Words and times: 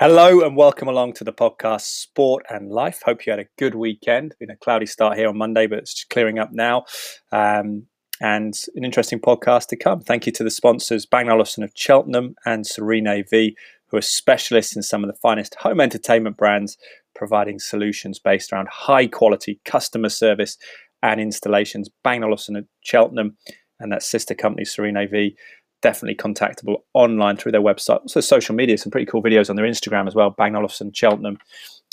Hello 0.00 0.42
and 0.42 0.56
welcome 0.56 0.86
along 0.86 1.14
to 1.14 1.24
the 1.24 1.32
podcast 1.32 1.80
Sport 1.80 2.46
and 2.48 2.70
Life. 2.70 3.02
Hope 3.04 3.26
you 3.26 3.32
had 3.32 3.40
a 3.40 3.48
good 3.58 3.74
weekend. 3.74 4.32
Been 4.38 4.48
a 4.48 4.56
cloudy 4.56 4.86
start 4.86 5.18
here 5.18 5.28
on 5.28 5.36
Monday, 5.36 5.66
but 5.66 5.80
it's 5.80 6.04
clearing 6.04 6.38
up 6.38 6.50
now. 6.52 6.84
Um, 7.32 7.88
and 8.20 8.54
an 8.76 8.84
interesting 8.84 9.18
podcast 9.18 9.66
to 9.70 9.76
come. 9.76 10.00
Thank 10.00 10.24
you 10.24 10.30
to 10.30 10.44
the 10.44 10.52
sponsors, 10.52 11.04
Bang 11.04 11.28
Olufsen 11.28 11.64
of 11.64 11.72
Cheltenham 11.74 12.36
and 12.46 12.64
Serene 12.64 13.08
AV, 13.08 13.54
who 13.88 13.96
are 13.96 14.00
specialists 14.00 14.76
in 14.76 14.84
some 14.84 15.02
of 15.02 15.10
the 15.10 15.18
finest 15.18 15.56
home 15.56 15.80
entertainment 15.80 16.36
brands, 16.36 16.78
providing 17.16 17.58
solutions 17.58 18.20
based 18.20 18.52
around 18.52 18.68
high 18.68 19.08
quality 19.08 19.58
customer 19.64 20.10
service 20.10 20.58
and 21.02 21.20
installations. 21.20 21.90
Bang 22.04 22.22
Olufsen 22.22 22.54
of 22.54 22.66
Cheltenham 22.84 23.36
and 23.80 23.90
that 23.90 24.04
sister 24.04 24.36
company, 24.36 24.64
Serene 24.64 24.96
AV, 24.96 25.32
definitely 25.80 26.16
contactable 26.16 26.82
online 26.94 27.36
through 27.36 27.52
their 27.52 27.62
website. 27.62 28.00
Also, 28.00 28.20
social 28.20 28.54
media, 28.54 28.78
some 28.78 28.90
pretty 28.90 29.06
cool 29.06 29.22
videos 29.22 29.50
on 29.50 29.56
their 29.56 29.66
Instagram 29.66 30.06
as 30.06 30.14
well. 30.14 30.30
Bang 30.30 30.54
Olufsen, 30.54 30.92
Cheltenham, 30.92 31.38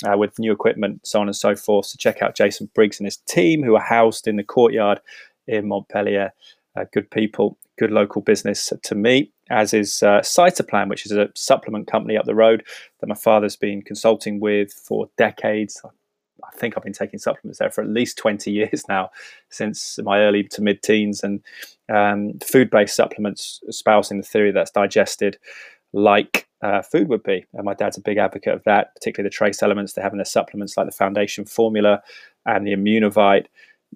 uh, 0.04 0.16
with 0.16 0.38
new 0.38 0.52
equipment, 0.52 1.06
so 1.06 1.20
on 1.20 1.28
and 1.28 1.36
so 1.36 1.54
forth. 1.54 1.86
So 1.86 1.96
check 1.98 2.22
out 2.22 2.36
Jason 2.36 2.70
Briggs 2.74 2.98
and 2.98 3.06
his 3.06 3.16
team, 3.16 3.62
who 3.62 3.76
are 3.76 3.82
housed 3.82 4.26
in 4.26 4.36
the 4.36 4.44
courtyard 4.44 5.00
in 5.46 5.68
Montpellier. 5.68 6.32
Uh, 6.76 6.84
good 6.92 7.10
people, 7.10 7.56
good 7.78 7.90
local 7.90 8.20
business 8.20 8.72
to 8.82 8.94
me, 8.94 9.32
as 9.50 9.72
is 9.72 10.02
uh, 10.02 10.20
Cytoplan, 10.20 10.88
which 10.88 11.06
is 11.06 11.12
a 11.12 11.28
supplement 11.34 11.86
company 11.86 12.16
up 12.16 12.26
the 12.26 12.34
road 12.34 12.64
that 13.00 13.06
my 13.06 13.14
father's 13.14 13.56
been 13.56 13.80
consulting 13.82 14.40
with 14.40 14.72
for 14.72 15.08
decades. 15.16 15.80
I 16.46 16.56
think 16.56 16.74
I've 16.76 16.84
been 16.84 16.92
taking 16.92 17.18
supplements 17.18 17.58
there 17.58 17.70
for 17.70 17.82
at 17.82 17.88
least 17.88 18.18
20 18.18 18.50
years 18.52 18.84
now, 18.88 19.10
since 19.50 19.98
my 20.02 20.20
early 20.20 20.44
to 20.44 20.62
mid 20.62 20.82
teens. 20.82 21.22
And 21.22 21.42
um, 21.92 22.38
food 22.40 22.70
based 22.70 22.96
supplements 22.96 23.60
espousing 23.68 24.18
the 24.18 24.26
theory 24.26 24.52
that's 24.52 24.70
digested 24.70 25.38
like 25.92 26.46
uh, 26.62 26.82
food 26.82 27.08
would 27.08 27.22
be. 27.22 27.44
And 27.54 27.64
my 27.64 27.74
dad's 27.74 27.98
a 27.98 28.02
big 28.02 28.18
advocate 28.18 28.54
of 28.54 28.64
that, 28.64 28.94
particularly 28.94 29.28
the 29.28 29.34
trace 29.34 29.62
elements 29.62 29.92
they 29.92 30.02
have 30.02 30.12
in 30.12 30.18
their 30.18 30.24
supplements, 30.24 30.76
like 30.76 30.86
the 30.86 30.92
foundation 30.92 31.44
formula 31.44 32.02
and 32.44 32.66
the 32.66 32.72
immunovite. 32.72 33.46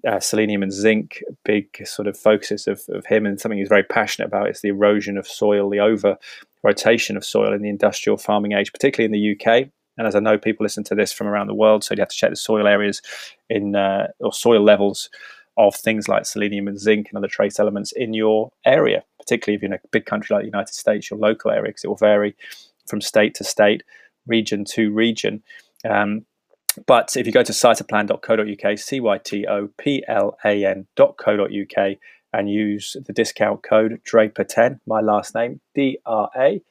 Uh, 0.07 0.19
selenium 0.19 0.63
and 0.63 0.71
zinc, 0.71 1.21
big 1.43 1.65
sort 1.85 2.07
of 2.07 2.17
focuses 2.17 2.65
of, 2.65 2.81
of 2.89 3.05
him, 3.05 3.25
and 3.25 3.39
something 3.39 3.59
he's 3.59 3.67
very 3.67 3.83
passionate 3.83 4.25
about 4.25 4.49
is 4.49 4.61
the 4.61 4.69
erosion 4.69 5.17
of 5.17 5.27
soil, 5.27 5.69
the 5.69 5.79
over 5.79 6.17
rotation 6.63 7.17
of 7.17 7.25
soil 7.25 7.53
in 7.53 7.61
the 7.61 7.69
industrial 7.69 8.17
farming 8.17 8.53
age, 8.53 8.71
particularly 8.71 9.05
in 9.05 9.11
the 9.11 9.35
UK. 9.45 9.69
And 9.97 10.07
as 10.07 10.15
I 10.15 10.19
know, 10.19 10.37
people 10.37 10.63
listen 10.63 10.83
to 10.85 10.95
this 10.95 11.11
from 11.11 11.27
around 11.27 11.47
the 11.47 11.53
world, 11.53 11.83
so 11.83 11.93
you 11.93 12.01
have 12.01 12.09
to 12.09 12.15
check 12.15 12.29
the 12.29 12.35
soil 12.35 12.67
areas 12.67 13.01
in 13.49 13.75
uh, 13.75 14.07
or 14.19 14.33
soil 14.33 14.63
levels 14.63 15.09
of 15.57 15.75
things 15.75 16.07
like 16.07 16.25
selenium 16.25 16.67
and 16.67 16.79
zinc 16.79 17.09
and 17.09 17.17
other 17.17 17.27
trace 17.27 17.59
elements 17.59 17.91
in 17.91 18.13
your 18.13 18.51
area, 18.65 19.03
particularly 19.19 19.55
if 19.55 19.61
you're 19.61 19.71
in 19.71 19.79
a 19.79 19.87
big 19.91 20.05
country 20.05 20.33
like 20.33 20.43
the 20.43 20.47
United 20.47 20.73
States, 20.73 21.11
your 21.11 21.19
local 21.19 21.51
area, 21.51 21.69
because 21.69 21.83
it 21.83 21.87
will 21.87 21.95
vary 21.95 22.35
from 22.87 23.01
state 23.01 23.35
to 23.35 23.43
state, 23.43 23.83
region 24.27 24.63
to 24.65 24.91
region. 24.91 25.43
Um, 25.87 26.25
but 26.87 27.17
if 27.17 27.25
you 27.25 27.33
go 27.33 27.43
to 27.43 27.51
cytoplan.co.uk, 27.51 28.79
C 28.79 28.99
Y 28.99 29.17
T 29.17 29.45
O 29.45 29.69
P 29.77 30.03
L 30.07 30.37
A 30.45 30.65
N.co.uk, 30.65 31.97
and 32.33 32.49
use 32.49 32.95
the 33.05 33.13
discount 33.13 33.61
code 33.61 34.01
Draper10, 34.05 34.79
my 34.87 35.01
last 35.01 35.35
name, 35.35 35.59
D 35.75 35.97
R 36.05 36.29
A 36.37 36.61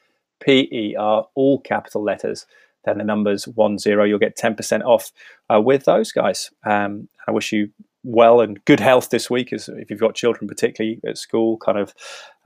P 0.40 0.68
E 0.72 0.96
R, 0.96 1.28
all 1.34 1.60
capital 1.60 2.02
letters, 2.02 2.46
then 2.84 2.98
the 2.98 3.04
numbers 3.04 3.46
one 3.46 3.78
zero, 3.78 4.04
you'll 4.04 4.18
get 4.18 4.36
10% 4.36 4.82
off 4.84 5.12
uh, 5.52 5.60
with 5.60 5.84
those 5.84 6.12
guys. 6.12 6.50
Um, 6.64 7.08
I 7.28 7.32
wish 7.32 7.52
you 7.52 7.68
well 8.02 8.40
and 8.40 8.64
good 8.64 8.80
health 8.80 9.10
this 9.10 9.28
week, 9.28 9.52
as 9.52 9.68
if 9.68 9.90
you've 9.90 10.00
got 10.00 10.14
children, 10.14 10.48
particularly 10.48 11.00
at 11.06 11.18
school, 11.18 11.58
kind 11.58 11.78
of 11.78 11.94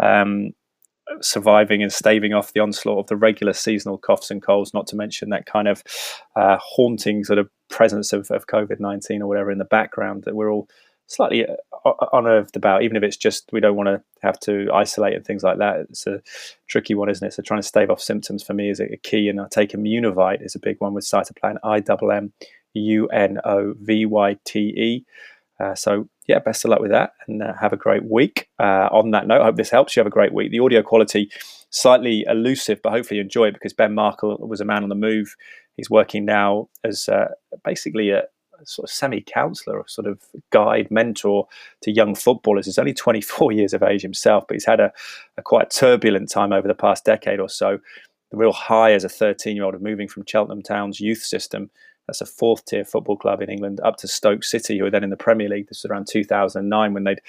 um, 0.01 0.53
surviving 1.21 1.83
and 1.83 1.93
staving 1.93 2.33
off 2.33 2.53
the 2.53 2.61
onslaught 2.61 3.01
of 3.01 3.07
the 3.07 3.17
regular 3.17 3.53
seasonal 3.53 3.99
coughs 3.99 4.31
and 4.31 4.43
colds, 4.43 4.75
not 4.75 4.87
to 4.89 4.97
mention 4.97 5.31
that 5.31 5.47
kind 5.47 5.69
of 5.69 5.83
uh, 6.37 6.57
haunting 6.61 7.25
sort 7.25 7.39
of 7.39 7.49
presence 7.71 8.13
of, 8.13 8.31
of 8.31 8.47
COVID 8.47 8.81
19 8.81 9.23
or 9.23 9.29
whatever 9.29 9.51
in 9.51 9.59
the 9.59 9.65
background 9.65 10.25
that 10.25 10.35
we're 10.35 10.53
all 10.53 10.69
slightly 11.07 11.47
uh, 11.47 11.93
unnerved 12.13 12.57
about, 12.57 12.83
even 12.83 12.97
if 12.97 13.03
it's 13.03 13.17
just 13.17 13.51
we 13.53 13.61
don't 13.61 13.77
want 13.77 13.89
to 13.89 14.03
have 14.23 14.39
to 14.41 14.69
isolate 14.73 15.15
and 15.15 15.25
things 15.25 15.43
like 15.43 15.59
that. 15.59 15.87
It's 15.91 16.07
a 16.07 16.23
tricky 16.69 16.95
one, 16.95 17.09
isn't 17.09 17.27
it? 17.27 17.33
So 17.33 17.43
trying 17.43 17.61
to 17.61 17.67
stave 17.67 17.91
off 17.91 18.01
symptoms 18.01 18.43
for 18.43 18.55
me 18.55 18.71
is 18.71 18.81
a 18.81 18.97
key, 18.97 19.29
and 19.29 19.41
I 19.41 19.47
take 19.51 19.73
Immunovite 19.73 20.45
is 20.45 20.55
a 20.55 20.61
big 20.61 20.77
one 20.81 20.95
with 20.95 21.05
Cytoplan, 21.05 21.57
I 21.63 21.77
M 21.77 22.11
M 22.11 22.33
U 22.75 23.07
N 23.09 23.39
O 23.45 23.75
V 23.81 24.07
Y 24.07 24.37
T 24.45 24.59
E. 24.61 25.05
Uh, 25.61 25.75
so 25.75 26.09
yeah, 26.27 26.39
best 26.39 26.65
of 26.65 26.71
luck 26.71 26.81
with 26.81 26.91
that, 26.91 27.13
and 27.29 27.43
uh, 27.43 27.53
have 27.61 27.73
a 27.73 27.77
great 27.77 28.05
week. 28.05 28.49
Uh, 28.59 28.89
on 28.91 29.11
that 29.13 29.27
note, 29.27 29.41
I 29.41 29.45
hope 29.45 29.57
this 29.57 29.71
helps 29.71 29.95
you 29.95 30.01
have 30.01 30.07
a 30.07 30.11
great 30.11 30.33
week. 30.33 30.51
The 30.51 30.61
audio 30.61 30.83
quality 30.83 31.31
slightly 31.71 32.25
elusive, 32.29 32.81
but 32.83 32.93
hopefully 32.93 33.19
you 33.19 33.23
enjoy 33.23 33.49
it 33.49 33.55
because 33.55 33.73
Ben 33.73 33.95
Markle 33.95 34.37
was 34.39 34.61
a 34.61 34.65
man 34.65 34.83
on 34.83 34.89
the 34.89 34.95
move. 34.95 35.37
He's 35.77 35.91
working 35.91 36.25
now 36.25 36.69
as 36.85 37.09
uh, 37.09 37.29
basically 37.65 38.11
a, 38.11 38.23
sort 38.65 38.89
of 38.89 38.95
semi 38.95 39.21
counselor 39.21 39.79
or 39.79 39.89
sort 39.89 40.07
of 40.07 40.21
guide 40.51 40.91
mentor 40.91 41.47
to 41.83 41.91
young 41.91 42.15
footballers. 42.15 42.67
He's 42.67 42.79
only 42.79 42.95
24 42.95 43.53
years 43.53 43.75
of 43.75 43.83
age 43.83 44.03
himself, 44.03 44.45
but 44.49 44.55
he's 44.55 44.67
had 44.67 44.81
a, 44.81 44.93
a 45.37 45.43
quite 45.43 45.71
turbulent 45.71 46.31
time 46.31 46.53
over 46.53 46.69
the 46.69 46.75
past 46.75 47.05
decade 47.05 47.41
or 47.41 47.49
so. 47.49 47.79
The 48.31 48.37
real 48.37 48.53
high 48.53 48.93
as 48.93 49.05
a 49.05 49.09
13 49.09 49.57
year 49.57 49.65
old 49.65 49.75
of 49.75 49.83
moving 49.83 50.09
from 50.09 50.25
Cheltenham 50.27 50.63
Town's 50.63 51.01
youth 51.01 51.23
system 51.23 51.71
that's 52.07 52.21
a 52.21 52.27
fourth 52.27 52.65
tier 52.67 52.85
football 52.85 53.17
club 53.17 53.41
in 53.41 53.51
England, 53.51 53.81
up 53.83 53.97
to 53.99 54.09
Stoke 54.09 54.45
City, 54.45 54.79
who 54.79 54.85
were 54.85 54.91
then 54.91 55.05
in 55.05 55.11
the 55.11 55.17
Premier 55.17 55.49
League. 55.49 55.69
This 55.69 55.83
was 55.83 55.91
around 55.91 56.07
2009 56.09 56.93
when 56.93 57.05
they'd 57.05 57.21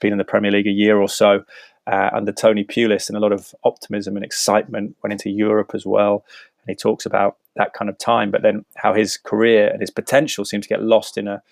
been 0.00 0.12
in 0.12 0.18
the 0.18 0.24
Premier 0.24 0.50
League 0.50 0.66
a 0.66 0.72
year 0.72 0.98
or 0.98 1.08
so 1.08 1.44
uh, 1.86 2.10
under 2.12 2.32
Tony 2.32 2.64
Pulis, 2.64 3.08
and 3.08 3.16
a 3.16 3.20
lot 3.20 3.32
of 3.32 3.54
optimism 3.64 4.16
and 4.16 4.24
excitement 4.24 4.96
went 5.02 5.12
into 5.12 5.30
Europe 5.30 5.70
as 5.74 5.86
well. 5.86 6.24
And 6.62 6.72
he 6.72 6.74
talks 6.74 7.06
about 7.06 7.36
that 7.56 7.72
kind 7.72 7.88
of 7.88 7.98
time, 7.98 8.30
but 8.30 8.42
then 8.42 8.64
how 8.76 8.94
his 8.94 9.16
career 9.16 9.68
and 9.68 9.80
his 9.80 9.90
potential 9.90 10.44
seemed 10.44 10.62
to 10.62 10.68
get 10.68 10.82
lost 10.82 11.16
in 11.16 11.28
a, 11.28 11.42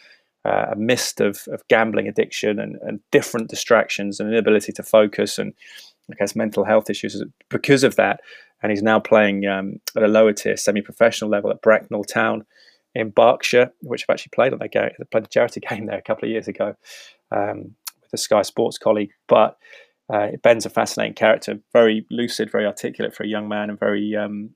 uh, 0.44 0.66
a 0.72 0.76
mist 0.76 1.20
of, 1.20 1.46
of 1.48 1.66
gambling 1.68 2.08
addiction 2.08 2.58
and, 2.58 2.76
and 2.82 3.00
different 3.10 3.48
distractions 3.48 4.18
and 4.18 4.28
inability 4.28 4.72
to 4.72 4.82
focus 4.82 5.38
and 5.38 5.54
I 6.10 6.14
guess 6.18 6.34
mental 6.34 6.64
health 6.64 6.90
issues 6.90 7.22
because 7.48 7.84
of 7.84 7.96
that. 7.96 8.20
And 8.62 8.70
he's 8.70 8.82
now 8.82 9.00
playing 9.00 9.46
um, 9.46 9.80
at 9.96 10.02
a 10.02 10.08
lower 10.08 10.32
tier 10.32 10.56
semi-professional 10.56 11.30
level 11.30 11.50
at 11.50 11.62
Bracknell 11.62 12.04
Town 12.04 12.44
in 12.94 13.10
Berkshire, 13.10 13.72
which 13.80 14.04
I've 14.08 14.14
actually 14.14 14.30
played 14.34 14.52
on 14.52 14.58
that 14.60 14.72
game, 14.72 14.90
played 15.10 15.24
a 15.24 15.28
charity 15.28 15.60
game 15.68 15.86
there 15.86 15.98
a 15.98 16.02
couple 16.02 16.26
of 16.26 16.30
years 16.30 16.48
ago 16.48 16.74
um, 17.30 17.74
with 18.00 18.12
a 18.12 18.18
Sky 18.18 18.42
Sports 18.42 18.78
colleague. 18.78 19.10
But 19.28 19.56
uh, 20.12 20.28
Ben's 20.42 20.66
a 20.66 20.70
fascinating 20.70 21.14
character, 21.14 21.58
very 21.72 22.06
lucid, 22.10 22.50
very 22.50 22.66
articulate 22.66 23.14
for 23.14 23.24
a 23.24 23.28
young 23.28 23.48
man, 23.48 23.70
and 23.70 23.78
very 23.78 24.14
um, 24.14 24.50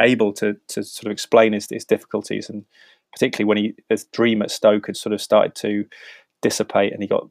able 0.00 0.32
to 0.34 0.56
to 0.68 0.82
sort 0.82 1.06
of 1.06 1.12
explain 1.12 1.52
his, 1.52 1.68
his 1.68 1.84
difficulties, 1.84 2.48
and 2.48 2.64
particularly 3.12 3.48
when 3.48 3.58
he 3.58 3.74
his 3.88 4.04
dream 4.04 4.42
at 4.42 4.50
Stoke 4.50 4.86
had 4.86 4.96
sort 4.96 5.12
of 5.12 5.20
started 5.20 5.54
to 5.56 5.84
dissipate, 6.42 6.92
and 6.92 7.02
he 7.02 7.08
got 7.08 7.28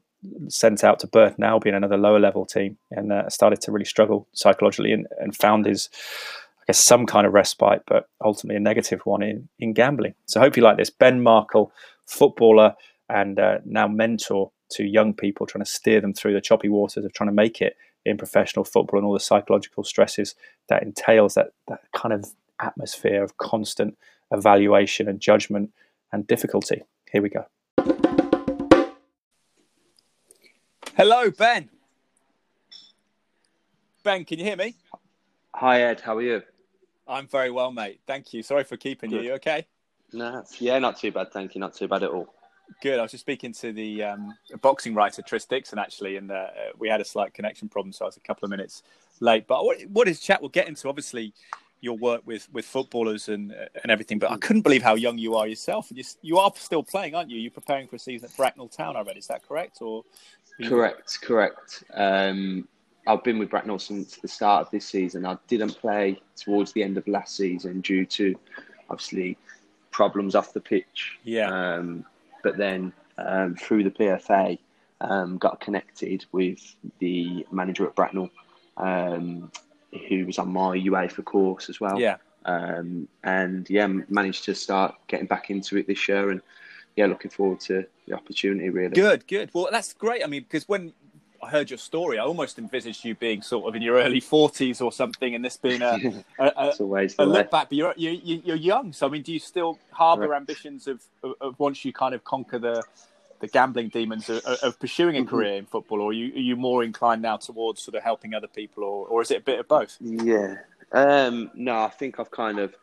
sent 0.48 0.82
out 0.82 0.98
to 1.00 1.06
Burton 1.06 1.44
Albion, 1.44 1.74
another 1.74 1.96
lower 1.96 2.18
level 2.18 2.44
team, 2.44 2.76
and 2.90 3.12
uh, 3.12 3.28
started 3.28 3.60
to 3.62 3.72
really 3.72 3.84
struggle 3.84 4.26
psychologically, 4.32 4.92
and, 4.92 5.06
and 5.18 5.36
found 5.36 5.66
his 5.66 5.88
I 6.60 6.64
guess 6.72 6.84
some 6.84 7.06
kind 7.06 7.26
of 7.26 7.32
respite, 7.32 7.82
but 7.86 8.08
ultimately 8.22 8.56
a 8.56 8.60
negative 8.60 9.00
one 9.04 9.22
in, 9.22 9.48
in 9.58 9.72
gambling. 9.72 10.14
So 10.26 10.40
hope 10.40 10.56
you 10.56 10.62
like 10.62 10.76
this. 10.76 10.90
Ben 10.90 11.22
Markle, 11.22 11.72
footballer 12.06 12.74
and 13.08 13.38
uh, 13.38 13.58
now 13.64 13.88
mentor 13.88 14.50
to 14.72 14.84
young 14.84 15.14
people, 15.14 15.46
trying 15.46 15.64
to 15.64 15.70
steer 15.70 16.00
them 16.00 16.12
through 16.12 16.34
the 16.34 16.40
choppy 16.40 16.68
waters 16.68 17.04
of 17.04 17.12
trying 17.14 17.30
to 17.30 17.34
make 17.34 17.62
it 17.62 17.76
in 18.04 18.16
professional 18.16 18.64
football 18.64 18.98
and 18.98 19.06
all 19.06 19.14
the 19.14 19.20
psychological 19.20 19.84
stresses 19.84 20.34
that 20.68 20.82
entails 20.82 21.34
that, 21.34 21.52
that 21.68 21.80
kind 21.96 22.12
of 22.12 22.26
atmosphere 22.60 23.22
of 23.22 23.36
constant 23.36 23.96
evaluation 24.30 25.08
and 25.08 25.20
judgment 25.20 25.70
and 26.12 26.26
difficulty. 26.26 26.82
Here 27.10 27.22
we 27.22 27.28
go. 27.28 27.46
Hello, 30.96 31.30
Ben. 31.30 31.68
Ben, 34.02 34.24
can 34.24 34.38
you 34.38 34.44
hear 34.44 34.56
me? 34.56 34.74
Hi, 35.54 35.82
Ed. 35.82 36.00
How 36.00 36.16
are 36.16 36.22
you? 36.22 36.42
I'm 37.06 37.26
very 37.26 37.50
well, 37.50 37.70
mate. 37.70 38.00
Thank 38.06 38.32
you. 38.32 38.42
Sorry 38.42 38.64
for 38.64 38.76
keeping 38.76 39.10
Good. 39.10 39.22
you. 39.22 39.30
You 39.30 39.34
okay? 39.34 39.66
No, 40.12 40.44
yeah, 40.58 40.78
not 40.78 40.98
too 40.98 41.12
bad. 41.12 41.32
Thank 41.32 41.54
you. 41.54 41.60
Not 41.60 41.74
too 41.74 41.88
bad 41.88 42.02
at 42.02 42.10
all. 42.10 42.34
Good. 42.82 42.98
I 42.98 43.02
was 43.02 43.12
just 43.12 43.22
speaking 43.22 43.52
to 43.54 43.72
the 43.72 44.04
um, 44.04 44.34
boxing 44.60 44.94
writer 44.94 45.22
Tris 45.22 45.44
Dixon 45.46 45.78
actually, 45.78 46.16
and 46.16 46.30
uh, 46.30 46.48
we 46.78 46.88
had 46.88 47.00
a 47.00 47.04
slight 47.04 47.32
connection 47.32 47.68
problem, 47.68 47.92
so 47.92 48.04
I 48.04 48.08
was 48.08 48.16
a 48.16 48.20
couple 48.20 48.44
of 48.44 48.50
minutes 48.50 48.82
late. 49.20 49.46
But 49.46 49.64
what, 49.64 49.80
what 49.90 50.08
is 50.08 50.20
chat? 50.20 50.40
We'll 50.40 50.50
get 50.50 50.68
into 50.68 50.88
obviously 50.88 51.32
your 51.80 51.96
work 51.96 52.22
with, 52.26 52.48
with 52.52 52.64
footballers 52.64 53.28
and 53.28 53.52
and 53.52 53.90
everything. 53.90 54.18
But 54.18 54.30
I 54.30 54.36
couldn't 54.36 54.62
believe 54.62 54.82
how 54.82 54.94
young 54.94 55.18
you 55.18 55.34
are 55.36 55.46
yourself. 55.46 55.88
You, 55.90 56.04
you 56.22 56.38
are 56.38 56.52
still 56.56 56.82
playing, 56.82 57.14
aren't 57.14 57.30
you? 57.30 57.38
You're 57.38 57.50
preparing 57.50 57.88
for 57.88 57.96
a 57.96 57.98
season 57.98 58.28
at 58.30 58.36
Bracknell 58.36 58.68
Town. 58.68 58.96
I 58.96 59.02
read. 59.02 59.16
Is 59.16 59.26
that 59.28 59.46
correct? 59.46 59.80
Or 59.80 60.04
correct? 60.64 61.18
Correct. 61.22 61.84
Um, 61.94 62.66
I've 63.06 63.24
been 63.24 63.38
with 63.38 63.50
Bracknell 63.50 63.78
since 63.78 64.16
the 64.16 64.28
start 64.28 64.66
of 64.66 64.70
this 64.70 64.84
season. 64.84 65.24
I 65.24 65.38
didn't 65.46 65.78
play 65.78 66.20
towards 66.36 66.72
the 66.72 66.82
end 66.82 66.98
of 66.98 67.08
last 67.08 67.36
season 67.36 67.80
due 67.80 68.04
to 68.04 68.38
obviously 68.90 69.38
problems 69.90 70.34
off 70.34 70.52
the 70.52 70.60
pitch. 70.60 71.18
Yeah. 71.24 71.48
Um, 71.48 72.04
but 72.42 72.58
then 72.58 72.92
um, 73.16 73.56
through 73.56 73.84
the 73.84 73.90
PFA, 73.90 74.58
um, 75.00 75.38
got 75.38 75.60
connected 75.60 76.24
with 76.32 76.76
the 76.98 77.46
manager 77.50 77.86
at 77.86 77.94
Bracknell, 77.94 78.30
um, 78.76 79.50
who 80.08 80.26
was 80.26 80.38
on 80.38 80.52
my 80.52 80.76
UEFA 80.76 81.24
course 81.24 81.68
as 81.68 81.80
well. 81.80 81.98
Yeah. 82.00 82.16
Um, 82.44 83.08
and 83.24 83.68
yeah, 83.68 83.86
managed 83.86 84.44
to 84.44 84.54
start 84.54 84.94
getting 85.06 85.26
back 85.26 85.50
into 85.50 85.76
it 85.76 85.86
this 85.86 86.08
year, 86.08 86.30
and 86.30 86.40
yeah, 86.96 87.06
looking 87.06 87.30
forward 87.30 87.60
to 87.60 87.84
the 88.06 88.14
opportunity. 88.14 88.70
Really 88.70 88.94
good, 88.94 89.26
good. 89.26 89.50
Well, 89.52 89.68
that's 89.70 89.92
great. 89.92 90.24
I 90.24 90.26
mean, 90.26 90.42
because 90.42 90.68
when 90.68 90.92
I 91.42 91.50
heard 91.50 91.70
your 91.70 91.78
story, 91.78 92.18
I 92.18 92.24
almost 92.24 92.58
envisaged 92.58 93.04
you 93.04 93.14
being 93.14 93.42
sort 93.42 93.68
of 93.68 93.76
in 93.76 93.82
your 93.82 93.96
early 93.96 94.20
forties 94.20 94.80
or 94.80 94.92
something, 94.92 95.34
and 95.34 95.44
this 95.44 95.56
being 95.56 95.82
a, 95.82 96.24
a, 96.38 96.52
a, 96.56 97.08
a 97.18 97.26
look 97.26 97.50
back. 97.50 97.68
But 97.68 97.72
you're, 97.72 97.94
you, 97.96 98.42
you're 98.44 98.56
young, 98.56 98.92
so 98.92 99.06
I 99.06 99.10
mean, 99.10 99.22
do 99.22 99.32
you 99.32 99.38
still 99.38 99.78
harbour 99.90 100.34
ambitions 100.34 100.86
of, 100.86 101.02
of, 101.22 101.34
of, 101.40 101.58
once 101.58 101.84
you 101.84 101.92
kind 101.92 102.14
of 102.14 102.24
conquer 102.24 102.58
the 102.58 102.82
the 103.40 103.48
gambling 103.48 103.88
demons 103.88 104.28
of, 104.28 104.44
of 104.44 104.78
pursuing 104.78 105.16
a 105.16 105.20
mm-hmm. 105.20 105.28
career 105.28 105.54
in 105.54 105.66
football, 105.66 106.00
or 106.00 106.10
are 106.10 106.12
you, 106.12 106.32
are 106.34 106.38
you 106.38 106.56
more 106.56 106.82
inclined 106.84 107.22
now 107.22 107.36
towards 107.36 107.82
sort 107.82 107.94
of 107.94 108.02
helping 108.02 108.34
other 108.34 108.48
people, 108.48 108.84
or, 108.84 109.06
or 109.06 109.22
is 109.22 109.30
it 109.30 109.38
a 109.38 109.44
bit 109.44 109.60
of 109.60 109.68
both? 109.68 109.96
Yeah, 110.00 110.56
um, 110.92 111.50
no, 111.54 111.80
I 111.80 111.88
think 111.88 112.18
I've 112.18 112.30
kind 112.30 112.58
of 112.58 112.74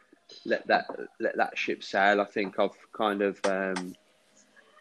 let 0.46 0.66
that 0.68 0.86
let 1.20 1.38
that 1.38 1.58
ship 1.58 1.84
sail. 1.84 2.22
I 2.22 2.26
think 2.26 2.60
I've 2.60 2.78
kind 2.94 3.22
of 3.22 3.40
um, 3.46 3.96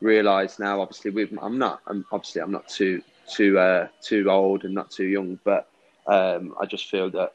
realised 0.00 0.58
now. 0.58 0.80
Obviously, 0.80 1.10
with 1.10 1.30
I'm 1.40 1.58
not. 1.58 1.80
I'm 1.86 2.04
obviously 2.12 2.42
I'm 2.42 2.52
not 2.52 2.68
too 2.68 3.02
too 3.28 3.58
uh, 3.58 3.88
too 4.00 4.30
old 4.30 4.64
and 4.64 4.74
not 4.74 4.90
too 4.90 5.06
young, 5.06 5.38
but 5.44 5.68
um, 6.06 6.54
I 6.60 6.66
just 6.66 6.90
feel 6.90 7.10
that 7.10 7.34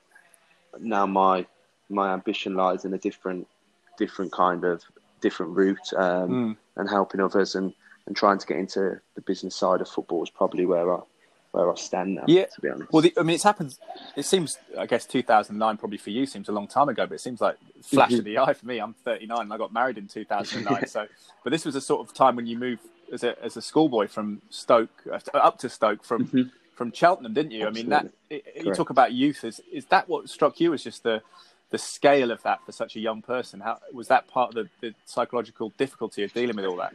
now 0.80 1.06
my 1.06 1.46
my 1.90 2.14
ambition 2.14 2.56
lies 2.56 2.86
in 2.86 2.94
a 2.94 2.98
different 2.98 3.48
different 3.98 4.32
kind 4.32 4.64
of 4.64 4.84
different 5.22 5.56
route 5.56 5.94
um, 5.98 6.30
mm. 6.30 6.58
and 6.78 6.90
helping 6.90 7.20
others 7.20 7.56
and, 7.56 7.74
and 8.10 8.18
trying 8.18 8.40
to 8.40 8.46
get 8.46 8.58
into 8.58 9.00
the 9.16 9.22
business 9.22 9.56
side 9.56 9.80
of 9.80 9.88
football 9.88 10.22
is 10.24 10.30
probably 10.30 10.66
where 10.66 10.94
I 10.94 11.00
where 11.52 11.72
I 11.72 11.76
stand 11.76 12.16
now. 12.16 12.26
Yeah, 12.28 12.46
to 12.46 12.62
be 12.62 12.70
honest. 12.70 12.92
Well, 12.92 13.02
the, 13.02 13.14
I 13.18 13.24
mean, 13.24 13.36
it's 13.36 13.44
happened. 13.44 13.76
It 14.16 14.26
seems, 14.26 14.58
I 14.78 14.86
guess, 14.86 15.06
2009 15.06 15.78
probably 15.78 15.98
for 15.98 16.12
you 16.12 16.26
seems 16.26 16.48
a 16.48 16.52
long 16.52 16.68
time 16.68 16.90
ago, 16.90 17.08
but 17.08 17.16
it 17.16 17.22
seems 17.22 17.42
like 17.42 17.56
flash 17.82 18.14
of 18.14 18.24
the 18.24 18.38
eye 18.38 18.54
for 18.54 18.68
me. 18.68 18.80
I'm 18.80 18.94
39 18.94 19.40
and 19.42 19.54
I 19.54 19.58
got 19.58 19.74
married 19.74 19.98
in 19.98 20.08
2009. 20.08 20.88
so, 20.88 21.08
but 21.44 21.52
this 21.52 21.66
was 21.66 21.76
a 21.76 21.82
sort 21.82 22.08
of 22.08 22.14
time 22.14 22.36
when 22.36 22.46
you 22.46 22.58
moved 22.58 22.82
as 23.12 23.24
a 23.24 23.42
as 23.44 23.58
a 23.58 23.62
schoolboy 23.62 24.08
from 24.08 24.42
Stoke 24.50 24.92
uh, 25.12 25.20
up 25.38 25.58
to 25.60 25.70
Stoke 25.70 26.04
from 26.04 26.28
mm-hmm. 26.28 26.42
from 26.76 26.92
Cheltenham, 26.92 27.34
didn't 27.34 27.52
you? 27.52 27.66
Absolutely. 27.66 27.96
I 27.96 28.02
mean, 28.02 28.12
that 28.30 28.46
it, 28.58 28.66
you 28.66 28.74
talk 28.74 28.92
about 28.92 29.14
youth. 29.14 29.44
Is 29.44 29.62
is 29.72 29.86
that 29.86 30.08
what 30.08 30.30
struck 30.30 30.60
you 30.60 30.74
as 30.74 30.84
just 30.84 31.04
the 31.04 31.22
the 31.72 31.80
scale 31.80 32.30
of 32.32 32.44
that 32.44 32.64
for 32.64 32.72
such 32.72 32.96
a 32.96 33.00
young 33.00 33.24
person? 33.24 33.60
How 33.60 33.80
was 33.92 34.08
that 34.10 34.28
part 34.28 34.50
of 34.50 34.56
the, 34.56 34.70
the 34.88 34.96
psychological 35.06 35.72
difficulty 35.78 36.24
of 36.24 36.34
dealing 36.34 36.56
with 36.56 36.66
all 36.66 36.78
that? 36.78 36.94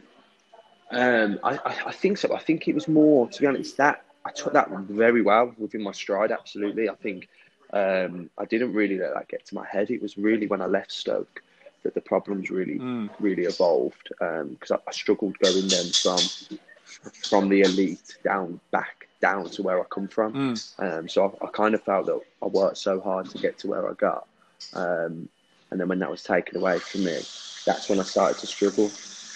Um, 0.91 1.39
I, 1.43 1.59
I, 1.87 1.91
think 1.91 2.17
so. 2.17 2.35
I 2.35 2.39
think 2.39 2.67
it 2.67 2.75
was 2.75 2.87
more, 2.87 3.27
to 3.27 3.41
be 3.41 3.47
honest, 3.47 3.75
that 3.77 4.05
I 4.23 4.31
took 4.31 4.53
that 4.53 4.69
very 4.69 5.21
well 5.21 5.53
within 5.57 5.81
my 5.81 5.91
stride. 5.91 6.31
Absolutely, 6.31 6.89
I 6.89 6.95
think 6.95 7.27
um, 7.73 8.29
I 8.37 8.45
didn't 8.45 8.73
really 8.73 8.99
let 8.99 9.13
that 9.13 9.27
get 9.27 9.45
to 9.47 9.55
my 9.55 9.65
head. 9.65 9.89
It 9.89 10.01
was 10.01 10.17
really 10.17 10.47
when 10.47 10.61
I 10.61 10.65
left 10.67 10.91
Stoke 10.91 11.41
that 11.83 11.93
the 11.93 12.01
problems 12.01 12.49
really, 12.49 12.79
mm. 12.79 13.09
really 13.19 13.43
evolved 13.43 14.09
because 14.09 14.71
um, 14.71 14.79
I, 14.87 14.89
I, 14.89 14.91
struggled 14.91 15.37
going 15.39 15.67
then 15.67 15.85
from 15.91 16.19
from 17.23 17.49
the 17.49 17.61
elite 17.61 18.17
down 18.23 18.59
back 18.71 19.07
down 19.21 19.49
to 19.49 19.63
where 19.63 19.79
I 19.79 19.83
come 19.85 20.07
from. 20.07 20.33
Mm. 20.33 20.97
Um, 20.99 21.09
so 21.09 21.37
I, 21.41 21.45
I, 21.45 21.49
kind 21.51 21.75
of 21.75 21.83
felt 21.83 22.07
that 22.07 22.19
I 22.41 22.47
worked 22.47 22.77
so 22.77 22.99
hard 22.99 23.29
to 23.29 23.37
get 23.37 23.59
to 23.59 23.67
where 23.67 23.89
I 23.89 23.93
got, 23.93 24.27
um, 24.73 25.29
and 25.69 25.79
then 25.79 25.87
when 25.87 25.99
that 25.99 26.09
was 26.09 26.23
taken 26.23 26.57
away 26.57 26.79
from 26.79 27.05
me, 27.05 27.19
that's 27.65 27.87
when 27.87 27.99
I 27.99 28.03
started 28.03 28.39
to 28.39 28.47
struggle. 28.47 28.89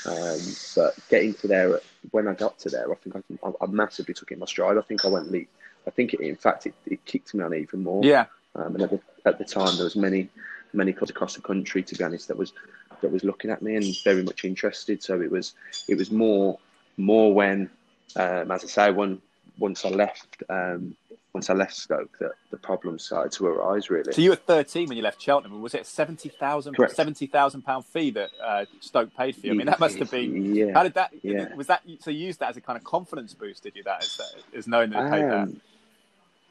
Um, 0.06 0.40
but 0.76 0.96
getting 1.10 1.34
to 1.36 1.48
there, 1.48 1.80
when 2.12 2.28
I 2.28 2.34
got 2.34 2.58
to 2.60 2.70
there, 2.70 2.92
I 2.92 2.96
think 2.96 3.16
I, 3.44 3.52
I, 3.62 3.66
massively 3.68 4.14
took 4.14 4.32
it 4.32 4.36
in 4.36 4.40
my 4.40 4.46
stride. 4.46 4.78
I 4.78 4.82
think 4.82 5.04
I 5.04 5.10
went 5.10 5.32
leap. 5.32 5.50
I 5.86 5.92
think 5.92 6.14
it, 6.14 6.22
in 6.22 6.36
fact, 6.36 6.66
it, 6.66 6.74
it 6.86 7.04
kicked 7.06 7.34
me 7.34 7.44
on 7.44 7.54
even 7.54 7.84
more. 7.84 8.04
Yeah. 8.04 8.26
Um, 8.56 8.76
and 8.76 8.84
at 8.84 8.90
the, 8.92 9.02
at 9.26 9.38
the 9.38 9.46
time, 9.46 9.76
there 9.76 9.84
was 9.84 9.96
many, 9.96 10.30
many 10.74 10.94
clubs 10.94 11.12
across 11.12 11.36
the 11.36 11.42
country, 11.42 11.84
to 11.84 11.96
be 11.96 12.04
honest, 12.04 12.28
that 12.30 12.38
was 12.38 12.54
that 13.02 13.12
was 13.12 13.24
looking 13.24 13.50
at 13.50 13.62
me 13.62 13.76
and 13.76 13.96
very 14.04 14.24
much 14.24 14.44
interested. 14.44 15.02
So 15.02 15.22
it 15.22 15.32
was, 15.32 15.54
it 15.88 15.96
was 15.96 16.12
more, 16.12 16.60
more 16.98 17.34
when, 17.34 17.70
um, 18.16 18.52
as 18.52 18.64
I 18.64 18.68
say, 18.68 18.92
when 18.92 19.22
once 19.58 19.86
I 19.86 19.90
left, 19.90 20.44
um, 20.50 20.96
once 21.34 21.50
I 21.50 21.54
left 21.54 21.76
Stoke 21.76 22.18
that 22.20 22.32
the 22.50 22.58
problems 22.58 23.04
started 23.04 23.32
to 23.34 23.46
arise. 23.46 23.90
Really. 23.90 24.12
So 24.12 24.22
you 24.22 24.32
were 24.32 24.36
13 24.36 24.88
when 24.88 24.98
you 24.98 25.04
left 25.04 25.22
Cheltenham. 25.22 25.54
And 25.54 25.62
was 25.62 25.76
it 25.76 25.82
a 25.82 25.86
70,000 25.86 26.76
70, 26.90 27.28
pound 27.28 27.86
fee 27.86 28.12
that 28.12 28.30
uh, 28.44 28.66
Stoke 28.80 29.16
paid 29.16 29.36
for 29.36 29.46
you? 29.46 29.54
I 29.54 29.56
mean, 29.56 29.68
that 29.68 29.80
must 29.80 30.00
have 30.00 30.10
been. 30.10 30.56
Yeah. 30.56 30.74
How 30.74 30.84
did 30.84 30.96
that? 30.96 31.14
Yeah. 31.22 31.54
Was 31.56 31.68
that 31.68 31.84
so? 32.00 32.12
You 32.12 32.26
used 32.26 32.40
that 32.40 32.50
as 32.50 32.58
a 32.58 32.62
kind 32.62 32.78
of 32.78 32.84
confidence 32.84 33.34
boost? 33.34 33.64
Did 33.64 33.76
you 33.76 33.84
that 33.84 34.04
as, 34.04 34.20
as 34.56 34.68
knowing 34.68 34.90
that 34.92 35.12
paid 35.12 35.24
that? 35.24 35.34
Um, 35.34 35.62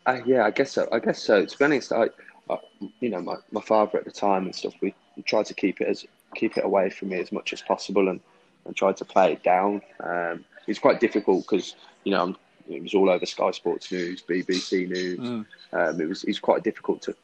uh, 0.07 0.21
yeah, 0.25 0.45
I 0.45 0.51
guess 0.51 0.73
so. 0.73 0.89
I 0.93 1.01
guess 1.01 1.23
so. 1.23 1.45
To 1.45 1.59
be 1.59 1.65
honest, 1.65 1.93
I, 1.93 2.09
I, 2.49 2.59
you 3.01 3.11
know, 3.11 3.21
my, 3.21 3.37
my 3.51 3.61
father 3.61 3.99
at 3.99 4.05
the 4.05 4.11
time 4.11 4.45
and 4.45 4.55
stuff. 4.55 4.75
We 4.81 4.95
tried 5.25 5.47
to 5.47 5.55
keep 5.55 5.81
it 5.81 5.89
as 5.89 6.07
keep 6.35 6.57
it 6.57 6.65
away 6.65 6.91
from 6.91 7.09
me 7.09 7.19
as 7.19 7.33
much 7.33 7.53
as 7.53 7.61
possible, 7.61 8.09
and 8.09 8.21
and 8.65 8.77
tried 8.77 8.97
to 8.99 9.05
play 9.05 9.33
it 9.33 9.43
down. 9.43 9.83
Um, 10.01 10.45
it's 10.67 10.79
quite 10.79 11.01
difficult 11.01 11.45
because 11.45 11.75
you 12.05 12.13
know 12.13 12.23
I'm 12.23 12.37
it 12.69 12.83
was 12.83 12.95
all 12.95 13.11
over 13.11 13.27
Sky 13.27 13.51
Sports 13.51 13.91
News, 13.91 14.23
BBC 14.23 14.89
News. 14.89 15.19
Mm. 15.19 15.47
Um, 15.73 16.01
it 16.01 16.09
was 16.09 16.25
it's 16.25 16.39
quite 16.39 16.63
difficult 16.63 17.03
to, 17.03 17.15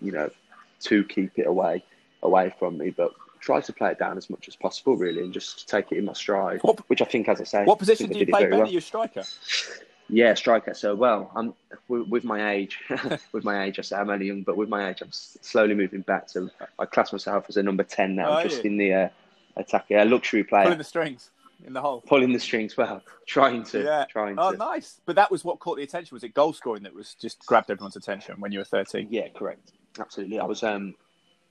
you 0.00 0.12
know, 0.12 0.30
to 0.82 1.04
keep 1.04 1.38
it 1.38 1.46
away 1.46 1.84
away 2.22 2.54
from 2.58 2.78
me, 2.78 2.90
but 2.90 3.12
try 3.40 3.60
to 3.60 3.72
play 3.72 3.90
it 3.90 3.98
down 3.98 4.16
as 4.16 4.30
much 4.30 4.48
as 4.48 4.56
possible, 4.56 4.96
really, 4.96 5.20
and 5.20 5.32
just 5.32 5.68
take 5.68 5.92
it 5.92 5.98
in 5.98 6.04
my 6.04 6.12
stride. 6.12 6.60
What, 6.62 6.78
which 6.88 7.02
I 7.02 7.04
think, 7.04 7.28
as 7.28 7.40
I 7.40 7.44
say, 7.44 7.64
what 7.64 7.78
position 7.78 8.10
do 8.10 8.18
you 8.18 8.26
play? 8.26 8.46
Ben, 8.46 8.58
well. 8.58 8.68
you 8.68 8.80
striker. 8.80 9.24
Yeah, 10.08 10.34
striker. 10.34 10.74
So 10.74 10.94
well, 10.94 11.30
I'm 11.34 11.54
with 11.88 12.24
my 12.24 12.52
age. 12.52 12.78
with 13.32 13.44
my 13.44 13.64
age, 13.64 13.78
I 13.78 13.82
say 13.82 13.96
I'm 13.96 14.10
only 14.10 14.26
young, 14.26 14.42
but 14.42 14.56
with 14.56 14.68
my 14.68 14.90
age, 14.90 15.00
I'm 15.02 15.12
slowly 15.12 15.74
moving 15.74 16.02
back. 16.02 16.28
So 16.28 16.50
I 16.78 16.86
class 16.86 17.12
myself 17.12 17.46
as 17.48 17.56
a 17.56 17.62
number 17.62 17.84
ten 17.84 18.14
now, 18.14 18.38
oh, 18.38 18.42
just 18.42 18.64
in 18.64 18.76
the 18.76 18.94
uh, 18.94 19.08
attack. 19.56 19.86
Yeah, 19.88 20.04
luxury 20.04 20.44
player. 20.44 20.64
Pulling 20.64 20.78
the 20.78 20.84
strings 20.84 21.30
in 21.64 21.72
the 21.72 21.80
hole. 21.80 22.02
Pulling 22.06 22.32
the 22.32 22.38
strings, 22.38 22.76
well, 22.76 23.02
trying 23.26 23.64
to. 23.64 23.82
Yeah. 23.82 24.04
Trying 24.10 24.38
oh, 24.38 24.52
to. 24.52 24.56
nice. 24.56 25.00
But 25.06 25.16
that 25.16 25.30
was 25.30 25.44
what 25.44 25.58
caught 25.60 25.76
the 25.76 25.82
attention. 25.82 26.14
Was 26.14 26.24
it 26.24 26.34
goal 26.34 26.52
scoring 26.52 26.82
that 26.82 26.94
was 26.94 27.14
just 27.14 27.44
grabbed 27.46 27.70
everyone's 27.70 27.96
attention 27.96 28.36
when 28.40 28.52
you 28.52 28.58
were 28.58 28.64
13? 28.64 29.08
Yeah, 29.10 29.28
correct. 29.34 29.72
Absolutely. 29.98 30.38
I 30.38 30.44
was, 30.44 30.62
um, 30.62 30.94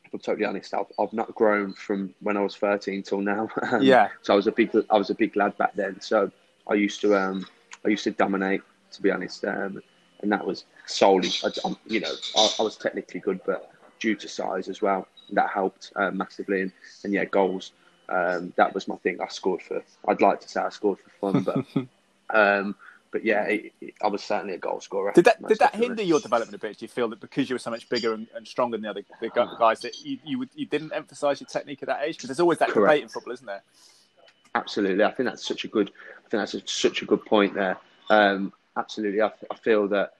if 0.06 0.14
I'm 0.14 0.20
totally 0.20 0.46
honest, 0.46 0.74
I've, 0.74 0.92
I've 1.00 1.14
not 1.14 1.34
grown 1.36 1.74
from 1.74 2.14
when 2.20 2.38
I 2.38 2.42
was 2.42 2.56
13 2.56 3.04
till 3.04 3.22
now. 3.22 3.50
Um, 3.72 3.82
yeah. 3.82 4.10
So 4.22 4.34
I 4.34 4.36
was 4.36 4.48
a 4.48 4.52
big, 4.52 4.72
I 4.90 4.98
was 4.98 5.10
a 5.10 5.16
big 5.16 5.36
lad 5.36 5.58
back 5.58 5.74
then. 5.76 6.00
So 6.02 6.32
I 6.70 6.76
used 6.76 7.02
to, 7.02 7.16
um, 7.16 7.46
I 7.86 7.90
used 7.90 8.04
to 8.04 8.12
dominate, 8.12 8.62
to 8.92 9.02
be 9.02 9.12
honest. 9.12 9.44
Um, 9.46 9.82
and 10.22 10.32
that 10.32 10.46
was 10.46 10.66
solely, 10.86 11.30
I, 11.44 11.76
you 11.86 12.00
know, 12.00 12.14
I, 12.36 12.50
I, 12.60 12.64
was 12.64 12.78
technically 12.78 13.20
good, 13.20 13.42
but 13.46 13.72
due 14.00 14.16
to 14.16 14.28
size 14.28 14.70
as 14.70 14.82
well, 14.82 15.08
that 15.32 15.50
helped 15.50 15.92
uh, 15.96 16.12
massively. 16.12 16.62
And, 16.62 16.72
and 17.04 17.14
yeah, 17.14 17.26
goals 17.26 17.72
um, 18.10 18.54
that 18.56 18.74
was 18.74 18.88
my 18.88 18.96
thing. 18.98 19.20
I 19.22 19.28
scored 19.28 19.62
for. 19.62 19.84
I'd 20.08 20.22
like 20.22 20.42
to 20.42 20.50
say 20.50 20.62
I 20.62 20.70
scored 20.70 21.00
for 21.00 21.32
fun, 21.32 21.44
but 21.44 21.88
um, 22.36 22.76
but 23.12 23.24
yeah, 23.24 23.44
it, 23.44 23.74
it, 23.80 23.94
I 24.02 24.08
was 24.08 24.24
certainly 24.24 24.56
a 24.56 24.58
goal 24.58 24.82
scorer. 24.82 25.14
Did 25.14 25.26
that 25.26 25.48
did 25.48 25.60
that 25.60 25.76
hinder 25.76 26.04
your 26.04 26.20
development 26.20 26.56
a 26.56 26.58
bit? 26.58 26.80
Do 26.80 26.86
you 26.86 26.90
feel 26.90 27.08
that 27.10 27.22
because 27.22 27.50
you 27.50 27.56
were 27.56 27.60
so 27.60 27.70
much 27.70 27.88
bigger 27.88 28.14
and, 28.14 28.28
and 28.36 28.48
stronger 28.48 28.76
than 28.76 28.84
the 28.84 28.90
other 28.90 29.04
the 29.22 29.30
guys 29.60 29.82
that 29.82 30.04
you 30.04 30.18
you, 30.26 30.48
you 30.56 30.66
didn't 30.66 30.92
emphasise 30.94 31.40
your 31.40 31.48
technique 31.48 31.84
at 31.84 31.88
that 31.88 32.02
age? 32.04 32.18
Because 32.18 32.30
there's 32.30 32.40
always 32.40 32.58
that 32.58 32.70
Correct. 32.70 32.92
debate 32.92 33.04
in 33.04 33.10
football, 33.10 33.34
isn't 33.34 33.46
there? 33.46 33.62
Absolutely, 34.56 35.04
I 35.04 35.12
think 35.12 35.30
that's 35.30 35.46
such 35.46 35.64
a 35.64 35.68
good. 35.68 35.92
I 36.18 36.30
think 36.30 36.42
that's 36.42 36.54
a, 36.56 36.62
such 36.66 37.02
a 37.02 37.06
good 37.06 37.24
point 37.26 37.54
there. 37.54 37.78
Um, 38.10 38.52
absolutely, 38.76 39.22
I, 39.22 39.32
I 39.50 39.56
feel 39.58 39.88
that 39.90 40.14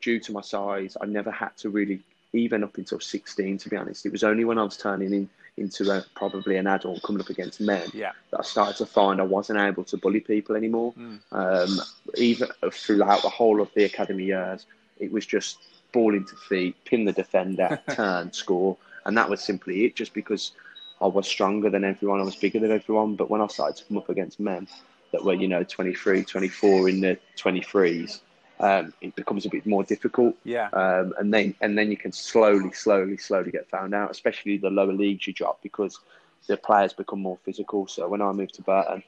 due 0.00 0.18
to 0.20 0.32
my 0.32 0.40
size, 0.40 0.96
I 1.00 1.06
never 1.06 1.30
had 1.30 1.56
to 1.58 1.70
really 1.70 2.00
even 2.32 2.64
up 2.64 2.78
until 2.78 3.00
16. 3.00 3.58
To 3.58 3.68
be 3.68 3.76
honest, 3.76 4.06
it 4.06 4.12
was 4.12 4.24
only 4.24 4.44
when 4.44 4.58
I 4.58 4.64
was 4.64 4.76
turning 4.76 5.12
in 5.12 5.30
into 5.56 5.90
a, 5.90 6.04
probably 6.14 6.56
an 6.56 6.66
adult 6.66 7.02
coming 7.02 7.20
up 7.20 7.28
against 7.28 7.60
men 7.60 7.88
yeah. 7.92 8.12
that 8.30 8.40
I 8.40 8.42
started 8.42 8.76
to 8.76 8.86
find 8.86 9.20
I 9.20 9.24
wasn't 9.24 9.58
able 9.58 9.84
to 9.84 9.96
bully 9.96 10.20
people 10.20 10.56
anymore. 10.56 10.94
Mm. 10.98 11.20
Um, 11.32 11.80
even 12.16 12.48
throughout 12.72 13.22
the 13.22 13.28
whole 13.28 13.60
of 13.60 13.70
the 13.74 13.84
academy 13.84 14.24
years, 14.24 14.66
it 14.98 15.12
was 15.12 15.26
just 15.26 15.58
ball 15.92 16.14
into 16.14 16.34
feet, 16.48 16.76
pin 16.84 17.04
the 17.04 17.12
defender, 17.12 17.80
turn, 17.90 18.32
score, 18.32 18.76
and 19.04 19.16
that 19.16 19.28
was 19.28 19.42
simply 19.42 19.84
it. 19.84 19.96
Just 19.96 20.14
because 20.14 20.52
I 21.00 21.06
was 21.06 21.26
stronger 21.26 21.70
than 21.70 21.84
everyone, 21.84 22.20
I 22.20 22.24
was 22.24 22.36
bigger 22.36 22.60
than 22.60 22.72
everyone. 22.72 23.16
But 23.16 23.30
when 23.30 23.40
I 23.40 23.46
started 23.48 23.76
to 23.76 23.84
come 23.84 23.98
up 23.98 24.08
against 24.08 24.40
men 24.40 24.68
that 25.12 25.24
were, 25.24 25.34
you 25.34 25.48
know, 25.48 25.64
23, 25.64 26.24
24 26.24 26.88
in 26.88 27.00
the 27.00 27.18
23s, 27.36 28.20
um, 28.60 28.92
it 29.00 29.16
becomes 29.16 29.46
a 29.46 29.48
bit 29.48 29.66
more 29.66 29.82
difficult. 29.82 30.36
Yeah. 30.44 30.68
Um, 30.72 31.14
and 31.18 31.32
then 31.32 31.54
and 31.60 31.76
then 31.76 31.90
you 31.90 31.96
can 31.96 32.12
slowly, 32.12 32.72
slowly, 32.72 33.16
slowly 33.16 33.50
get 33.50 33.68
found 33.68 33.94
out, 33.94 34.10
especially 34.10 34.58
the 34.58 34.70
lower 34.70 34.92
leagues 34.92 35.26
you 35.26 35.32
drop 35.32 35.62
because 35.62 35.98
the 36.46 36.56
players 36.56 36.92
become 36.92 37.20
more 37.20 37.38
physical. 37.44 37.86
So 37.86 38.08
when 38.08 38.22
I 38.22 38.30
moved 38.32 38.54
to 38.54 38.62
Burton, 38.62 39.02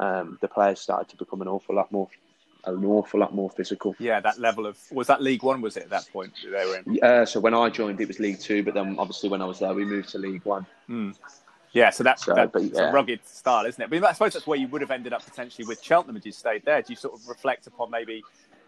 um, 0.00 0.38
the 0.40 0.48
players 0.48 0.80
started 0.80 1.08
to 1.10 1.16
become 1.16 1.40
an 1.40 1.48
awful 1.48 1.74
lot 1.74 1.90
more 1.92 2.08
an 2.64 2.84
awful 2.84 3.20
lot 3.20 3.32
more 3.32 3.48
physical. 3.48 3.94
Yeah, 4.00 4.18
that 4.20 4.40
level 4.40 4.66
of 4.66 4.76
was 4.90 5.06
that 5.06 5.22
League 5.22 5.44
One? 5.44 5.60
Was 5.60 5.76
it 5.76 5.84
at 5.84 5.90
that 5.90 6.08
point 6.12 6.32
they 6.44 6.50
were 6.50 6.82
in? 6.84 6.98
Uh, 7.00 7.24
so 7.24 7.38
when 7.38 7.54
I 7.54 7.70
joined, 7.70 8.00
it 8.00 8.08
was 8.08 8.18
League 8.18 8.40
Two, 8.40 8.64
but 8.64 8.74
then 8.74 8.96
obviously 8.98 9.28
when 9.28 9.40
I 9.40 9.44
was 9.44 9.60
there, 9.60 9.72
we 9.72 9.84
moved 9.84 10.08
to 10.10 10.18
League 10.18 10.44
One. 10.44 10.66
Mm. 10.88 11.16
Yeah, 11.72 11.90
so 11.90 12.02
that's, 12.04 12.24
so, 12.24 12.34
that's 12.34 12.54
yeah. 12.72 12.88
a 12.88 12.92
rugged 12.92 13.20
style, 13.26 13.66
isn't 13.66 13.82
it? 13.82 13.90
But 13.90 14.02
I 14.02 14.12
suppose 14.12 14.32
that's 14.32 14.46
where 14.46 14.58
you 14.58 14.66
would 14.68 14.80
have 14.80 14.90
ended 14.90 15.12
up 15.12 15.22
potentially 15.22 15.66
with 15.66 15.82
Cheltenham 15.82 16.16
if 16.16 16.24
you 16.24 16.32
stayed 16.32 16.64
there. 16.64 16.80
Do 16.80 16.90
you 16.90 16.96
sort 16.96 17.12
of 17.12 17.28
reflect 17.28 17.66
upon 17.66 17.90
maybe 17.90 18.24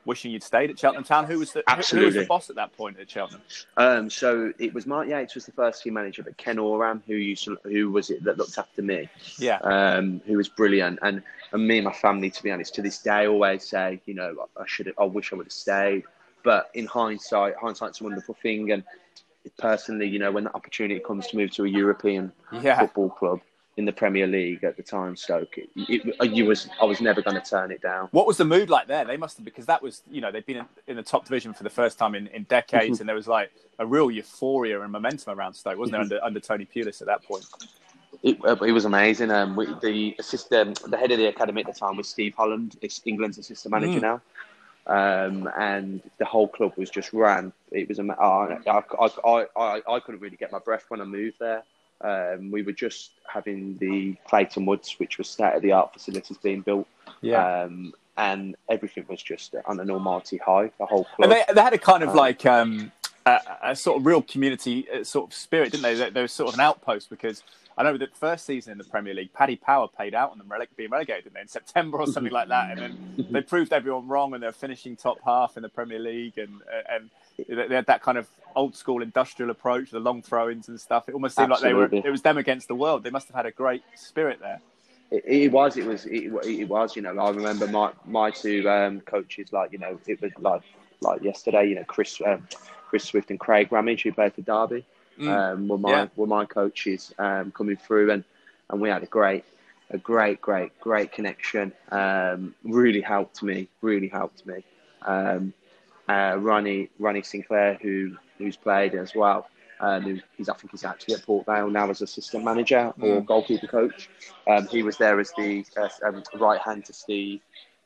wishing 0.08 0.32
you'd 0.32 0.42
stayed 0.42 0.70
at 0.70 0.78
Cheltenham 0.78 1.04
Town. 1.04 1.26
Who 1.26 1.38
was 1.38 1.52
the 1.52 1.62
Absolutely. 1.68 2.10
Who 2.10 2.18
was 2.18 2.24
the 2.24 2.26
boss 2.26 2.50
at 2.50 2.56
that 2.56 2.76
point 2.76 2.98
at 2.98 3.08
Cheltenham? 3.08 3.42
Um, 3.76 4.10
so 4.10 4.52
it 4.58 4.72
was 4.72 4.86
Mark 4.86 5.06
Yates 5.06 5.34
was 5.34 5.46
the 5.46 5.52
first 5.52 5.82
team 5.82 5.94
manager, 5.94 6.22
but 6.22 6.36
Ken 6.38 6.58
Oram, 6.58 7.02
who 7.06 7.14
used 7.14 7.44
to, 7.44 7.58
who 7.62 7.90
was 7.90 8.10
it 8.10 8.24
that 8.24 8.38
looked 8.38 8.58
after 8.58 8.82
me? 8.82 9.08
Yeah. 9.38 9.58
Um, 9.58 10.20
who 10.26 10.38
was 10.38 10.48
brilliant, 10.48 10.98
and 11.02 11.22
and 11.52 11.68
me 11.68 11.78
and 11.78 11.84
my 11.84 11.92
family, 11.92 12.30
to 12.30 12.42
be 12.42 12.50
honest, 12.50 12.74
to 12.76 12.82
this 12.82 12.98
day, 12.98 13.26
always 13.26 13.68
say, 13.68 14.00
you 14.06 14.14
know, 14.14 14.48
I 14.56 14.64
should, 14.66 14.92
I 14.98 15.04
wish 15.04 15.32
I 15.32 15.36
would 15.36 15.46
have 15.46 15.52
stayed. 15.52 16.04
But 16.42 16.70
in 16.74 16.86
hindsight, 16.86 17.54
hindsight's 17.60 18.00
a 18.00 18.04
wonderful 18.04 18.34
thing, 18.42 18.72
and 18.72 18.82
personally, 19.58 20.06
you 20.06 20.18
know, 20.18 20.32
when 20.32 20.44
the 20.44 20.54
opportunity 20.54 21.00
comes 21.00 21.26
to 21.28 21.36
move 21.36 21.50
to 21.52 21.64
a 21.64 21.68
European 21.68 22.32
yeah. 22.62 22.80
football 22.80 23.10
club, 23.10 23.40
in 23.78 23.84
the 23.84 23.92
Premier 23.92 24.26
League 24.26 24.64
at 24.64 24.76
the 24.76 24.82
time, 24.82 25.16
Stoke. 25.16 25.56
It, 25.56 25.70
it, 25.76 26.30
you 26.32 26.44
was 26.44 26.68
I 26.82 26.84
was 26.84 27.00
never 27.00 27.22
going 27.22 27.40
to 27.40 27.48
turn 27.48 27.70
it 27.70 27.80
down. 27.80 28.08
What 28.10 28.26
was 28.26 28.36
the 28.36 28.44
mood 28.44 28.68
like 28.68 28.88
there? 28.88 29.04
They 29.04 29.16
must 29.16 29.36
have 29.38 29.44
because 29.44 29.66
that 29.66 29.80
was 29.80 30.02
you 30.10 30.20
know 30.20 30.32
they'd 30.32 30.44
been 30.44 30.58
in, 30.58 30.66
in 30.88 30.96
the 30.96 31.02
top 31.02 31.24
division 31.24 31.54
for 31.54 31.62
the 31.62 31.70
first 31.70 31.96
time 31.96 32.14
in, 32.14 32.26
in 32.28 32.42
decades, 32.44 32.96
mm-hmm. 32.96 33.02
and 33.02 33.08
there 33.08 33.16
was 33.16 33.28
like 33.28 33.52
a 33.78 33.86
real 33.86 34.10
euphoria 34.10 34.80
and 34.80 34.90
momentum 34.90 35.38
around 35.38 35.54
Stoke, 35.54 35.78
wasn't 35.78 35.92
there 35.92 36.00
mm-hmm. 36.00 36.24
under 36.24 36.24
under 36.24 36.40
Tony 36.40 36.66
Pulis 36.66 37.00
at 37.00 37.06
that 37.06 37.22
point? 37.22 37.46
It, 38.24 38.44
uh, 38.44 38.56
it 38.56 38.72
was 38.72 38.84
amazing. 38.84 39.30
Um, 39.30 39.54
we, 39.54 39.66
the 39.80 40.16
assistant, 40.18 40.82
the 40.90 40.96
head 40.96 41.12
of 41.12 41.18
the 41.18 41.26
academy 41.26 41.60
at 41.60 41.68
the 41.68 41.78
time 41.78 41.96
was 41.96 42.08
Steve 42.08 42.34
Holland, 42.36 42.76
England's 43.04 43.38
assistant 43.38 43.72
manager 43.72 44.00
mm. 44.00 44.02
now. 44.02 44.20
Um, 44.88 45.48
and 45.56 46.00
the 46.18 46.24
whole 46.24 46.48
club 46.48 46.72
was 46.76 46.90
just 46.90 47.12
ran. 47.12 47.52
It 47.70 47.88
was 47.88 47.98
a, 47.98 48.02
I, 48.18 48.58
I, 48.66 49.46
I, 49.54 49.82
I 49.86 50.00
couldn't 50.00 50.20
really 50.20 50.38
get 50.38 50.50
my 50.50 50.58
breath 50.58 50.86
when 50.88 51.00
I 51.00 51.04
moved 51.04 51.36
there. 51.38 51.62
Um, 52.00 52.50
we 52.50 52.62
were 52.62 52.72
just 52.72 53.12
having 53.26 53.76
the 53.78 54.16
Clayton 54.26 54.66
Woods, 54.66 54.94
which 54.98 55.18
was 55.18 55.28
state 55.28 55.54
of 55.54 55.62
the 55.62 55.72
art 55.72 55.92
facilities 55.92 56.38
being 56.38 56.60
built. 56.60 56.86
Yeah. 57.20 57.62
Um, 57.62 57.92
and 58.16 58.56
everything 58.68 59.04
was 59.08 59.22
just 59.22 59.54
on 59.66 59.78
an 59.80 59.90
almighty 59.90 60.38
high. 60.38 60.70
The 60.78 60.86
whole 60.86 61.04
club. 61.04 61.30
And 61.30 61.32
they, 61.32 61.44
they 61.54 61.60
had 61.60 61.72
a 61.72 61.78
kind 61.78 62.02
of 62.02 62.10
um, 62.10 62.16
like 62.16 62.44
um, 62.46 62.92
a, 63.26 63.40
a, 63.62 63.76
sort 63.76 63.98
of 63.98 64.06
real 64.06 64.22
community 64.22 64.86
uh, 64.90 65.04
sort 65.04 65.30
of 65.30 65.34
spirit, 65.34 65.72
didn't 65.72 65.82
they? 65.82 65.94
They, 65.94 66.10
they 66.10 66.20
were 66.22 66.28
sort 66.28 66.48
of 66.48 66.54
an 66.54 66.60
outpost 66.60 67.10
because 67.10 67.42
I 67.76 67.84
know 67.84 67.96
that 67.96 68.16
first 68.16 68.44
season 68.44 68.72
in 68.72 68.78
the 68.78 68.84
Premier 68.84 69.14
League, 69.14 69.32
Paddy 69.32 69.54
Power 69.54 69.86
paid 69.86 70.14
out 70.14 70.32
on 70.32 70.38
them 70.38 70.48
rele- 70.48 70.66
being 70.76 70.90
relegated, 70.90 71.24
didn't 71.24 71.34
they, 71.34 71.40
in 71.42 71.48
September 71.48 71.98
or 71.98 72.08
something 72.08 72.32
like 72.32 72.48
that, 72.48 72.72
and 72.72 72.80
then 72.80 73.26
they 73.30 73.40
proved 73.40 73.72
everyone 73.72 74.08
wrong, 74.08 74.34
and 74.34 74.42
they're 74.42 74.50
finishing 74.50 74.96
top 74.96 75.18
half 75.24 75.56
in 75.56 75.62
the 75.62 75.68
Premier 75.68 76.00
League, 76.00 76.38
and 76.38 76.60
and 76.92 77.08
they 77.46 77.74
had 77.74 77.86
that 77.86 78.02
kind 78.02 78.18
of 78.18 78.28
old 78.56 78.76
school 78.76 79.02
industrial 79.02 79.50
approach, 79.50 79.90
the 79.90 80.00
long 80.00 80.22
throw-ins 80.22 80.68
and 80.68 80.80
stuff. 80.80 81.08
It 81.08 81.14
almost 81.14 81.36
seemed 81.36 81.52
Absolutely. 81.52 81.82
like 81.82 81.90
they 81.90 81.98
were 81.98 82.06
it 82.06 82.10
was 82.10 82.22
them 82.22 82.38
against 82.38 82.68
the 82.68 82.74
world. 82.74 83.04
They 83.04 83.10
must 83.10 83.28
have 83.28 83.36
had 83.36 83.46
a 83.46 83.52
great 83.52 83.82
spirit 83.94 84.40
there. 84.40 84.60
It, 85.10 85.24
it 85.24 85.52
was. 85.52 85.76
It 85.76 85.86
was. 85.86 86.04
It, 86.06 86.32
it, 86.44 86.68
was. 86.68 86.96
You 86.96 87.02
know, 87.02 87.16
I 87.18 87.30
remember 87.30 87.66
my 87.66 87.92
my 88.04 88.30
two 88.30 88.68
um, 88.68 89.00
coaches. 89.00 89.52
Like 89.52 89.72
you 89.72 89.78
know, 89.78 89.98
it 90.06 90.20
was 90.20 90.32
like 90.38 90.62
like 91.00 91.22
yesterday. 91.22 91.68
You 91.68 91.76
know, 91.76 91.84
Chris 91.84 92.20
um, 92.26 92.46
Chris 92.88 93.04
Swift 93.04 93.30
and 93.30 93.40
Craig 93.40 93.70
Ramage, 93.70 94.02
who 94.02 94.12
played 94.12 94.34
for 94.34 94.42
Derby, 94.42 94.84
mm. 95.18 95.28
um, 95.28 95.68
were 95.68 95.78
my 95.78 95.90
yeah. 95.90 96.06
were 96.16 96.26
my 96.26 96.44
coaches 96.44 97.14
um, 97.18 97.52
coming 97.52 97.76
through, 97.76 98.10
and 98.10 98.24
and 98.70 98.80
we 98.80 98.88
had 98.88 99.02
a 99.02 99.06
great 99.06 99.44
a 99.90 99.98
great 99.98 100.40
great 100.40 100.78
great 100.80 101.12
connection. 101.12 101.72
Um, 101.90 102.54
really 102.64 103.00
helped 103.00 103.42
me. 103.42 103.68
Really 103.80 104.08
helped 104.08 104.46
me. 104.46 104.64
Um, 105.02 105.54
uh, 106.08 106.36
Ronnie 106.38 106.90
Ronnie 106.98 107.22
Sinclair, 107.22 107.78
who 107.80 108.16
who's 108.38 108.56
played 108.56 108.94
as 108.94 109.14
well. 109.14 109.48
Um, 109.80 110.20
he's 110.36 110.48
I 110.48 110.54
think 110.54 110.72
he's 110.72 110.84
actually 110.84 111.14
at 111.14 111.24
Port 111.24 111.46
Vale 111.46 111.70
now 111.70 111.88
as 111.90 112.02
assistant 112.02 112.44
manager 112.44 112.92
or 113.00 113.20
mm. 113.20 113.26
goalkeeper 113.26 113.68
coach. 113.68 114.08
Um, 114.46 114.66
he 114.66 114.82
was 114.82 114.96
there 114.96 115.20
as 115.20 115.32
the 115.36 115.64
uh, 115.76 115.88
um, 116.06 116.22
right 116.34 116.60
hand 116.60 116.84
to 116.86 116.92
Steve 116.92 117.40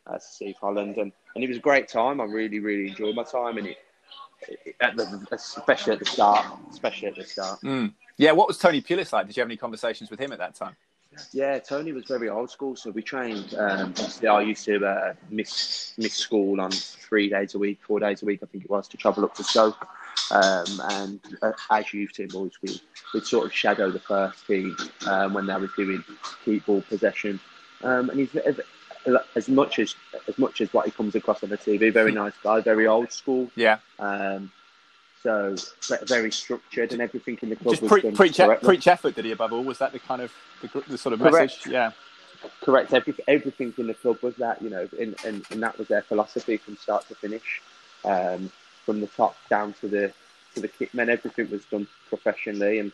uh, 0.07 0.19
Steve 0.19 0.57
Holland, 0.61 0.97
and, 0.97 1.13
and 1.35 1.45
it 1.45 1.49
was 1.49 1.59
a 1.59 1.61
great 1.61 1.89
time. 1.89 2.21
I 2.21 2.25
really 2.25 2.61
really 2.61 2.89
enjoyed 2.89 3.15
my 3.15 3.25
time, 3.25 3.59
and 3.59 3.67
it, 3.69 3.79
it 4.49 4.77
at 4.81 4.97
the, 4.97 5.27
especially 5.33 5.93
at 5.93 5.99
the 5.99 6.07
start, 6.07 6.47
especially 6.71 7.09
at 7.09 7.17
the 7.17 7.25
start. 7.25 7.61
Mm. 7.61 7.93
Yeah, 8.17 8.33
what 8.33 8.49
was 8.49 8.59
Tony 8.59 8.81
Pulis 8.81 9.13
like? 9.13 9.27
Did 9.27 9.37
you 9.37 9.41
have 9.41 9.49
any 9.49 9.57
conversations 9.57 10.11
with 10.11 10.21
him 10.21 10.33
at 10.33 10.39
that 10.39 10.55
time? 10.55 10.77
Yeah, 11.33 11.59
Tony 11.59 11.93
was 11.93 12.07
very 12.07 12.29
old 12.29 12.51
school. 12.51 12.77
So 12.77 12.91
we 12.91 13.03
trained. 13.03 13.55
Um, 13.55 13.95
I 14.29 14.41
used 14.43 14.65
to 14.67 14.85
uh, 14.85 15.15
miss 15.31 15.95
miss 15.99 16.15
school 16.15 16.61
on 16.61 16.71
three 16.71 17.29
days 17.29 17.55
a 17.55 17.59
week, 17.59 17.79
four 17.87 18.01
days 18.01 18.23
a 18.23 18.27
week, 18.27 18.41
I 18.43 18.47
think 18.47 18.65
it 18.65 18.71
was, 18.71 18.89
to 18.89 18.97
travel 18.97 19.25
up 19.25 19.35
to 19.37 19.45
Stoke. 19.45 19.87
Um, 20.31 20.83
and 20.91 21.21
uh, 21.43 21.53
as 21.71 21.93
youth 21.93 22.13
team 22.13 22.29
boys, 22.29 22.53
we 22.63 22.81
would 23.15 23.27
sort 23.27 23.47
of 23.47 23.53
shadow 23.53 23.91
the 23.91 23.99
first 23.99 24.47
team 24.47 24.77
um, 25.07 25.35
when 25.35 25.47
they 25.47 25.55
were 25.55 25.71
doing 25.77 26.03
keep 26.45 26.65
ball 26.67 26.83
possession. 26.83 27.39
Um, 27.83 28.11
and 28.11 28.21
he's 28.21 28.35
as 29.35 29.49
much 29.49 29.79
as 29.79 29.95
as 30.29 30.39
much 30.39 30.61
as 30.61 30.73
what 30.73 30.87
he 30.87 30.93
comes 30.93 31.15
across 31.15 31.43
on 31.43 31.51
the 31.51 31.59
TV, 31.59 31.93
very 31.93 32.13
nice 32.13 32.35
guy, 32.43 32.61
very 32.61 32.87
old 32.87 33.13
school. 33.13 33.51
Yeah. 33.57 33.79
Um, 33.99 34.53
so 35.23 35.55
very 36.07 36.33
structured 36.33 36.93
and 36.93 37.01
everything 37.01 37.39
in 37.43 37.51
the 37.51 37.57
club. 37.57 37.77
Just 37.77 37.87
pre- 37.87 38.11
preach, 38.11 38.41
preach 38.63 38.87
effort, 38.87 39.15
did 39.15 39.25
he 39.25 39.33
above 39.33 39.53
all? 39.53 39.63
Was 39.63 39.79
that 39.79 39.93
the 39.93 39.99
kind 39.99 40.23
of 40.23 40.33
the, 40.61 40.83
the 40.89 40.99
sort 40.99 41.13
of 41.13 41.21
Correct. 41.21 41.35
message? 41.35 41.73
Yeah. 41.73 41.93
Correct. 42.61 42.93
Every, 42.93 43.15
everything 43.29 43.73
in 43.79 43.87
the 43.87 43.95
club 43.95 44.19
was 44.23 44.35
that, 44.37 44.61
you 44.61 44.71
know, 44.71 44.89
and, 44.99 45.15
and, 45.25 45.45
and 45.51 45.63
that 45.63 45.79
was 45.79 45.89
their 45.89 46.03
philosophy 46.03 46.57
from 46.57 46.77
start 46.77 47.07
to 47.09 47.15
finish, 47.15 47.63
um, 48.05 48.51
from 48.85 49.01
the 49.01 49.07
top 49.07 49.37
down 49.49 49.75
to 49.75 49.89
the 49.89 50.13
to 50.55 50.61
the 50.61 50.69
kit 50.69 50.93
men. 50.93 51.09
Everything 51.09 51.51
was 51.51 51.65
done 51.67 51.87
professionally 52.09 52.79
and 52.81 52.93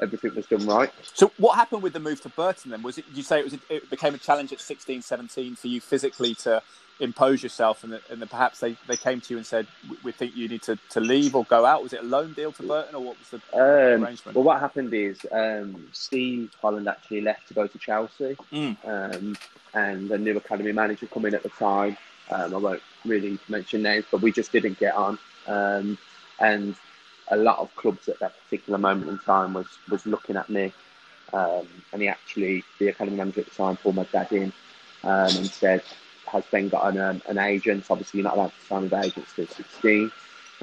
everything 0.00 0.34
was 0.34 0.46
done 0.46 0.66
right. 0.66 0.92
So 1.14 1.32
what 1.38 1.56
happened 1.56 1.82
with 1.82 1.94
the 1.94 2.00
move 2.00 2.20
to 2.22 2.28
Burton 2.28 2.72
then? 2.72 2.82
Was 2.82 2.98
it? 2.98 3.06
You 3.14 3.22
say 3.22 3.40
it 3.40 3.44
was? 3.44 3.54
It 3.70 3.88
became 3.88 4.14
a 4.14 4.18
challenge 4.18 4.52
at 4.52 4.60
16, 4.60 5.00
17 5.00 5.56
for 5.56 5.68
you 5.68 5.80
physically 5.80 6.34
to 6.36 6.62
impose 7.00 7.42
yourself, 7.42 7.82
and, 7.82 7.94
and 8.10 8.20
then 8.20 8.28
perhaps 8.28 8.60
they, 8.60 8.76
they 8.86 8.96
came 8.96 9.20
to 9.22 9.34
you 9.34 9.38
and 9.38 9.46
said, 9.46 9.66
"We 10.02 10.12
think 10.12 10.36
you 10.36 10.48
need 10.48 10.62
to, 10.62 10.78
to 10.90 11.00
leave 11.00 11.34
or 11.34 11.44
go 11.44 11.64
out." 11.64 11.82
Was 11.82 11.92
it 11.92 12.00
a 12.00 12.04
loan 12.04 12.34
deal 12.34 12.52
to 12.52 12.62
Burton, 12.62 12.94
or 12.94 13.02
what 13.02 13.16
was 13.18 13.30
the 13.30 13.40
um, 13.54 14.04
arrangement? 14.04 14.36
Well, 14.36 14.44
what 14.44 14.60
happened 14.60 14.92
is 14.94 15.18
um, 15.32 15.88
Steve 15.92 16.52
Holland 16.60 16.88
actually 16.88 17.22
left 17.22 17.48
to 17.48 17.54
go 17.54 17.66
to 17.66 17.78
Chelsea, 17.78 18.36
mm. 18.52 18.76
um, 18.86 19.36
and 19.74 20.10
a 20.10 20.18
new 20.18 20.36
academy 20.36 20.72
manager 20.72 21.06
come 21.06 21.26
in 21.26 21.34
at 21.34 21.42
the 21.42 21.48
time. 21.50 21.96
Um, 22.30 22.54
I 22.54 22.58
won't 22.58 22.82
really 23.04 23.38
mention 23.48 23.82
names, 23.82 24.04
but 24.10 24.20
we 24.20 24.30
just 24.30 24.52
didn't 24.52 24.78
get 24.78 24.94
on, 24.94 25.18
um, 25.48 25.98
and 26.38 26.76
a 27.28 27.36
lot 27.36 27.58
of 27.58 27.74
clubs 27.76 28.08
at 28.08 28.18
that 28.20 28.34
particular 28.44 28.78
moment 28.78 29.10
in 29.10 29.18
time 29.18 29.54
was 29.54 29.66
was 29.90 30.06
looking 30.06 30.36
at 30.36 30.48
me. 30.48 30.72
Um, 31.32 31.68
and 31.92 32.02
he 32.02 32.08
actually, 32.08 32.64
the 32.80 32.88
academy 32.88 33.16
manager 33.16 33.40
at 33.42 33.46
the 33.46 33.54
time, 33.54 33.76
pulled 33.76 33.94
my 33.94 34.04
dad 34.10 34.32
in 34.32 34.52
and 35.04 35.46
said, 35.46 35.82
has 36.30 36.44
then 36.50 36.68
got 36.68 36.92
an, 36.92 37.00
um, 37.00 37.22
an 37.28 37.38
agent. 37.38 37.84
Obviously, 37.90 38.18
you're 38.18 38.28
not 38.28 38.36
allowed 38.36 38.52
to 38.52 38.66
sign 38.66 38.82
with 38.82 38.94
agents 38.94 39.32
till 39.34 39.46
16. 39.46 40.10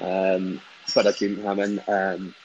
Um, 0.01 0.62
but 0.93 1.07
I 1.07 1.12
didn't 1.12 1.43
have 1.43 1.59
an. 1.59 1.81
Um, 1.88 2.36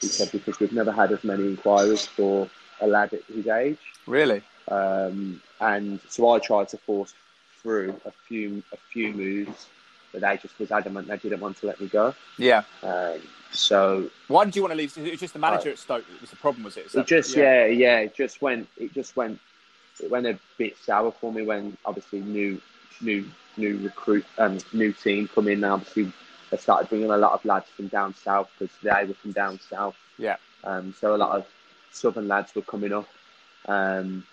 he 0.00 0.08
said 0.08 0.30
because 0.30 0.60
we've 0.60 0.72
never 0.72 0.92
had 0.92 1.12
as 1.12 1.24
many 1.24 1.46
inquiries 1.46 2.04
for 2.04 2.48
a 2.80 2.86
lad 2.86 3.12
at 3.14 3.24
his 3.24 3.46
age. 3.46 3.78
Really. 4.06 4.42
Um, 4.68 5.40
and 5.60 6.00
so 6.08 6.30
I 6.32 6.38
tried 6.38 6.68
to 6.70 6.78
force 6.78 7.14
through 7.62 7.98
a 8.04 8.10
few 8.10 8.62
a 8.72 8.76
few 8.92 9.12
moves, 9.12 9.66
but 10.12 10.20
they 10.20 10.36
just 10.36 10.58
was 10.58 10.70
adamant 10.70 11.08
they 11.08 11.16
didn't 11.16 11.40
want 11.40 11.56
to 11.58 11.66
let 11.66 11.80
me 11.80 11.88
go. 11.88 12.14
Yeah. 12.38 12.62
Um, 12.82 13.20
so 13.52 14.10
why 14.28 14.44
did 14.44 14.54
you 14.56 14.62
want 14.62 14.72
to 14.72 14.76
leave? 14.76 14.96
It 14.98 15.12
was 15.12 15.20
just 15.20 15.32
the 15.32 15.38
manager 15.38 15.70
at 15.70 15.78
Stoke 15.78 16.04
that 16.06 16.20
was 16.20 16.30
the 16.30 16.36
problem, 16.36 16.64
was 16.64 16.76
it? 16.76 16.92
That, 16.92 17.00
it 17.00 17.06
just 17.06 17.34
yeah. 17.34 17.64
yeah, 17.64 17.66
yeah, 17.66 17.98
it 18.00 18.14
just 18.14 18.42
went 18.42 18.68
it 18.76 18.92
just 18.92 19.16
went 19.16 19.40
it 20.00 20.10
went 20.10 20.26
a 20.26 20.38
bit 20.58 20.76
sour 20.78 21.10
for 21.12 21.32
me 21.32 21.42
when 21.42 21.76
obviously 21.84 22.20
new 22.20 22.60
new 23.00 23.24
new 23.56 23.78
recruit 23.78 24.24
um 24.38 24.58
new 24.72 24.92
team 24.92 25.28
come 25.34 25.48
in. 25.48 25.64
And 25.64 25.72
obviously, 25.72 26.12
they 26.50 26.56
started 26.56 26.88
bringing 26.88 27.10
a 27.10 27.16
lot 27.16 27.32
of 27.32 27.44
lads 27.44 27.68
from 27.70 27.88
down 27.88 28.14
south 28.14 28.50
because 28.58 28.74
they 28.82 29.04
were 29.06 29.14
from 29.14 29.32
down 29.32 29.58
south. 29.60 29.96
Yeah. 30.18 30.36
Um. 30.64 30.94
So 30.98 31.14
a 31.14 31.16
lot 31.16 31.36
of 31.36 31.46
southern 31.92 32.28
lads 32.28 32.54
were 32.54 32.62
coming 32.62 32.92
up. 32.92 33.08
Um. 33.66 34.24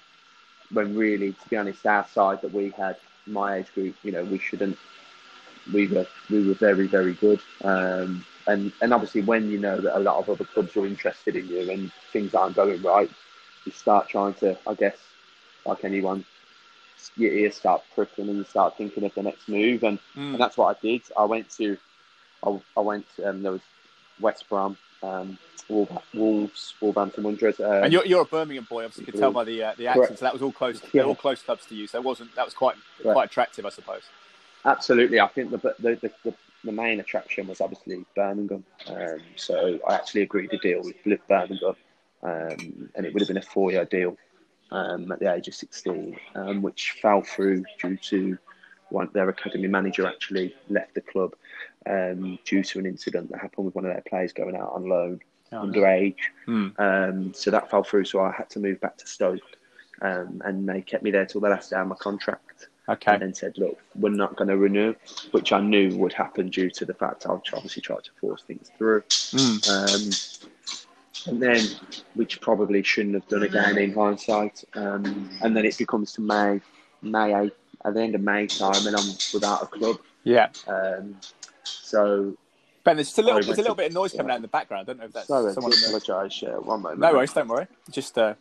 When 0.71 0.95
really, 0.95 1.33
to 1.33 1.49
be 1.49 1.57
honest, 1.57 1.85
our 1.85 2.07
side 2.07 2.41
that 2.41 2.53
we 2.53 2.69
had, 2.71 2.95
my 3.27 3.57
age 3.57 3.73
group, 3.73 3.95
you 4.03 4.11
know, 4.11 4.23
we 4.23 4.39
shouldn't. 4.39 4.77
We 5.73 5.87
were 5.87 6.07
we 6.29 6.47
were 6.47 6.55
very 6.55 6.87
very 6.87 7.13
good. 7.13 7.41
Um. 7.63 8.25
And 8.47 8.73
and 8.81 8.93
obviously, 8.93 9.21
when 9.21 9.49
you 9.49 9.59
know 9.59 9.79
that 9.79 9.97
a 9.97 10.01
lot 10.01 10.17
of 10.17 10.29
other 10.29 10.43
clubs 10.43 10.75
are 10.75 10.85
interested 10.85 11.35
in 11.35 11.47
you 11.47 11.69
and 11.71 11.91
things 12.11 12.33
aren't 12.33 12.55
going 12.57 12.81
right, 12.81 13.09
you 13.65 13.71
start 13.71 14.09
trying 14.09 14.33
to, 14.35 14.57
I 14.67 14.73
guess, 14.73 14.97
like 15.65 15.83
anyone, 15.83 16.25
your 17.15 17.31
ears 17.31 17.55
start 17.55 17.83
pricking 17.93 18.29
and 18.29 18.37
you 18.37 18.43
start 18.45 18.77
thinking 18.77 19.03
of 19.03 19.13
the 19.15 19.23
next 19.23 19.47
move. 19.47 19.83
And, 19.83 19.99
mm. 20.15 20.31
and 20.31 20.39
that's 20.39 20.57
what 20.57 20.75
I 20.75 20.79
did. 20.81 21.01
I 21.17 21.25
went 21.25 21.49
to, 21.57 21.77
I, 22.45 22.59
I 22.77 22.79
went, 22.81 23.05
um, 23.23 23.43
there 23.43 23.51
was 23.51 23.61
West 24.19 24.47
Brom, 24.49 24.77
um, 25.01 25.37
Wolves, 25.69 26.73
Wolverhampton 26.81 27.23
Wanderers. 27.23 27.59
Um, 27.59 27.83
and 27.83 27.93
you're, 27.93 28.05
you're 28.05 28.21
a 28.21 28.25
Birmingham 28.25 28.67
boy, 28.69 28.83
obviously. 28.85 29.05
You 29.05 29.11
could 29.11 29.19
tell 29.19 29.31
by 29.31 29.43
the 29.43 29.63
uh, 29.63 29.73
the 29.77 29.87
accent. 29.87 30.07
Correct. 30.07 30.19
So 30.19 30.25
that 30.25 30.33
was 30.33 30.41
all 30.41 30.51
close. 30.51 30.81
Yeah. 30.81 30.89
They're 30.93 31.05
all 31.05 31.15
close 31.15 31.41
clubs 31.41 31.65
to 31.67 31.75
you. 31.75 31.87
So 31.87 31.97
it 31.99 32.03
wasn't. 32.03 32.35
That 32.35 32.45
was 32.45 32.53
quite 32.53 32.75
Correct. 33.01 33.13
quite 33.13 33.29
attractive, 33.29 33.65
I 33.65 33.69
suppose. 33.69 34.03
Absolutely. 34.65 35.19
I 35.19 35.27
think 35.27 35.51
the 35.51 35.57
the, 35.57 35.95
the, 36.01 36.11
the, 36.23 36.33
the 36.65 36.71
main 36.71 36.99
attraction 36.99 37.47
was 37.47 37.61
obviously 37.61 38.05
Birmingham. 38.15 38.63
Um, 38.87 39.19
so 39.35 39.79
I 39.87 39.95
actually 39.95 40.23
agreed 40.23 40.51
to 40.51 40.57
deal 40.57 40.81
with 40.83 41.19
Birmingham, 41.27 41.75
um, 42.23 42.89
and 42.95 43.05
it 43.05 43.13
would 43.13 43.21
have 43.21 43.27
been 43.27 43.37
a 43.37 43.41
four 43.41 43.71
year 43.71 43.85
deal 43.85 44.17
um, 44.73 45.11
at 45.11 45.19
the 45.19 45.33
age 45.33 45.47
of 45.47 45.55
16, 45.55 46.17
um, 46.35 46.61
which 46.61 46.97
fell 47.01 47.21
through 47.21 47.63
due 47.79 47.95
to 47.97 48.37
one, 48.89 49.09
their 49.13 49.29
academy 49.29 49.67
manager 49.67 50.05
actually 50.05 50.55
left 50.69 50.93
the 50.95 51.01
club 51.01 51.33
um, 51.89 52.37
due 52.43 52.63
to 52.63 52.79
an 52.79 52.85
incident 52.85 53.31
that 53.31 53.39
happened 53.39 53.65
with 53.65 53.75
one 53.75 53.85
of 53.85 53.93
their 53.93 54.03
players 54.07 54.33
going 54.33 54.55
out 54.55 54.71
on 54.73 54.89
loan 54.89 55.19
oh, 55.51 55.57
underage. 55.57 56.17
Hmm. 56.45 56.69
Um, 56.77 57.33
so 57.33 57.51
that 57.51 57.69
fell 57.69 57.83
through. 57.83 58.05
So 58.05 58.19
I 58.21 58.31
had 58.31 58.49
to 58.51 58.59
move 58.59 58.81
back 58.81 58.97
to 58.97 59.07
Stoke, 59.07 59.41
um, 60.01 60.41
and 60.43 60.67
they 60.67 60.81
kept 60.81 61.03
me 61.03 61.11
there 61.11 61.25
till 61.25 61.41
the 61.41 61.49
last 61.49 61.69
day 61.69 61.77
of 61.77 61.87
my 61.87 61.95
contract. 61.95 62.67
Okay. 62.89 63.13
And 63.13 63.21
then 63.21 63.33
said, 63.33 63.57
look, 63.57 63.79
we're 63.95 64.09
not 64.09 64.35
going 64.35 64.49
to 64.49 64.57
renew, 64.57 64.93
which 65.31 65.53
I 65.53 65.61
knew 65.61 65.95
would 65.97 66.11
happen 66.11 66.49
due 66.49 66.69
to 66.71 66.83
the 66.83 66.93
fact 66.93 67.25
I 67.25 67.29
obviously 67.29 67.81
tried 67.81 68.03
to 68.03 68.11
force 68.19 68.43
things 68.43 68.71
through. 68.77 69.01
Mm. 69.01 70.45
And 71.27 71.41
then, 71.41 71.59
which 72.15 72.41
probably 72.41 72.83
shouldn't 72.83 73.15
have 73.15 73.27
done 73.27 73.43
again 73.43 73.77
in 73.77 73.93
hindsight. 73.93 74.63
Um, 74.75 75.29
and 75.41 75.55
then 75.55 75.65
it 75.65 75.77
becomes 75.77 76.13
to 76.13 76.21
May, 76.21 76.59
May 77.01 77.33
8, 77.35 77.53
at 77.85 77.93
the 77.93 78.01
end 78.01 78.15
of 78.15 78.21
May 78.21 78.47
time, 78.47 78.87
and 78.87 78.95
I'm 78.95 79.07
without 79.33 79.63
a 79.63 79.67
club. 79.67 79.97
Yeah. 80.23 80.49
Um, 80.67 81.15
so. 81.63 82.35
Ben, 82.83 82.97
there's 82.97 83.07
just 83.07 83.19
a 83.19 83.21
little, 83.21 83.41
there's 83.41 83.57
a 83.57 83.61
little 83.61 83.75
bit 83.75 83.87
of 83.87 83.93
noise 83.93 84.11
coming 84.11 84.31
out 84.31 84.37
in 84.37 84.41
the 84.41 84.47
background. 84.47 84.81
I 84.81 84.85
don't 84.85 84.99
know 84.99 85.05
if 85.05 85.13
that's 85.13 85.27
Sorry, 85.27 85.53
someone. 85.53 85.73
I 85.73 85.77
apologise. 85.87 86.41
Yeah, 86.41 86.57
one 86.57 86.81
moment. 86.81 86.99
No 86.99 87.13
worries, 87.13 87.31
don't 87.31 87.47
worry. 87.47 87.67
Just 87.91 88.17
uh, 88.17 88.33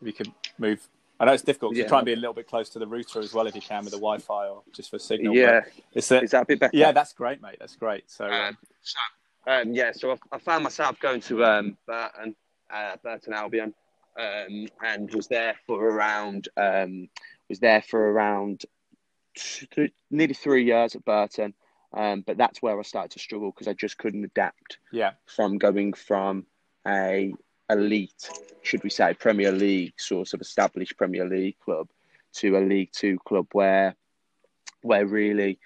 if 0.00 0.06
you 0.06 0.12
could 0.12 0.32
move. 0.58 0.86
I 1.18 1.24
know 1.24 1.32
it's 1.32 1.42
difficult. 1.42 1.74
Yeah. 1.74 1.84
to 1.84 1.88
try 1.88 1.98
and 1.98 2.06
be 2.06 2.12
a 2.12 2.16
little 2.16 2.34
bit 2.34 2.46
close 2.46 2.68
to 2.70 2.78
the 2.78 2.86
router 2.86 3.20
as 3.20 3.32
well 3.32 3.46
if 3.46 3.54
you 3.54 3.60
can 3.62 3.84
with 3.84 3.92
the 3.92 3.98
Wi-Fi 3.98 4.48
or 4.48 4.62
just 4.72 4.90
for 4.90 4.98
signal. 4.98 5.34
Yeah. 5.34 5.62
It's 5.94 6.10
a, 6.10 6.20
that 6.20 6.42
a 6.42 6.44
bit 6.44 6.60
better? 6.60 6.76
yeah, 6.76 6.92
that's 6.92 7.12
great, 7.14 7.40
mate. 7.40 7.56
That's 7.58 7.76
great. 7.76 8.10
So, 8.10 8.26
Um, 8.26 8.56
so, 8.82 8.98
um, 9.46 9.72
yeah, 9.72 9.92
so 9.92 10.12
I, 10.12 10.16
I 10.32 10.38
found 10.38 10.64
myself 10.64 10.98
going 11.00 11.20
to 11.22 11.44
um, 11.44 11.76
Burton, 11.86 12.34
uh, 12.72 12.96
Burton 13.02 13.32
Albion, 13.32 13.74
um, 14.18 14.66
and 14.84 15.12
was 15.14 15.28
there 15.28 15.54
for 15.66 15.82
around 15.84 16.48
um, 16.56 17.08
was 17.48 17.60
there 17.60 17.82
for 17.82 18.12
around 18.12 18.64
th- 19.36 19.92
nearly 20.10 20.34
three 20.34 20.64
years 20.64 20.94
at 20.94 21.04
Burton. 21.04 21.54
Um, 21.92 22.22
but 22.26 22.36
that's 22.36 22.60
where 22.60 22.78
I 22.78 22.82
started 22.82 23.12
to 23.12 23.18
struggle 23.18 23.52
because 23.52 23.68
I 23.68 23.72
just 23.72 23.96
couldn't 23.96 24.24
adapt 24.24 24.78
yeah, 24.92 25.12
from 25.24 25.56
going 25.56 25.92
from 25.92 26.44
a 26.86 27.32
elite, 27.70 28.28
should 28.62 28.82
we 28.82 28.90
say, 28.90 29.14
Premier 29.14 29.52
League 29.52 29.94
sort 29.98 30.34
of 30.34 30.40
established 30.40 30.96
Premier 30.96 31.24
League 31.24 31.58
club 31.64 31.88
to 32.34 32.56
a 32.56 32.60
League 32.60 32.90
Two 32.92 33.18
club 33.24 33.46
where, 33.52 33.94
where 34.82 35.06
really, 35.06 35.58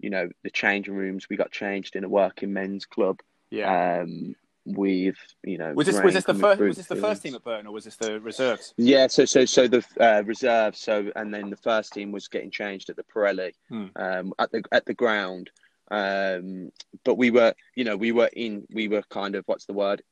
you 0.00 0.10
know, 0.10 0.28
the 0.42 0.50
changing 0.50 0.94
rooms 0.94 1.28
we 1.28 1.36
got 1.36 1.50
changed 1.50 1.96
in 1.96 2.04
a 2.04 2.08
working 2.08 2.52
men's 2.52 2.84
club. 2.86 3.20
yeah. 3.50 4.00
Um, 4.02 4.34
with 4.68 5.14
you 5.44 5.58
know, 5.58 5.72
was 5.74 5.86
this 5.86 6.00
was 6.02 6.12
this 6.14 6.24
the 6.24 6.34
first 6.34 6.60
was 6.60 6.76
this 6.76 6.86
the 6.88 6.96
first 6.96 7.22
team 7.22 7.36
at 7.36 7.44
Burton 7.44 7.68
or 7.68 7.72
was 7.72 7.84
this 7.84 7.94
the 7.94 8.18
reserves? 8.20 8.74
Yeah, 8.76 9.06
so 9.06 9.24
so 9.24 9.44
so 9.44 9.68
the 9.68 9.84
uh, 10.00 10.24
reserve, 10.24 10.74
so 10.74 11.12
and 11.14 11.32
then 11.32 11.50
the 11.50 11.56
first 11.56 11.92
team 11.92 12.10
was 12.10 12.26
getting 12.26 12.50
changed 12.50 12.90
at 12.90 12.96
the 12.96 13.04
Pirelli, 13.04 13.52
Hmm. 13.68 13.86
um, 13.94 14.32
at 14.40 14.50
the 14.50 14.64
at 14.72 14.84
the 14.84 14.92
ground. 14.94 15.50
Um, 15.92 16.72
but 17.04 17.14
we 17.16 17.30
were, 17.30 17.54
you 17.76 17.84
know, 17.84 17.96
we 17.96 18.10
were 18.10 18.28
in, 18.32 18.66
we 18.72 18.88
were 18.88 19.02
kind 19.08 19.36
of 19.36 19.44
what's 19.46 19.66
the 19.66 19.72
word, 19.72 20.02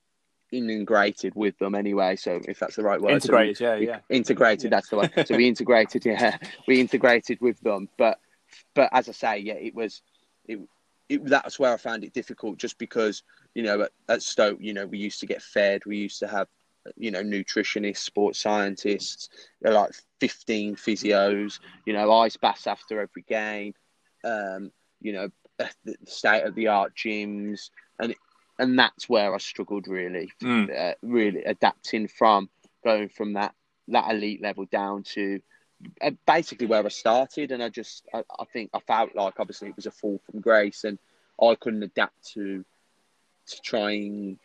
integrated 0.52 1.34
with 1.34 1.58
them 1.58 1.74
anyway. 1.74 2.16
So 2.16 2.40
if 2.46 2.58
that's 2.60 2.76
the 2.76 2.84
right 2.84 3.00
word, 3.00 3.22
So 3.24 3.36
we- 3.36 3.48
Integrated, 3.48 3.60
yeah, 3.60 3.74
yeah. 3.94 3.98
integrated. 4.08 4.70
That's 4.70 4.88
the 4.88 4.96
word. 4.98 5.12
So 5.26 5.36
we 5.36 5.48
integrated, 5.54 6.04
yeah, 6.06 6.36
we 6.68 6.80
integrated 6.80 7.40
with 7.40 7.60
them. 7.60 7.88
But 7.98 8.18
but 8.74 8.88
as 8.92 9.08
I 9.08 9.12
say, 9.12 9.38
yeah, 9.38 9.54
it 9.54 9.74
was 9.74 10.02
it. 10.46 10.60
It, 11.06 11.26
that's 11.26 11.58
where 11.58 11.72
I 11.74 11.76
found 11.76 12.02
it 12.02 12.14
difficult, 12.14 12.56
just 12.56 12.78
because 12.78 13.22
you 13.54 13.62
know 13.62 13.82
at, 13.82 13.90
at 14.08 14.22
Stoke, 14.22 14.58
you 14.60 14.72
know, 14.72 14.86
we 14.86 14.98
used 14.98 15.20
to 15.20 15.26
get 15.26 15.42
fed, 15.42 15.84
we 15.84 15.98
used 15.98 16.18
to 16.20 16.26
have 16.26 16.48
you 16.96 17.10
know, 17.10 17.22
nutritionists, 17.22 17.98
sports 17.98 18.40
scientists, 18.40 19.28
like 19.62 19.90
15 20.20 20.76
physios, 20.76 21.58
you 21.86 21.92
know, 21.92 22.12
ice 22.12 22.36
baths 22.36 22.66
after 22.66 23.00
every 23.00 23.22
game, 23.28 23.74
um, 24.24 24.70
you 25.00 25.12
know, 25.12 25.28
the 25.84 25.96
state 26.06 26.42
of 26.44 26.54
the 26.54 26.68
art 26.68 26.94
gyms. 26.94 27.70
And, 27.98 28.14
and 28.58 28.78
that's 28.78 29.08
where 29.08 29.34
I 29.34 29.38
struggled 29.38 29.88
really, 29.88 30.30
Mm. 30.42 30.90
uh, 30.90 30.94
really 31.02 31.42
adapting 31.44 32.08
from 32.08 32.50
going 32.84 33.08
from 33.08 33.32
that, 33.34 33.54
that 33.88 34.10
elite 34.10 34.42
level 34.42 34.66
down 34.66 35.02
to 35.14 35.40
Uh, 36.00 36.10
basically 36.26 36.66
where 36.66 36.84
I 36.84 36.88
started. 36.88 37.52
And 37.52 37.62
I 37.62 37.68
just, 37.68 38.06
I, 38.12 38.22
I 38.38 38.44
think 38.52 38.70
I 38.74 38.80
felt 38.80 39.14
like 39.14 39.34
obviously 39.38 39.68
it 39.68 39.76
was 39.76 39.86
a 39.86 39.90
fall 39.90 40.20
from 40.24 40.40
grace 40.40 40.84
and 40.84 40.98
I 41.40 41.54
couldn't 41.54 41.82
adapt 41.82 42.32
to, 42.34 42.64
to 43.46 43.60
trying 43.62 44.38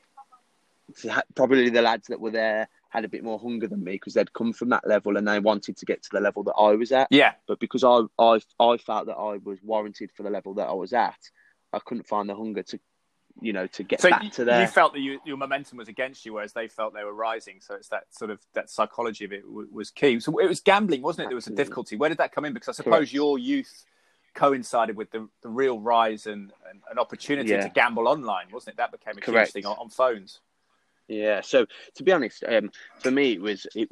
probably 1.36 1.70
the 1.70 1.82
lads 1.82 2.08
that 2.08 2.20
were 2.20 2.32
there 2.32 2.68
had 2.90 3.06
a 3.06 3.10
bit 3.10 3.24
more 3.24 3.40
hunger 3.40 3.68
than 3.68 3.84
me 3.84 3.94
because 3.94 4.16
they'd 4.16 4.34
come 4.34 4.52
from 4.52 4.70
that 4.70 4.88
level 4.88 5.18
and 5.18 5.28
they 5.28 5.40
wanted 5.40 5.78
to 5.78 5.86
get 5.86 6.02
to 6.02 6.10
the 6.12 6.20
level 6.20 6.44
that 6.44 6.56
I 6.58 6.72
was 6.72 6.92
at. 6.92 7.08
Yeah, 7.12 7.34
But 7.48 7.60
because 7.60 7.84
I, 7.84 8.02
I, 8.18 8.40
I 8.60 8.78
felt 8.78 9.06
that 9.06 9.16
I 9.16 9.38
was 9.44 9.60
warranted 9.64 10.12
for 10.16 10.24
the 10.24 10.32
level 10.32 10.56
that 10.56 10.68
I 10.68 10.74
was 10.74 10.94
at, 10.94 11.20
I 11.72 11.80
couldn't 11.80 12.08
find 12.08 12.28
the 12.28 12.36
hunger 12.36 12.64
to, 12.64 12.80
you 13.42 13.54
know, 13.54 13.68
to 13.68 13.84
get 13.84 14.02
so 14.02 14.10
back 14.10 14.32
to 14.34 14.46
there. 14.46 14.62
you 14.62 14.68
felt 14.68 14.94
that 14.94 15.00
you, 15.00 15.20
your 15.26 15.38
momentum 15.38 15.78
was 15.78 15.88
against 15.88 16.26
you, 16.26 16.34
whereas 16.34 16.54
they 16.54 16.68
felt 16.68 16.94
they 16.94 17.04
were 17.04 17.14
rising. 17.14 17.60
So 17.62 17.76
it's 17.76 17.90
that 17.90 18.04
sort 18.12 18.32
of 18.32 18.40
that 18.54 18.70
psychology 18.70 19.26
of 19.26 19.34
it 19.34 19.44
w- 19.44 19.68
was 19.72 19.92
key. 19.92 20.20
So 20.20 20.38
it 20.40 20.48
was 20.48 20.60
gambling, 20.62 21.02
wasn't 21.02 21.26
it? 21.26 21.30
There 21.30 21.36
was 21.36 21.48
a 21.48 21.56
difficulty. 21.56 21.96
Where 21.96 22.10
did 22.10 22.18
that 22.20 22.32
come 22.34 22.46
in? 22.46 22.54
Because 22.54 22.70
I 22.70 22.74
suppose 22.74 22.94
Correct. 22.94 23.14
your 23.14 23.38
youth 23.38 23.86
coincided 24.34 24.96
with 24.96 25.12
the, 25.12 25.28
the 25.42 25.50
real 25.50 25.80
rise 25.80 26.28
and, 26.28 26.52
an 26.92 27.00
opportunity 27.00 27.50
Yeah. 27.50 27.62
to 27.62 27.70
gamble 27.70 28.08
online, 28.08 28.48
wasn't 28.52 28.76
it? 28.76 28.78
That 28.78 28.92
became 28.92 29.18
a 29.18 29.22
Correct. 29.22 29.50
huge 29.50 29.64
thing 29.64 29.66
on, 29.66 29.78
on 29.78 29.90
phones. 29.90 30.40
Yeah. 31.08 31.42
So 31.42 31.66
to 31.96 32.04
be 32.04 32.12
honest, 32.12 32.44
um, 32.48 32.72
for 33.00 33.12
me 33.12 33.34
it 33.34 33.42
was 33.42 33.66
it, 33.76 33.90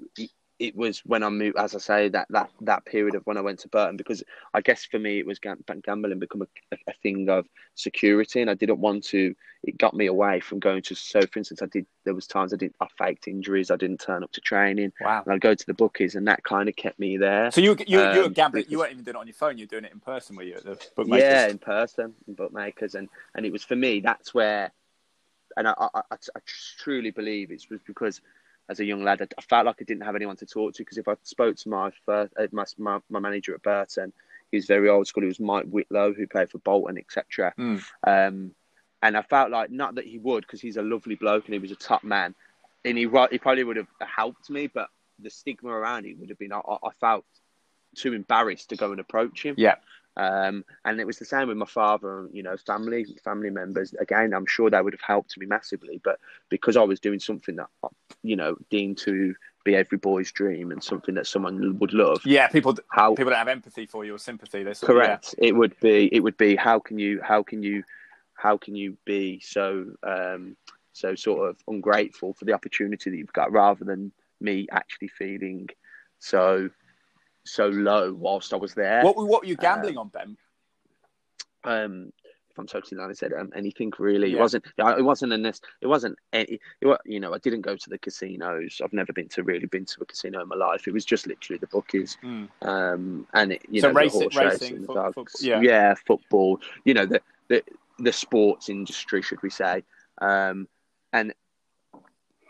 it 0.59 0.75
was 0.75 0.99
when 1.05 1.21
I 1.21 1.29
moved, 1.29 1.55
as 1.57 1.75
I 1.75 1.77
say, 1.79 2.09
that 2.09 2.27
that 2.31 2.49
that 2.61 2.85
period 2.85 3.13
of 3.15 3.25
when 3.27 3.37
I 3.37 3.41
went 3.41 3.59
to 3.59 3.67
Burton 3.67 3.95
because 3.95 4.23
I 4.53 4.61
guess 4.61 4.83
for 4.85 4.97
me 4.97 5.19
it 5.19 5.25
was 5.25 5.37
gam- 5.37 5.63
gambling 5.83 6.17
become 6.17 6.41
a, 6.41 6.47
a 6.87 6.93
thing 7.03 7.29
of 7.29 7.45
security, 7.75 8.41
and 8.41 8.49
I 8.49 8.55
didn't 8.55 8.79
want 8.79 9.03
to. 9.05 9.35
It 9.63 9.77
got 9.77 9.93
me 9.93 10.07
away 10.07 10.39
from 10.39 10.59
going 10.59 10.81
to. 10.83 10.95
So, 10.95 11.21
for 11.21 11.39
instance, 11.39 11.61
I 11.61 11.67
did. 11.67 11.85
There 12.05 12.15
was 12.15 12.25
times 12.25 12.53
I 12.53 12.57
did. 12.57 12.73
I 12.81 12.87
faked 12.97 13.27
injuries. 13.27 13.69
I 13.69 13.75
didn't 13.75 13.99
turn 13.99 14.23
up 14.23 14.31
to 14.31 14.41
training, 14.41 14.93
Wow. 15.01 15.21
and 15.25 15.33
I'd 15.33 15.41
go 15.41 15.53
to 15.53 15.65
the 15.65 15.73
bookies, 15.75 16.15
and 16.15 16.27
that 16.27 16.43
kind 16.43 16.67
of 16.69 16.75
kept 16.75 16.97
me 16.97 17.17
there. 17.17 17.51
So 17.51 17.61
you 17.61 17.71
were- 17.71 17.77
you, 17.85 17.99
you 17.99 18.19
were 18.21 18.25
Um, 18.25 18.33
gambling. 18.33 18.63
it 18.63 18.71
You 18.71 18.79
weren't 18.79 18.93
even 18.93 19.03
doing 19.03 19.15
it 19.15 19.19
on 19.19 19.27
your 19.27 19.33
phone. 19.35 19.57
You 19.57 19.65
were 19.65 19.69
doing 19.69 19.85
it 19.85 19.91
in 19.91 19.99
person. 19.99 20.35
Were 20.35 20.43
you 20.43 20.55
at 20.55 20.63
the 20.63 20.79
bookmakers? 20.95 21.21
Yeah, 21.23 21.47
in 21.49 21.59
person, 21.59 22.15
in 22.27 22.33
bookmakers, 22.33 22.95
and 22.95 23.09
and 23.35 23.45
it 23.45 23.51
was 23.51 23.63
for 23.63 23.75
me. 23.75 23.99
That's 23.99 24.33
where, 24.33 24.71
and 25.55 25.67
I 25.67 25.73
I, 25.77 25.87
I, 26.11 26.15
I 26.35 26.39
truly 26.79 27.11
believe 27.11 27.51
it 27.51 27.63
was 27.69 27.81
because 27.85 28.21
as 28.69 28.79
a 28.79 28.85
young 28.85 29.03
lad, 29.03 29.21
I, 29.37 29.41
felt 29.41 29.65
like 29.65 29.77
I 29.79 29.85
didn't 29.85 30.03
have 30.03 30.15
anyone 30.15 30.35
to 30.37 30.45
talk 30.45 30.73
to 30.73 30.81
because 30.81 30.97
if 30.97 31.07
I 31.07 31.15
spoke 31.23 31.55
to 31.57 31.69
my 31.69 31.91
first 32.05 32.33
uh, 32.37 32.47
my, 32.51 32.65
my 32.77 32.99
my 33.09 33.19
manager 33.19 33.53
at 33.53 33.61
Burton, 33.61 34.13
he 34.51 34.57
was 34.57 34.65
very 34.65 34.89
old 34.89 35.07
school. 35.07 35.23
He 35.23 35.27
was 35.27 35.39
Mike 35.39 35.65
Whitlow, 35.65 36.13
who 36.13 36.27
played 36.27 36.49
for 36.49 36.59
Bolton, 36.59 36.97
etc. 36.97 37.53
Mm. 37.57 37.83
Um, 38.05 38.51
and 39.01 39.15
I 39.15 39.21
felt 39.21 39.51
like 39.51 39.69
not 39.69 39.95
that 39.95 40.05
he 40.05 40.17
would 40.17 40.41
because 40.41 40.61
he's 40.61 40.77
a 40.77 40.81
lovely 40.81 41.15
bloke 41.15 41.45
and 41.45 41.53
he 41.53 41.59
was 41.59 41.71
a 41.71 41.75
top 41.75 42.03
man, 42.03 42.35
and 42.83 42.97
he 42.97 43.03
he 43.03 43.37
probably 43.37 43.63
would 43.63 43.77
have 43.77 43.87
helped 43.99 44.49
me, 44.49 44.67
but 44.67 44.89
the 45.19 45.29
stigma 45.29 45.69
around 45.69 46.05
it 46.05 46.17
would 46.19 46.29
have 46.29 46.39
been 46.39 46.53
I, 46.53 46.59
I 46.59 46.91
felt 46.99 47.25
too 47.95 48.13
embarrassed 48.13 48.69
to 48.69 48.75
go 48.75 48.91
and 48.91 48.99
approach 48.99 49.43
him. 49.43 49.55
Yeah. 49.57 49.75
Um, 50.17 50.65
and 50.83 50.99
it 50.99 51.05
was 51.05 51.19
the 51.19 51.25
same 51.25 51.47
with 51.47 51.57
my 51.57 51.65
father, 51.67 52.19
and 52.21 52.35
you 52.35 52.41
know, 52.43 52.57
family, 52.57 53.05
family 53.23 53.51
members. 53.51 53.93
Again, 53.99 54.33
I'm 54.33 54.47
sure 54.47 54.69
they 54.69 54.81
would 54.81 54.93
have 54.93 55.01
helped 55.01 55.37
me 55.37 55.45
massively, 55.45 56.01
but 56.03 56.19
because 56.49 56.75
I 56.75 56.83
was 56.83 56.99
doing 56.99 57.19
something 57.19 57.55
that, 57.57 57.67
you 58.23 58.35
know, 58.35 58.57
deemed 58.71 58.97
to 58.99 59.35
be 59.63 59.75
every 59.75 59.99
boy's 59.99 60.31
dream 60.31 60.71
and 60.71 60.83
something 60.83 61.13
that 61.15 61.27
someone 61.27 61.77
would 61.77 61.93
love, 61.93 62.25
Yeah, 62.25 62.47
people 62.47 62.75
how 62.89 63.13
people 63.13 63.29
don't 63.31 63.37
have 63.37 63.47
empathy 63.47 63.85
for 63.85 64.05
you 64.05 64.15
or 64.15 64.17
sympathy. 64.17 64.63
They're 64.63 64.73
sort 64.73 64.89
of- 64.89 64.95
correct 64.95 65.35
it 65.37 65.55
would 65.55 65.79
be, 65.81 66.09
it 66.11 66.21
would 66.21 66.37
be 66.37 66.55
how 66.55 66.79
can 66.79 66.97
you, 66.97 67.21
how 67.21 67.43
can 67.43 67.61
you, 67.61 67.83
how 68.33 68.57
can 68.57 68.75
you 68.75 68.97
be 69.05 69.39
so, 69.39 69.85
um, 70.03 70.57
so 70.93 71.13
sort 71.13 71.49
of 71.49 71.57
ungrateful 71.67 72.33
for 72.33 72.45
the 72.45 72.53
opportunity 72.53 73.11
that 73.11 73.17
you've 73.17 73.33
got, 73.33 73.51
rather 73.51 73.85
than 73.85 74.11
me 74.41 74.67
actually 74.71 75.09
feeling 75.09 75.67
so, 76.19 76.71
so 77.47 77.67
low 77.67 78.13
whilst 78.13 78.53
I 78.53 78.57
was 78.57 78.73
there. 78.73 78.99
Yeah. 78.99 79.03
What, 79.03 79.15
what 79.17 79.41
were 79.41 79.47
you 79.47 79.55
gambling 79.55 79.97
on, 79.97 80.09
Ben? 80.09 80.37
um 81.63 82.11
if 82.51 82.57
I'm 82.59 82.65
totally 82.65 82.99
honest, 82.99 83.21
I 83.21 83.27
said 83.27 83.33
um, 83.39 83.51
anything 83.55 83.93
really. 83.99 84.29
Yeah. 84.31 84.37
It 84.37 84.39
wasn't. 84.39 84.65
It 84.79 85.03
wasn't 85.05 85.31
in 85.33 85.43
this. 85.43 85.61
It 85.81 85.85
wasn't 85.85 86.17
any. 86.33 86.59
It, 86.81 86.97
you 87.05 87.19
know, 87.19 87.31
I 87.31 87.37
didn't 87.37 87.61
go 87.61 87.75
to 87.75 87.89
the 87.89 87.99
casinos. 87.99 88.81
I've 88.83 88.93
never 88.93 89.13
been 89.13 89.27
to 89.29 89.43
really 89.43 89.67
been 89.67 89.85
to 89.85 90.01
a 90.01 90.05
casino 90.05 90.41
in 90.41 90.47
my 90.47 90.55
life. 90.55 90.87
It 90.87 90.91
was 90.93 91.05
just 91.05 91.27
literally 91.27 91.59
the 91.59 91.67
bookies, 91.67 92.17
Mm. 92.23 92.47
um, 92.63 93.27
and 93.35 93.51
it, 93.53 93.61
you 93.69 93.81
So 93.81 93.89
know, 93.89 93.93
racing- 93.93 94.29
the 94.29 94.35
horse 94.35 94.53
racing, 94.59 94.81
the 94.81 94.87
football- 94.87 95.61
yeah. 95.61 95.93
football. 96.07 96.59
You 96.83 96.95
know, 96.95 97.05
the 97.05 97.21
the 97.47 97.63
the 97.99 98.11
sports 98.13 98.69
industry, 98.69 99.21
should 99.21 99.41
we 99.43 99.51
say? 99.51 99.83
Um, 100.19 100.67
and 101.13 101.33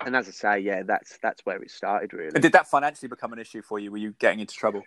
and 0.05 0.15
as 0.15 0.27
I 0.27 0.31
say, 0.31 0.59
yeah, 0.59 0.83
that's 0.83 1.17
that's 1.21 1.45
where 1.45 1.61
it 1.61 1.71
started 1.71 2.13
really. 2.13 2.31
And 2.33 2.41
did 2.41 2.53
that 2.53 2.67
financially 2.67 3.07
become 3.07 3.33
an 3.33 3.39
issue 3.39 3.61
for 3.61 3.79
you? 3.79 3.91
Were 3.91 3.97
you 3.97 4.13
getting 4.19 4.39
into 4.39 4.55
trouble? 4.55 4.83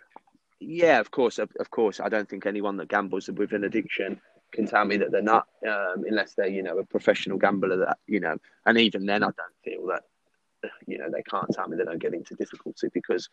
Yeah, 0.61 1.01
of 1.01 1.11
course, 1.11 1.39
of, 1.39 1.51
of 1.59 1.71
course. 1.71 2.01
I 2.01 2.09
don't 2.09 2.29
think 2.29 2.47
anyone 2.47 2.77
that 2.77 2.89
gambles 2.89 3.29
with 3.29 3.53
an 3.53 3.65
addiction 3.65 4.21
can 4.53 4.67
tell 4.67 4.85
me 4.85 4.97
that 4.99 5.11
they're 5.11 5.23
not, 5.23 5.47
um, 5.67 6.05
unless 6.07 6.35
they're, 6.35 6.49
you 6.49 6.63
know, 6.63 6.79
a 6.79 6.85
professional 6.85 7.39
gambler. 7.39 7.77
That 7.79 7.99
you 8.07 8.21
know, 8.21 8.37
and 8.67 8.79
even 8.79 9.07
then, 9.07 9.23
I 9.23 9.29
don't 9.29 9.57
feel 9.65 9.87
that, 9.87 10.03
you 10.87 10.99
know, 10.99 11.09
they 11.11 11.23
can't 11.23 11.49
tell 11.53 11.67
me 11.69 11.77
they 11.77 11.85
don't 11.85 11.99
get 11.99 12.15
into 12.15 12.35
difficulty 12.35 12.89
because, 12.93 13.29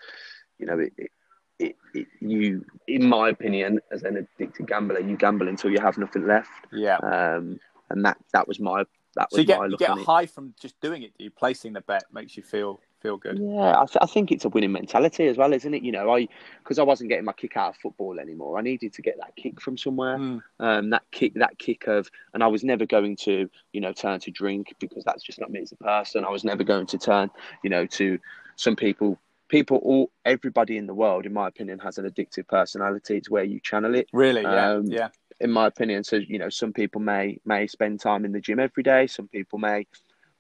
you 0.58 0.66
know, 0.66 0.80
it, 0.80 0.94
it, 0.98 1.12
it, 1.60 1.76
it, 1.94 2.08
you, 2.22 2.66
in 2.88 3.06
my 3.06 3.30
opinion, 3.30 3.80
as 3.92 4.04
an 4.04 4.18
addicted 4.18 4.68
gambler, 4.68 5.00
you 5.00 5.18
gamble 5.18 5.48
until 5.48 5.72
you 5.72 5.80
have 5.80 5.98
nothing 5.98 6.28
left. 6.28 6.50
Yeah. 6.72 6.98
Um, 6.98 7.60
and 7.90 8.06
that 8.06 8.18
that 8.34 8.48
was 8.48 8.60
my 8.60 8.84
that 9.18 9.32
so 9.32 9.40
you 9.40 9.46
get 9.46 9.60
you 9.70 9.78
get 9.78 9.90
a 9.90 10.00
it. 10.00 10.06
high 10.06 10.26
from 10.26 10.54
just 10.60 10.80
doing 10.80 11.04
it. 11.04 11.12
You 11.18 11.30
placing 11.32 11.74
the 11.74 11.82
bet 11.82 12.06
makes 12.14 12.38
you 12.38 12.44
feel 12.44 12.80
feel 13.02 13.18
good. 13.18 13.40
Yeah, 13.40 13.80
I, 13.80 13.86
th- 13.86 13.98
I 14.02 14.06
think 14.06 14.32
it's 14.32 14.46
a 14.46 14.50
winning 14.50 14.72
mentality 14.72 15.28
as 15.28 15.38
well, 15.38 15.54
isn't 15.54 15.74
it? 15.74 15.84
You 15.84 15.92
know, 15.92 16.16
I 16.16 16.28
because 16.64 16.80
I 16.80 16.84
wasn't 16.84 17.10
getting 17.10 17.26
my 17.26 17.34
kick 17.34 17.58
out 17.58 17.72
of 17.72 17.76
football 17.78 18.20
anymore. 18.20 18.58
I 18.58 18.62
needed 18.62 18.94
to 18.94 19.02
get 19.02 19.18
that 19.20 19.36
kick 19.36 19.60
from 19.62 19.78
somewhere. 19.78 20.18
Mm. 20.18 20.42
Um, 20.60 20.90
that 20.92 21.04
kick, 21.12 21.34
that 21.36 21.58
kick 21.60 21.88
of, 21.88 22.10
and 22.34 22.44
I 22.44 22.48
was 22.48 22.64
never 22.64 22.86
going 22.86 23.16
to, 23.18 23.50
you 23.74 23.82
know, 23.82 23.94
turn 23.94 24.20
to 24.22 24.32
drink 24.32 24.74
because 24.80 25.04
that's 25.04 25.24
just 25.24 25.40
not 25.40 25.52
me 25.52 25.62
as 25.62 25.72
a 25.72 25.78
person. 25.78 26.26
I 26.26 26.30
was 26.30 26.44
never 26.44 26.64
going 26.64 26.88
to 26.88 26.98
turn, 26.98 27.30
you 27.64 27.70
know, 27.70 27.86
to 27.86 28.20
some 28.56 28.76
people. 28.76 29.20
People, 29.50 29.78
all 29.78 30.12
everybody 30.26 30.76
in 30.76 30.88
the 30.88 30.94
world, 30.94 31.26
in 31.26 31.32
my 31.32 31.48
opinion, 31.48 31.80
has 31.80 31.98
an 31.98 32.04
addictive 32.04 32.50
personality. 32.50 33.16
It's 33.16 33.30
where 33.30 33.46
you 33.46 33.62
channel 33.62 33.96
it. 33.96 34.10
Really? 34.12 34.42
Yeah. 34.42 34.72
Um, 34.72 34.88
yeah. 34.88 35.08
In 35.40 35.52
my 35.52 35.68
opinion. 35.68 36.04
So 36.04 36.18
you 36.18 36.40
know, 36.40 36.50
some 36.50 36.74
people 36.74 37.02
may 37.02 37.40
may 37.46 37.68
spend 37.68 38.00
time 38.00 38.26
in 38.26 38.32
the 38.32 38.42
gym 38.42 38.60
every 38.60 38.84
day. 38.84 39.08
Some 39.08 39.28
people 39.28 39.60
may 39.60 39.86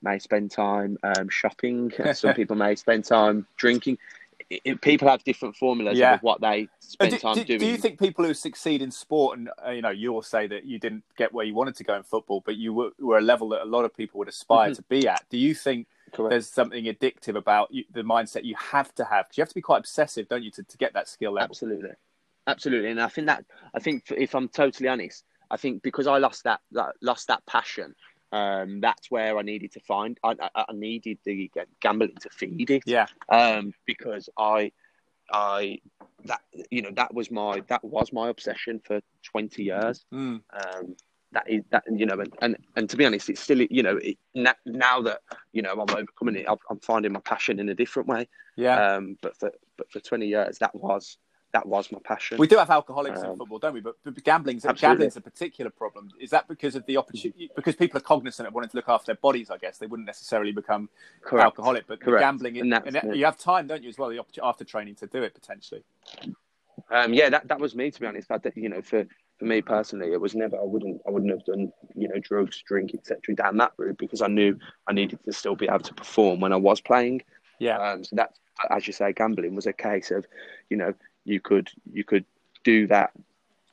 may 0.01 0.19
spend 0.19 0.51
time 0.51 0.97
um, 1.03 1.29
shopping. 1.29 1.91
some 2.13 2.33
people 2.33 2.55
may 2.55 2.75
spend 2.75 3.05
time 3.05 3.47
drinking. 3.57 3.97
It, 4.49 4.61
it- 4.63 4.81
people 4.81 5.07
have 5.07 5.23
different 5.23 5.55
formulas 5.55 5.97
Yeah. 5.97 6.13
of 6.15 6.23
what 6.23 6.39
they 6.41 6.69
spend 6.79 7.11
do, 7.11 7.17
time 7.19 7.35
do- 7.35 7.43
doing. 7.43 7.59
do 7.59 7.65
you 7.65 7.77
think 7.77 7.99
people 7.99 8.23
who 8.23 8.33
succeed 8.33 8.81
in 8.81 8.91
sport, 8.91 9.37
and 9.37 9.49
uh, 9.65 9.71
you 9.71 9.81
know, 9.81 9.89
you 9.89 10.13
will 10.13 10.21
say 10.21 10.47
that 10.47 10.65
you 10.65 10.79
didn't 10.79 11.03
get 11.17 11.33
where 11.33 11.45
you 11.45 11.53
wanted 11.53 11.75
to 11.77 11.83
go 11.83 11.95
in 11.95 12.03
football, 12.03 12.41
but 12.45 12.55
you 12.55 12.73
were, 12.73 12.91
were 12.99 13.17
a 13.17 13.21
level 13.21 13.49
that 13.49 13.63
a 13.63 13.65
lot 13.65 13.85
of 13.85 13.95
people 13.95 14.19
would 14.19 14.27
aspire 14.29 14.69
Mhm. 14.71 14.75
to 14.75 14.81
be 14.83 15.07
at. 15.07 15.23
Do 15.29 15.37
you 15.37 15.53
think 15.53 15.87
Correct. 16.13 16.29
there's 16.29 16.47
something 16.47 16.85
addictive 16.85 17.35
about 17.35 17.73
you, 17.73 17.83
the 17.91 18.03
mindset 18.03 18.45
you 18.45 18.55
have 18.55 18.93
to 18.95 19.03
have? 19.03 19.25
Because 19.25 19.37
you 19.37 19.41
have 19.41 19.49
to 19.49 19.55
be 19.55 19.61
quite 19.61 19.79
obsessive, 19.79 20.29
don't 20.29 20.43
you, 20.43 20.51
to, 20.51 20.63
to 20.63 20.77
get 20.77 20.93
that 20.93 21.09
skill 21.09 21.33
level? 21.33 21.49
Absolutely, 21.51 21.91
absolutely. 22.47 22.91
And 22.91 23.01
I 23.01 23.07
think 23.07 23.27
that 23.27 23.45
I 23.73 23.79
think 23.79 24.05
if 24.11 24.35
I'm 24.35 24.49
totally 24.49 24.89
honest, 24.89 25.23
I 25.51 25.57
think 25.57 25.83
because 25.83 26.07
I 26.07 26.17
lost 26.17 26.43
that, 26.43 26.61
that 26.71 26.93
lost 27.01 27.27
that 27.27 27.45
passion. 27.45 27.93
Um, 28.33 28.81
that's 28.81 29.09
where 29.09 29.37
I 29.37 29.41
needed 29.41 29.71
to 29.71 29.79
find. 29.79 30.19
I, 30.21 30.35
I, 30.53 30.65
I 30.67 30.73
needed 30.73 31.17
the 31.23 31.49
gambling 31.79 32.15
to 32.21 32.29
feed 32.29 32.69
it. 32.69 32.83
Yeah. 32.85 33.07
um, 33.29 33.71
because 33.85 34.29
I, 34.37 34.73
I 35.31 35.79
that 36.25 36.41
you 36.69 36.81
know 36.81 36.91
that 36.95 37.13
was 37.13 37.31
my 37.31 37.61
that 37.67 37.83
was 37.83 38.11
my 38.11 38.29
obsession 38.29 38.81
for 38.83 39.01
twenty 39.23 39.63
years. 39.63 40.05
Mm. 40.13 40.41
Um, 40.51 40.95
that 41.31 41.49
is 41.49 41.63
that 41.71 41.83
you 41.89 42.05
know, 42.05 42.19
and, 42.19 42.33
and, 42.41 42.57
and 42.75 42.89
to 42.89 42.97
be 42.97 43.05
honest, 43.05 43.29
it's 43.29 43.41
still 43.41 43.61
you 43.61 43.83
know 43.83 43.97
it, 43.97 44.17
now, 44.33 44.55
now 44.65 45.01
that 45.01 45.21
you 45.53 45.61
know 45.61 45.71
I'm 45.71 45.79
overcoming 45.79 46.35
it, 46.35 46.45
I'm, 46.49 46.57
I'm 46.69 46.79
finding 46.79 47.11
my 47.11 47.19
passion 47.19 47.59
in 47.59 47.69
a 47.69 47.75
different 47.75 48.07
way. 48.07 48.27
Yeah. 48.55 48.95
Um, 48.95 49.17
but 49.21 49.37
for 49.37 49.51
but 49.77 49.91
for 49.91 49.99
twenty 49.99 50.27
years, 50.27 50.57
that 50.59 50.73
was 50.75 51.17
that 51.57 51.67
was 51.67 51.91
my 51.91 51.97
passion. 52.03 52.37
we 52.37 52.45
do 52.45 52.57
have 52.57 52.69
alcoholics 52.69 53.19
in 53.19 53.25
um, 53.25 53.37
football, 53.37 53.57
don't 53.57 53.73
we? 53.73 53.81
But, 53.81 53.95
but 54.03 54.23
gambling's 54.23 54.63
Absolutely. 54.63 54.93
gambling's 54.93 55.17
a 55.17 55.21
particular 55.21 55.71
problem. 55.71 56.11
Is 56.19 56.29
that 56.29 56.47
because 56.47 56.75
of 56.75 56.85
the 56.85 56.97
opportunity? 56.97 57.49
Because 57.55 57.75
people 57.75 57.97
are 57.97 58.01
cognizant 58.01 58.47
of 58.47 58.53
wanting 58.53 58.69
to 58.69 58.75
look 58.77 58.87
after 58.87 59.07
their 59.07 59.15
bodies. 59.15 59.49
I 59.49 59.57
guess 59.57 59.79
they 59.79 59.87
wouldn't 59.87 60.05
necessarily 60.05 60.51
become 60.51 60.87
Correct. 61.21 61.45
alcoholic, 61.45 61.87
but 61.87 61.99
gambling, 61.99 62.59
And 62.59 62.71
and 62.71 62.95
it. 62.95 63.15
you 63.15 63.25
have 63.25 63.39
time, 63.39 63.65
don't 63.65 63.81
you, 63.81 63.89
as 63.89 63.97
well, 63.97 64.09
the 64.09 64.19
opportunity 64.19 64.47
after 64.47 64.63
training 64.63 64.95
to 64.95 65.07
do 65.07 65.23
it 65.23 65.33
potentially. 65.33 65.83
Um, 66.91 67.11
yeah, 67.11 67.29
that, 67.29 67.47
that 67.47 67.59
was 67.59 67.73
me 67.75 67.89
to 67.89 67.99
be 67.99 68.05
honest. 68.05 68.31
I, 68.31 68.39
you 68.55 68.69
know, 68.69 68.83
for, 68.83 69.07
for 69.39 69.45
me 69.45 69.63
personally, 69.63 70.13
it 70.13 70.21
was 70.21 70.35
never. 70.35 70.57
I 70.57 70.63
wouldn't. 70.63 71.01
I 71.07 71.09
wouldn't 71.09 71.31
have 71.31 71.43
done 71.43 71.71
you 71.95 72.07
know 72.07 72.19
drugs, 72.19 72.61
drink, 72.67 72.91
etc. 72.93 73.33
down 73.35 73.57
that 73.57 73.71
route 73.77 73.97
because 73.97 74.21
I 74.21 74.27
knew 74.27 74.57
I 74.87 74.93
needed 74.93 75.19
to 75.25 75.33
still 75.33 75.55
be 75.55 75.67
able 75.67 75.79
to 75.79 75.93
perform 75.95 76.39
when 76.39 76.53
I 76.53 76.57
was 76.57 76.79
playing. 76.79 77.23
Yeah. 77.59 77.79
Um, 77.79 78.03
so 78.03 78.15
that, 78.15 78.33
as 78.69 78.87
you 78.87 78.93
say, 78.93 79.13
gambling 79.13 79.55
was 79.55 79.65
a 79.65 79.73
case 79.73 80.11
of, 80.11 80.25
you 80.69 80.77
know, 80.77 80.93
you 81.27 81.41
could 81.41 81.69
you 81.91 82.03
could 82.03 82.25
do 82.63 82.87
that 82.87 83.11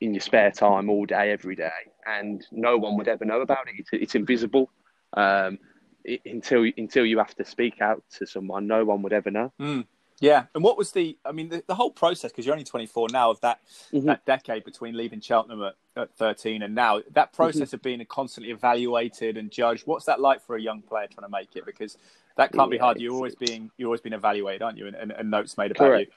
in 0.01 0.13
your 0.13 0.21
spare 0.21 0.51
time 0.51 0.89
all 0.89 1.05
day, 1.05 1.31
every 1.31 1.55
day, 1.55 1.71
and 2.05 2.45
no 2.51 2.77
one 2.77 2.97
would 2.97 3.07
ever 3.07 3.23
know 3.25 3.41
about 3.41 3.67
it. 3.67 3.75
It's, 3.79 3.89
it's 3.93 4.15
invisible 4.15 4.69
um, 5.13 5.57
it, 6.03 6.21
until 6.25 6.69
until 6.77 7.05
you 7.05 7.17
have 7.17 7.33
to 7.35 7.45
speak 7.45 7.81
out 7.81 8.03
to 8.17 8.27
someone. 8.27 8.67
No 8.67 8.83
one 8.83 9.01
would 9.03 9.13
ever 9.13 9.31
know. 9.31 9.53
Mm. 9.59 9.85
Yeah, 10.21 10.45
and 10.53 10.63
what 10.63 10.77
was 10.77 10.91
the? 10.91 11.17
I 11.25 11.31
mean, 11.31 11.49
the, 11.49 11.63
the 11.67 11.75
whole 11.75 11.91
process 11.91 12.31
because 12.31 12.45
you're 12.45 12.53
only 12.55 12.63
24 12.63 13.09
now 13.11 13.31
of 13.31 13.41
that 13.41 13.59
Mhm. 13.91 14.05
that 14.05 14.25
decade 14.25 14.63
between 14.63 14.95
leaving 14.95 15.19
Cheltenham 15.19 15.61
at, 15.61 15.75
at 15.95 16.15
13 16.15 16.61
and 16.61 16.73
now. 16.73 17.01
That 17.11 17.33
process 17.33 17.73
of 17.73 17.81
being 17.81 18.05
constantly 18.05 18.51
evaluated 18.51 19.37
and 19.37 19.51
judged. 19.51 19.85
What's 19.85 20.05
that 20.05 20.21
like 20.21 20.41
for 20.41 20.55
a 20.55 20.61
young 20.61 20.81
player 20.81 21.07
trying 21.07 21.27
to 21.27 21.31
make 21.31 21.55
it? 21.55 21.65
Because 21.65 21.97
that 22.37 22.53
can't 22.53 22.71
be 22.71 22.77
hard. 22.77 22.99
You're 22.99 23.13
always 23.13 23.35
being 23.35 23.71
you're 23.77 23.87
always 23.87 24.01
being 24.01 24.13
evaluated, 24.13 24.61
aren't 24.61 24.77
you? 24.77 24.87
And, 24.87 24.95
and, 24.95 25.11
and 25.11 25.31
notes 25.31 25.57
made 25.57 25.71
about 25.71 25.87
Correct. 25.87 26.13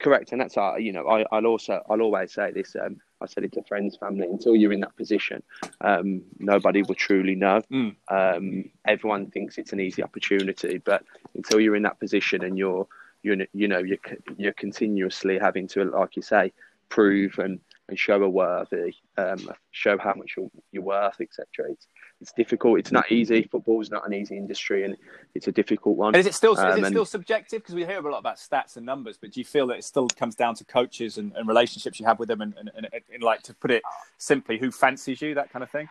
Correct, 0.00 0.32
and 0.32 0.40
that's 0.40 0.56
our, 0.56 0.78
you 0.80 0.92
know, 0.92 1.08
I, 1.08 1.24
I'll 1.30 1.46
also, 1.46 1.82
I'll 1.88 2.02
always 2.02 2.32
say 2.32 2.50
this. 2.50 2.76
Um, 2.76 3.00
I 3.20 3.26
said 3.26 3.44
it 3.44 3.52
to 3.52 3.62
friends, 3.62 3.96
family. 3.96 4.26
Until 4.26 4.54
you're 4.56 4.72
in 4.72 4.80
that 4.80 4.96
position, 4.96 5.42
um, 5.80 6.22
nobody 6.38 6.82
will 6.82 6.96
truly 6.96 7.34
know. 7.34 7.62
Mm. 7.72 7.96
Um, 8.08 8.70
everyone 8.86 9.30
thinks 9.30 9.56
it's 9.56 9.72
an 9.72 9.80
easy 9.80 10.02
opportunity, 10.02 10.78
but 10.78 11.04
until 11.34 11.60
you're 11.60 11.76
in 11.76 11.84
that 11.84 12.00
position 12.00 12.44
and 12.44 12.58
you're, 12.58 12.86
you're, 13.22 13.36
you 13.52 13.68
know, 13.68 13.78
you're, 13.78 13.98
you're 14.36 14.52
continuously 14.52 15.38
having 15.38 15.68
to, 15.68 15.84
like 15.84 16.16
you 16.16 16.22
say, 16.22 16.52
prove 16.88 17.38
and, 17.38 17.60
and 17.88 17.98
show 17.98 18.22
a 18.22 18.28
worthy, 18.28 18.94
um, 19.16 19.48
show 19.70 19.96
how 19.96 20.12
much 20.14 20.34
you're, 20.36 20.50
you're 20.72 20.82
worth, 20.82 21.20
etc. 21.20 21.46
It's, 21.70 21.86
it's 22.24 22.32
difficult. 22.32 22.78
It's 22.78 22.90
not 22.90 23.12
easy. 23.12 23.42
Football 23.42 23.82
is 23.82 23.90
not 23.90 24.06
an 24.06 24.14
easy 24.14 24.38
industry, 24.38 24.84
and 24.84 24.96
it's 25.34 25.46
a 25.46 25.52
difficult 25.52 25.98
one. 25.98 26.14
And 26.14 26.20
is 26.20 26.26
it 26.26 26.32
still 26.32 26.54
is 26.54 26.58
Um, 26.58 26.70
it 26.70 26.76
and- 26.78 26.86
still 26.86 27.04
subjective? 27.04 27.60
Because 27.60 27.74
we 27.74 27.84
hear 27.84 27.98
a 27.98 28.10
lot 28.10 28.18
about 28.18 28.36
stats 28.38 28.78
and 28.78 28.86
numbers, 28.86 29.18
but 29.20 29.30
do 29.32 29.40
you 29.40 29.44
feel 29.44 29.66
that 29.66 29.76
it 29.76 29.84
still 29.84 30.08
comes 30.08 30.34
down 30.34 30.54
to 30.54 30.64
coaches 30.64 31.18
and, 31.18 31.36
and 31.36 31.46
relationships 31.46 32.00
you 32.00 32.06
have 32.06 32.18
with 32.18 32.28
them, 32.28 32.40
and, 32.40 32.54
and, 32.56 32.70
and, 32.74 32.88
and 33.12 33.22
like 33.22 33.42
to 33.42 33.52
put 33.52 33.70
it 33.70 33.82
simply, 34.16 34.56
who 34.56 34.70
fancies 34.70 35.20
you, 35.20 35.34
that 35.34 35.50
kind 35.50 35.62
of 35.62 35.70
thing? 35.70 35.86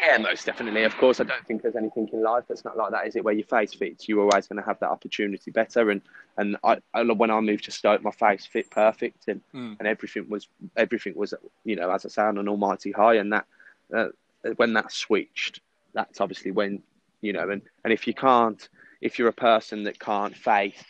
Yeah, 0.00 0.16
most 0.18 0.46
definitely. 0.46 0.84
Of 0.84 0.96
course, 0.96 1.18
I 1.20 1.24
don't 1.24 1.44
think 1.44 1.62
there's 1.62 1.74
anything 1.76 2.08
in 2.12 2.22
life 2.22 2.44
that's 2.48 2.64
not 2.64 2.76
like 2.76 2.92
that, 2.92 3.08
is 3.08 3.16
it? 3.16 3.24
Where 3.24 3.34
your 3.34 3.44
face 3.46 3.74
fits, 3.74 4.08
you're 4.08 4.20
always 4.20 4.46
going 4.46 4.56
to 4.62 4.66
have 4.66 4.78
that 4.78 4.90
opportunity 4.90 5.50
better. 5.50 5.90
And 5.90 6.00
and 6.38 6.56
I, 6.64 6.78
I 6.94 7.02
when 7.02 7.30
I 7.32 7.38
moved 7.40 7.64
to 7.64 7.72
Stoke, 7.72 8.00
my 8.02 8.12
face 8.12 8.46
fit 8.46 8.70
perfect, 8.70 9.26
and, 9.26 9.40
Mm. 9.52 9.76
and 9.80 9.88
everything 9.88 10.28
was 10.30 10.46
everything 10.76 11.14
was 11.16 11.34
you 11.64 11.74
know 11.76 11.90
as 11.90 12.06
I 12.06 12.08
say 12.08 12.22
on 12.22 12.38
an 12.38 12.48
almighty 12.48 12.92
high. 12.92 13.14
And 13.16 13.32
that 13.34 13.44
uh, 13.94 14.08
when 14.56 14.72
that's 14.72 14.96
switched, 14.96 15.60
that's 15.94 16.20
obviously 16.20 16.50
when 16.50 16.82
you 17.20 17.32
know. 17.32 17.48
And 17.50 17.62
and 17.84 17.92
if 17.92 18.06
you 18.06 18.14
can't, 18.14 18.68
if 19.00 19.18
you're 19.18 19.28
a 19.28 19.32
person 19.32 19.84
that 19.84 19.98
can't 19.98 20.36
face 20.36 20.82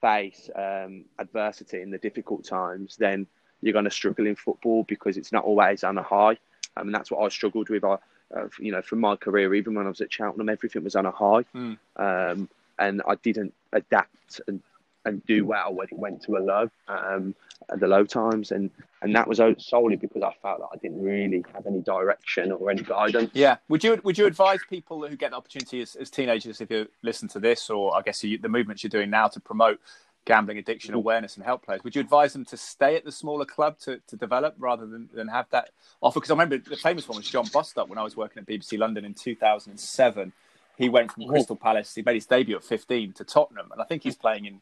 face 0.00 0.48
um, 0.54 1.04
adversity 1.18 1.82
in 1.82 1.90
the 1.90 1.98
difficult 1.98 2.44
times, 2.44 2.96
then 2.96 3.26
you're 3.60 3.72
going 3.72 3.84
to 3.84 3.90
struggle 3.90 4.26
in 4.26 4.36
football 4.36 4.84
because 4.84 5.16
it's 5.16 5.32
not 5.32 5.44
always 5.44 5.82
on 5.82 5.98
a 5.98 6.02
high. 6.02 6.36
I 6.76 6.82
mean, 6.82 6.92
that's 6.92 7.10
what 7.10 7.24
I 7.24 7.28
struggled 7.28 7.68
with. 7.68 7.82
I, 7.84 7.96
uh, 8.36 8.48
you 8.60 8.70
know, 8.70 8.82
from 8.82 9.00
my 9.00 9.16
career, 9.16 9.54
even 9.54 9.74
when 9.74 9.86
I 9.86 9.88
was 9.88 10.00
at 10.00 10.12
Cheltenham, 10.12 10.48
everything 10.48 10.84
was 10.84 10.94
on 10.94 11.06
a 11.06 11.10
high, 11.10 11.44
Mm. 11.54 11.78
um, 11.96 12.48
and 12.78 13.02
I 13.08 13.16
didn't 13.16 13.52
adapt 13.72 14.40
and 14.46 14.62
and 15.08 15.24
do 15.26 15.44
well 15.44 15.74
when 15.74 15.88
it 15.90 15.98
went 15.98 16.22
to 16.22 16.36
a 16.36 16.40
low, 16.40 16.70
um, 16.88 17.34
at 17.70 17.80
the 17.80 17.86
low 17.86 18.04
times, 18.04 18.52
and 18.52 18.70
and 19.02 19.14
that 19.14 19.28
was 19.28 19.40
solely 19.58 19.96
because 19.96 20.22
I 20.22 20.32
felt 20.42 20.58
that 20.58 20.68
I 20.72 20.76
didn't 20.76 21.02
really 21.02 21.44
have 21.54 21.66
any 21.66 21.80
direction 21.80 22.50
or 22.50 22.70
any 22.70 22.82
guidance. 22.82 23.30
Yeah. 23.32 23.56
Would 23.68 23.84
you 23.84 24.00
would 24.04 24.18
you 24.18 24.26
advise 24.26 24.60
people 24.68 25.06
who 25.06 25.16
get 25.16 25.30
the 25.30 25.36
opportunity 25.36 25.82
as, 25.82 25.94
as 25.94 26.10
teenagers, 26.10 26.60
if 26.60 26.70
you 26.70 26.88
listen 27.02 27.28
to 27.28 27.40
this, 27.40 27.70
or 27.70 27.96
I 27.96 28.02
guess 28.02 28.22
you, 28.24 28.38
the 28.38 28.48
movements 28.48 28.82
you're 28.82 28.90
doing 28.90 29.10
now 29.10 29.28
to 29.28 29.40
promote 29.40 29.80
gambling 30.24 30.58
addiction 30.58 30.94
awareness 30.94 31.36
and 31.36 31.44
help 31.44 31.64
players, 31.64 31.82
would 31.84 31.94
you 31.94 32.00
advise 32.00 32.32
them 32.32 32.44
to 32.44 32.56
stay 32.56 32.96
at 32.96 33.04
the 33.04 33.12
smaller 33.12 33.46
club 33.46 33.78
to, 33.78 33.98
to 34.06 34.16
develop 34.16 34.54
rather 34.58 34.86
than, 34.86 35.08
than 35.14 35.28
have 35.28 35.46
that 35.50 35.70
offer? 36.02 36.20
Because 36.20 36.30
I 36.30 36.34
remember 36.34 36.58
the 36.58 36.76
famous 36.76 37.08
one 37.08 37.16
was 37.16 37.30
John 37.30 37.46
Bostock 37.52 37.88
when 37.88 37.98
I 37.98 38.02
was 38.02 38.16
working 38.16 38.42
at 38.42 38.46
BBC 38.46 38.78
London 38.78 39.04
in 39.04 39.14
2007. 39.14 40.32
He 40.76 40.88
went 40.88 41.10
from 41.10 41.26
Crystal 41.26 41.56
Palace, 41.56 41.94
he 41.94 42.02
made 42.02 42.14
his 42.14 42.26
debut 42.26 42.56
at 42.56 42.62
15 42.62 43.14
to 43.14 43.24
Tottenham, 43.24 43.70
and 43.72 43.80
I 43.80 43.84
think 43.84 44.02
he's 44.02 44.16
playing 44.16 44.44
in 44.44 44.60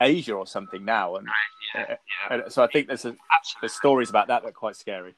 Asia 0.00 0.34
or 0.34 0.46
something 0.46 0.84
now. 0.84 1.16
And, 1.16 1.28
and 2.30 2.42
so 2.48 2.62
I 2.62 2.66
think 2.66 2.88
there's 2.88 3.04
a, 3.04 3.16
there's 3.60 3.72
stories 3.72 4.10
about 4.10 4.28
that 4.28 4.42
that 4.42 4.48
are 4.48 4.52
quite 4.52 4.76
scary. 4.76 5.14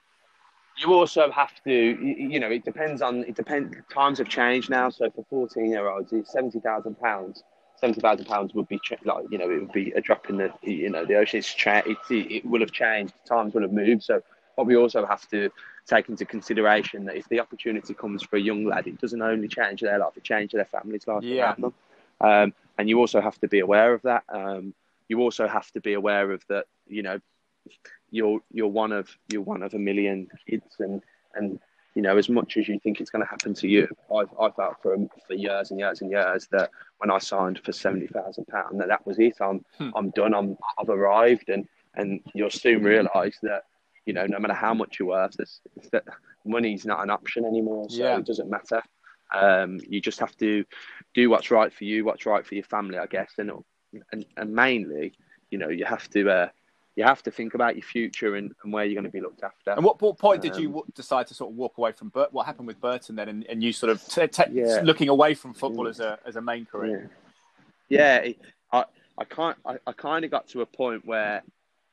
you 0.76 0.92
also 0.92 1.30
have 1.30 1.52
to 1.64 1.72
you, 1.72 2.14
you 2.32 2.40
know 2.40 2.50
it 2.50 2.64
depends 2.64 3.02
on 3.02 3.24
it 3.24 3.34
depends 3.34 3.74
times 3.92 4.18
have 4.18 4.28
changed 4.28 4.70
now 4.70 4.88
so 4.88 5.10
for 5.10 5.24
14 5.30 5.70
year 5.70 5.88
olds 5.88 6.12
it's 6.12 6.32
70,000 6.32 6.94
pounds 7.00 7.42
70,000 7.76 8.24
pounds 8.26 8.54
would 8.54 8.68
be 8.68 8.80
like 9.04 9.24
you 9.30 9.38
know 9.38 9.50
it 9.50 9.60
would 9.60 9.72
be 9.72 9.90
a 9.92 10.00
drop 10.00 10.30
in 10.30 10.36
the 10.36 10.52
you 10.62 10.90
know 10.90 11.04
the 11.04 11.16
ocean 11.16 11.38
it's 11.38 11.52
cha- 11.52 11.82
it, 11.86 11.96
it 12.10 12.44
will 12.46 12.60
have 12.60 12.70
changed 12.72 13.12
times 13.26 13.54
will 13.54 13.62
have 13.62 13.72
moved 13.72 14.02
so 14.04 14.20
what 14.54 14.66
we 14.66 14.76
also 14.76 15.04
have 15.06 15.28
to 15.28 15.50
take 15.86 16.08
into 16.08 16.24
consideration 16.24 17.04
that 17.06 17.16
if 17.16 17.28
the 17.28 17.40
opportunity 17.40 17.94
comes 17.94 18.22
for 18.22 18.36
a 18.36 18.40
young 18.40 18.64
lad 18.64 18.86
it 18.86 19.00
doesn't 19.00 19.22
only 19.22 19.48
change 19.48 19.80
their 19.80 19.98
life 19.98 20.12
it 20.16 20.24
changes 20.24 20.58
their 20.58 20.64
family's 20.66 21.06
life 21.06 21.24
Yeah. 21.24 21.44
around 21.44 21.62
them 21.62 21.74
um, 22.20 22.54
and 22.78 22.88
you 22.88 22.98
also 22.98 23.20
have 23.20 23.38
to 23.38 23.48
be 23.48 23.60
aware 23.60 23.92
of 23.94 24.02
that 24.02 24.24
um, 24.28 24.74
you 25.08 25.20
also 25.20 25.46
have 25.46 25.70
to 25.72 25.80
be 25.80 25.94
aware 25.94 26.30
of 26.30 26.44
that 26.48 26.66
you 26.86 27.02
know 27.02 27.18
you're 28.10 28.40
you're 28.50 28.68
one 28.68 28.92
of 28.92 29.08
you're 29.30 29.42
one 29.42 29.62
of 29.62 29.74
a 29.74 29.78
million 29.78 30.28
kids 30.46 30.76
and 30.78 31.02
and 31.34 31.60
you 31.98 32.02
know, 32.02 32.16
as 32.16 32.28
much 32.28 32.56
as 32.56 32.68
you 32.68 32.78
think 32.78 33.00
it's 33.00 33.10
going 33.10 33.24
to 33.24 33.28
happen 33.28 33.54
to 33.54 33.66
you, 33.66 33.88
I've, 34.14 34.28
I 34.40 34.50
felt 34.50 34.76
for 34.80 34.96
for 35.26 35.34
years 35.34 35.72
and 35.72 35.80
years 35.80 36.00
and 36.00 36.12
years 36.12 36.46
that 36.52 36.70
when 36.98 37.10
I 37.10 37.18
signed 37.18 37.58
for 37.64 37.72
seventy 37.72 38.06
thousand 38.06 38.46
pound, 38.46 38.80
that 38.80 38.86
that 38.86 39.04
was 39.04 39.18
it. 39.18 39.36
I'm 39.40 39.64
hmm. 39.78 39.90
I'm 39.96 40.10
done. 40.10 40.32
I'm 40.32 40.56
I've 40.78 40.90
arrived, 40.90 41.48
and 41.48 41.66
and 41.94 42.20
you'll 42.34 42.50
soon 42.50 42.84
realise 42.84 43.38
that 43.42 43.64
you 44.06 44.12
know, 44.12 44.26
no 44.26 44.38
matter 44.38 44.54
how 44.54 44.74
much 44.74 45.00
you're 45.00 45.08
worth, 45.08 45.36
that 45.90 46.04
money's 46.44 46.86
not 46.86 47.02
an 47.02 47.10
option 47.10 47.44
anymore. 47.44 47.88
So 47.90 47.96
yeah. 47.96 48.18
it 48.18 48.26
doesn't 48.26 48.48
matter. 48.48 48.80
Um, 49.34 49.80
you 49.86 50.00
just 50.00 50.20
have 50.20 50.36
to 50.38 50.64
do 51.14 51.30
what's 51.30 51.50
right 51.50 51.72
for 51.72 51.84
you, 51.84 52.04
what's 52.04 52.26
right 52.26 52.46
for 52.46 52.54
your 52.54 52.64
family, 52.64 52.98
I 52.98 53.06
guess, 53.06 53.32
and 53.38 53.50
and, 54.12 54.26
and 54.36 54.52
mainly, 54.54 55.12
you 55.50 55.58
know, 55.58 55.68
you 55.68 55.84
have 55.84 56.08
to 56.10 56.30
uh, 56.30 56.48
you 56.98 57.04
have 57.04 57.22
to 57.22 57.30
think 57.30 57.54
about 57.54 57.76
your 57.76 57.84
future 57.84 58.34
and, 58.34 58.52
and 58.64 58.72
where 58.72 58.84
you're 58.84 58.94
going 58.94 59.04
to 59.04 59.10
be 59.10 59.20
looked 59.20 59.44
after. 59.44 59.70
And 59.70 59.84
what, 59.84 60.02
what 60.02 60.18
point 60.18 60.44
um, 60.44 60.50
did 60.50 60.60
you 60.60 60.78
um, 60.78 60.82
decide 60.94 61.28
to 61.28 61.34
sort 61.34 61.52
of 61.52 61.56
walk 61.56 61.78
away 61.78 61.92
from 61.92 62.08
Bert? 62.08 62.32
What 62.32 62.44
happened 62.44 62.66
with 62.66 62.80
Burton 62.80 63.14
then, 63.14 63.28
and, 63.28 63.46
and 63.46 63.62
you 63.62 63.72
sort 63.72 63.90
of 63.90 64.04
t- 64.04 64.26
t- 64.26 64.42
yeah. 64.50 64.80
looking 64.82 65.08
away 65.08 65.34
from 65.34 65.54
football 65.54 65.86
as 65.86 66.00
a 66.00 66.18
as 66.26 66.34
a 66.36 66.40
main 66.40 66.64
career? 66.64 67.08
Yeah, 67.88 68.24
yeah 68.24 68.32
I 68.72 68.84
I 69.16 69.24
can't 69.24 69.56
I, 69.64 69.76
I 69.86 69.92
kind 69.92 70.24
of 70.24 70.30
got 70.30 70.48
to 70.48 70.62
a 70.62 70.66
point 70.66 71.06
where 71.06 71.42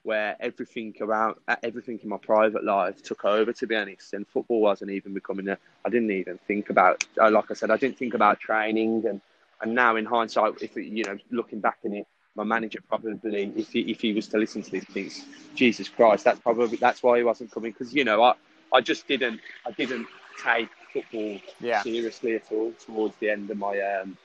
where 0.06 0.36
everything 0.40 0.96
around 1.02 1.36
everything 1.64 2.00
in 2.02 2.10
my 2.10 2.18
private 2.18 2.64
life 2.64 3.02
took 3.04 3.26
over 3.26 3.52
to 3.52 3.68
be 3.68 3.76
honest. 3.76 4.14
And 4.14 4.28
football 4.28 4.62
wasn't 4.62 4.92
even 4.92 5.14
becoming 5.14 5.48
a 5.50 5.58
I 5.84 5.90
didn't 5.90 6.12
even 6.12 6.38
think 6.48 6.70
about 6.70 7.04
uh, 7.20 7.32
like 7.32 7.52
I 7.52 7.54
said 7.56 7.72
I 7.72 7.78
didn't 7.78 7.98
think 7.98 8.14
about 8.14 8.40
training. 8.40 9.06
And 9.08 9.22
and 9.62 9.74
now 9.74 9.96
in 9.96 10.06
hindsight 10.06 10.62
if 10.62 10.76
you 10.76 11.04
know 11.04 11.18
looking 11.32 11.60
back 11.60 11.80
in 11.84 11.94
it 11.94 12.08
my 12.36 12.44
manager 12.44 12.80
probably, 12.88 13.52
if 13.56 13.72
he, 13.72 13.80
if 13.82 14.02
he 14.02 14.14
was 14.14 14.28
to 14.28 14.38
listen 14.38 14.62
to 14.62 14.72
these 14.72 14.86
things, 14.86 15.26
Jesus 15.56 15.88
Christ, 15.88 16.26
that's 16.26 16.40
probably 16.40 16.78
that's 16.78 17.02
why 17.02 17.18
he 17.18 17.24
wasn't 17.24 17.52
coming. 17.52 17.72
Because 17.72 17.94
you 17.94 18.04
know 18.04 18.22
I, 18.22 18.34
I 18.74 18.82
just 18.82 19.08
didn't 19.08 19.40
I 19.66 19.72
didn't 19.72 20.08
take 20.44 20.70
football 20.92 21.40
yeah. 21.60 21.82
seriously 21.82 22.36
at 22.36 22.52
all 22.52 22.74
towards 22.74 23.16
the 23.18 23.30
end 23.30 23.50
of 23.50 23.58
my 23.58 23.80
um 23.80 24.18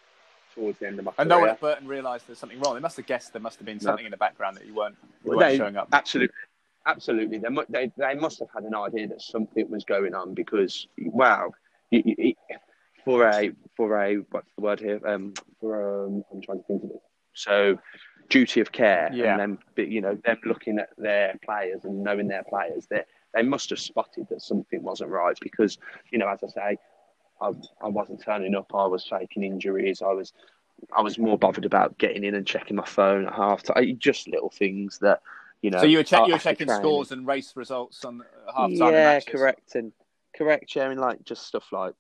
towards 0.61 0.79
the 0.79 0.87
end 0.87 0.99
of 0.99 1.05
my 1.05 1.13
and 1.19 1.29
no 1.29 1.41
one 1.41 1.49
at 1.49 1.61
Burton 1.61 1.89
realised 1.89 2.27
there's 2.27 2.39
something 2.39 2.61
wrong. 2.61 2.75
They 2.75 2.81
must 2.81 2.97
have 2.97 3.07
guessed 3.07 3.33
there 3.33 3.43
must 3.43 3.59
have 3.59 3.67
been 3.67 3.81
something 3.81 4.05
no. 4.05 4.09
in 4.09 4.11
the 4.11 4.17
background 4.17 4.57
that 4.57 4.67
you 4.67 4.75
weren't, 4.75 4.97
you 5.25 5.31
weren't 5.31 5.41
they, 5.41 5.57
showing 5.57 5.77
up. 5.77 5.89
Absolutely, 5.93 6.35
absolutely. 6.87 7.39
They, 7.39 7.49
they 7.69 7.93
they 7.97 8.15
must 8.15 8.39
have 8.41 8.49
had 8.55 8.65
an 8.65 8.75
idea 8.75 9.09
that 9.09 9.23
something 9.23 9.71
was 9.71 9.85
going 9.85 10.15
on 10.15 10.35
because 10.35 10.87
wow, 10.99 11.53
you, 11.91 12.03
you, 12.05 12.35
for 13.05 13.29
a 13.29 13.53
for 13.77 14.03
a 14.03 14.17
what's 14.31 14.51
the 14.57 14.63
word 14.63 14.81
here? 14.81 15.01
Um, 15.07 15.35
for 15.61 16.07
um, 16.07 16.25
I'm 16.33 16.43
trying 16.43 16.59
to 16.59 16.65
think 16.65 16.85
of 16.85 16.91
it 16.91 17.03
so 17.35 17.79
duty 18.29 18.61
of 18.61 18.71
care 18.71 19.11
yeah. 19.13 19.39
and 19.39 19.59
then 19.77 19.89
you 19.91 20.01
know 20.01 20.17
them 20.25 20.39
looking 20.45 20.79
at 20.79 20.91
their 20.97 21.35
players 21.45 21.85
and 21.85 22.03
knowing 22.03 22.29
their 22.29 22.45
players 22.45 22.87
that 22.91 23.07
they, 23.35 23.43
they 23.43 23.49
must 23.49 23.71
have 23.71 23.79
spotted 23.79 24.27
that 24.31 24.41
something 24.41 24.83
wasn't 24.83 25.11
right 25.11 25.37
because 25.41 25.79
you 26.13 26.19
know 26.19 26.29
as 26.29 26.43
I 26.45 26.49
say 26.49 26.79
I, 27.41 27.53
I 27.83 27.89
wasn't 27.89 28.23
turning 28.23 28.55
up 28.55 28.75
I 28.75 28.87
was 28.87 29.07
faking 29.07 29.43
injuries 29.45 30.03
I 30.03 30.13
was 30.13 30.33
I 30.97 31.03
was 31.03 31.19
more 31.19 31.39
bothered 31.39 31.65
about 31.65 31.99
getting 31.99 32.25
in 32.25 32.35
and 32.35 32.47
checking 32.47 32.77
my 32.77 32.87
phone 32.87 33.27
at 33.27 33.35
half 33.35 33.63
time 33.63 33.97
just 33.99 34.29
little 34.29 34.51
things 34.51 34.99
that 35.01 35.23
you 35.63 35.71
know 35.71 35.81
so 35.81 35.87
you 35.87 35.99
were, 35.99 36.05
check, 36.05 36.27
you 36.27 36.33
were 36.33 36.39
checking 36.39 36.67
training. 36.67 36.83
scores 36.83 37.13
and 37.13 37.27
race 37.27 37.53
results 37.57 38.05
on 38.05 38.23
half 38.55 38.71
time 38.71 38.93
yeah 38.93 39.21
correct 39.21 39.75
and 39.75 39.93
correct 40.37 40.71
sharing 40.71 40.99
like 40.99 41.23
just 41.25 41.47
stuff 41.47 41.71
like 41.73 41.95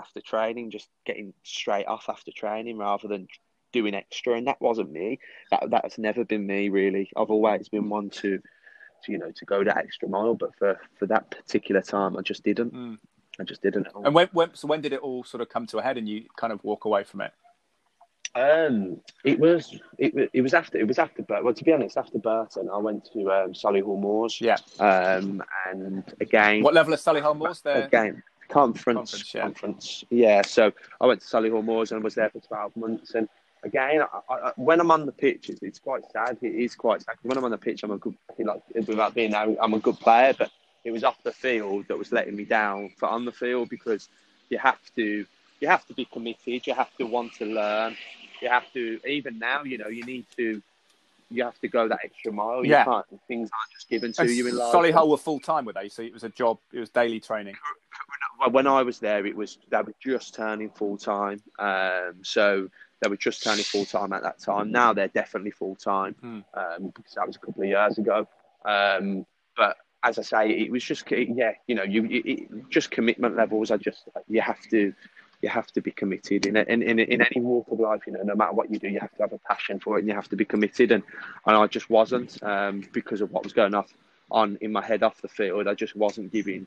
after 0.00 0.20
training 0.20 0.70
just 0.70 0.88
getting 1.04 1.32
straight 1.42 1.86
off 1.86 2.08
after 2.08 2.32
training 2.32 2.78
rather 2.78 3.08
than 3.08 3.28
doing 3.72 3.94
extra, 3.94 4.34
and 4.34 4.46
that 4.46 4.60
wasn't 4.60 4.92
me. 4.92 5.18
That 5.50 5.70
that's 5.70 5.98
never 5.98 6.24
been 6.24 6.46
me 6.46 6.68
really. 6.68 7.10
I've 7.16 7.30
always 7.30 7.68
been 7.68 7.88
one 7.88 8.10
to, 8.10 8.38
to 8.38 9.12
you 9.12 9.18
know, 9.18 9.32
to 9.34 9.44
go 9.44 9.64
that 9.64 9.78
extra 9.78 10.08
mile, 10.08 10.34
but 10.34 10.54
for 10.56 10.78
for 10.98 11.06
that 11.06 11.30
particular 11.30 11.82
time, 11.82 12.16
I 12.16 12.22
just 12.22 12.44
didn't. 12.44 12.72
Mm. 12.72 12.98
I 13.40 13.44
just 13.44 13.62
didn't. 13.62 13.88
And 14.04 14.14
when, 14.14 14.28
when 14.32 14.54
so 14.54 14.68
when 14.68 14.80
did 14.80 14.92
it 14.92 15.00
all 15.00 15.24
sort 15.24 15.40
of 15.40 15.48
come 15.48 15.66
to 15.68 15.78
a 15.78 15.82
head, 15.82 15.96
and 15.96 16.08
you 16.08 16.24
kind 16.36 16.52
of 16.52 16.62
walk 16.64 16.84
away 16.84 17.04
from 17.04 17.22
it? 17.22 17.32
Um, 18.34 19.00
it 19.24 19.38
was 19.38 19.78
it, 19.98 20.30
it 20.32 20.40
was 20.40 20.54
after 20.54 20.78
it 20.78 20.88
was 20.88 20.98
after 20.98 21.22
but 21.22 21.44
well 21.44 21.52
to 21.52 21.64
be 21.64 21.72
honest 21.72 21.98
after 21.98 22.18
Burton 22.18 22.70
I 22.72 22.78
went 22.78 23.04
to 23.12 23.30
um, 23.30 23.52
Solihull 23.52 24.00
Moors 24.00 24.40
yeah 24.40 24.56
um 24.80 25.42
and 25.68 26.02
again 26.18 26.62
what 26.62 26.72
level 26.72 26.94
of 26.94 27.00
Solihull 27.00 27.36
Moors 27.36 27.60
there 27.60 27.84
again 27.84 28.22
conference 28.48 29.10
conference 29.10 29.34
yeah. 29.34 29.42
conference 29.42 30.04
yeah 30.08 30.40
so 30.40 30.72
I 30.98 31.06
went 31.08 31.20
to 31.20 31.26
Solihull 31.26 31.62
Moors 31.62 31.92
and 31.92 32.00
I 32.00 32.02
was 32.02 32.14
there 32.14 32.30
for 32.30 32.40
twelve 32.40 32.74
months 32.74 33.14
and 33.14 33.28
again, 33.64 34.02
I, 34.02 34.34
I, 34.34 34.52
when 34.56 34.80
I'm 34.80 34.90
on 34.90 35.06
the 35.06 35.12
pitch, 35.12 35.48
it's, 35.48 35.62
it's, 35.62 35.78
quite 35.78 36.02
sad. 36.12 36.38
It 36.42 36.54
is 36.54 36.74
quite 36.74 37.02
sad. 37.02 37.16
When 37.22 37.38
I'm 37.38 37.44
on 37.44 37.50
the 37.50 37.58
pitch, 37.58 37.82
I'm 37.82 37.92
a 37.92 37.98
good, 37.98 38.16
like, 38.38 38.62
without 38.86 39.14
being 39.14 39.34
I'm 39.34 39.74
a 39.74 39.78
good 39.78 39.98
player, 40.00 40.34
but 40.36 40.50
it 40.84 40.90
was 40.90 41.04
off 41.04 41.22
the 41.22 41.32
field 41.32 41.86
that 41.88 41.98
was 41.98 42.12
letting 42.12 42.36
me 42.36 42.44
down 42.44 42.90
for 42.96 43.08
on 43.08 43.24
the 43.24 43.32
field 43.32 43.68
because 43.68 44.08
you 44.48 44.58
have 44.58 44.80
to, 44.96 45.24
you 45.60 45.68
have 45.68 45.86
to 45.86 45.94
be 45.94 46.04
committed. 46.04 46.66
You 46.66 46.74
have 46.74 46.94
to 46.98 47.04
want 47.04 47.34
to 47.34 47.46
learn. 47.46 47.96
You 48.40 48.48
have 48.48 48.64
to, 48.72 49.00
even 49.06 49.38
now, 49.38 49.62
you 49.62 49.78
know, 49.78 49.88
you 49.88 50.04
need 50.04 50.26
to, 50.36 50.60
you 51.30 51.44
have 51.44 51.58
to 51.60 51.68
go 51.68 51.88
that 51.88 52.00
extra 52.04 52.32
mile. 52.32 52.64
You 52.64 52.72
yeah. 52.72 52.84
can't, 52.84 53.06
things 53.28 53.50
aren't 53.52 53.72
just 53.72 53.88
given 53.88 54.12
to 54.14 54.22
and 54.22 54.30
you 54.30 54.48
in 54.48 54.56
life. 54.56 54.74
Solihull 54.74 55.08
were 55.08 55.16
full 55.16 55.40
time, 55.40 55.64
were 55.64 55.72
they? 55.72 55.88
So 55.88 56.02
it 56.02 56.12
was 56.12 56.24
a 56.24 56.28
job, 56.28 56.58
it 56.72 56.80
was 56.80 56.90
daily 56.90 57.20
training. 57.20 57.56
When 58.50 58.66
I 58.66 58.82
was 58.82 58.98
there, 58.98 59.24
it 59.24 59.36
was, 59.36 59.58
they 59.70 59.80
were 59.80 59.94
just 60.00 60.34
turning 60.34 60.70
full 60.70 60.96
time. 60.96 61.40
Um, 61.58 62.16
so, 62.22 62.68
they 63.00 63.08
were 63.08 63.16
just 63.16 63.42
turning 63.42 63.64
full 63.64 63.84
time 63.84 64.12
at 64.12 64.22
that 64.22 64.38
time. 64.38 64.70
Now 64.70 64.92
they're 64.92 65.08
definitely 65.08 65.50
full 65.50 65.74
time 65.74 66.14
mm. 66.22 66.44
um, 66.54 66.92
because 66.94 67.14
that 67.14 67.26
was 67.26 67.34
a 67.34 67.40
couple 67.40 67.64
of 67.64 67.68
years 67.68 67.98
ago. 67.98 68.28
Um, 68.64 69.26
but 69.56 69.76
as 70.04 70.18
I 70.18 70.22
say, 70.22 70.50
it 70.50 70.70
was 70.70 70.82
just 70.82 71.10
yeah, 71.10 71.52
you 71.66 71.74
know, 71.74 71.84
you 71.84 72.06
it, 72.10 72.70
just 72.70 72.90
commitment 72.90 73.36
levels. 73.36 73.70
I 73.70 73.76
just 73.76 74.08
you 74.28 74.40
have 74.40 74.60
to 74.70 74.92
you 75.42 75.48
have 75.48 75.66
to 75.72 75.80
be 75.80 75.90
committed 75.90 76.46
in, 76.46 76.56
in 76.56 76.82
in 76.82 76.98
in 76.98 77.20
any 77.20 77.40
walk 77.40 77.68
of 77.70 77.80
life. 77.80 78.02
You 78.06 78.14
know, 78.14 78.22
no 78.22 78.34
matter 78.34 78.52
what 78.52 78.70
you 78.70 78.78
do, 78.78 78.88
you 78.88 79.00
have 79.00 79.14
to 79.16 79.22
have 79.22 79.32
a 79.32 79.38
passion 79.38 79.80
for 79.80 79.96
it 79.96 80.00
and 80.00 80.08
you 80.08 80.14
have 80.14 80.28
to 80.28 80.36
be 80.36 80.44
committed. 80.44 80.92
And 80.92 81.02
and 81.46 81.56
I 81.56 81.66
just 81.66 81.90
wasn't 81.90 82.42
um, 82.42 82.82
because 82.92 83.20
of 83.20 83.30
what 83.30 83.44
was 83.44 83.52
going 83.52 83.74
off 83.74 83.92
on 84.30 84.58
in 84.60 84.72
my 84.72 84.84
head 84.84 85.02
off 85.02 85.20
the 85.20 85.28
field. 85.28 85.68
I 85.68 85.74
just 85.74 85.94
wasn't 85.94 86.32
giving 86.32 86.66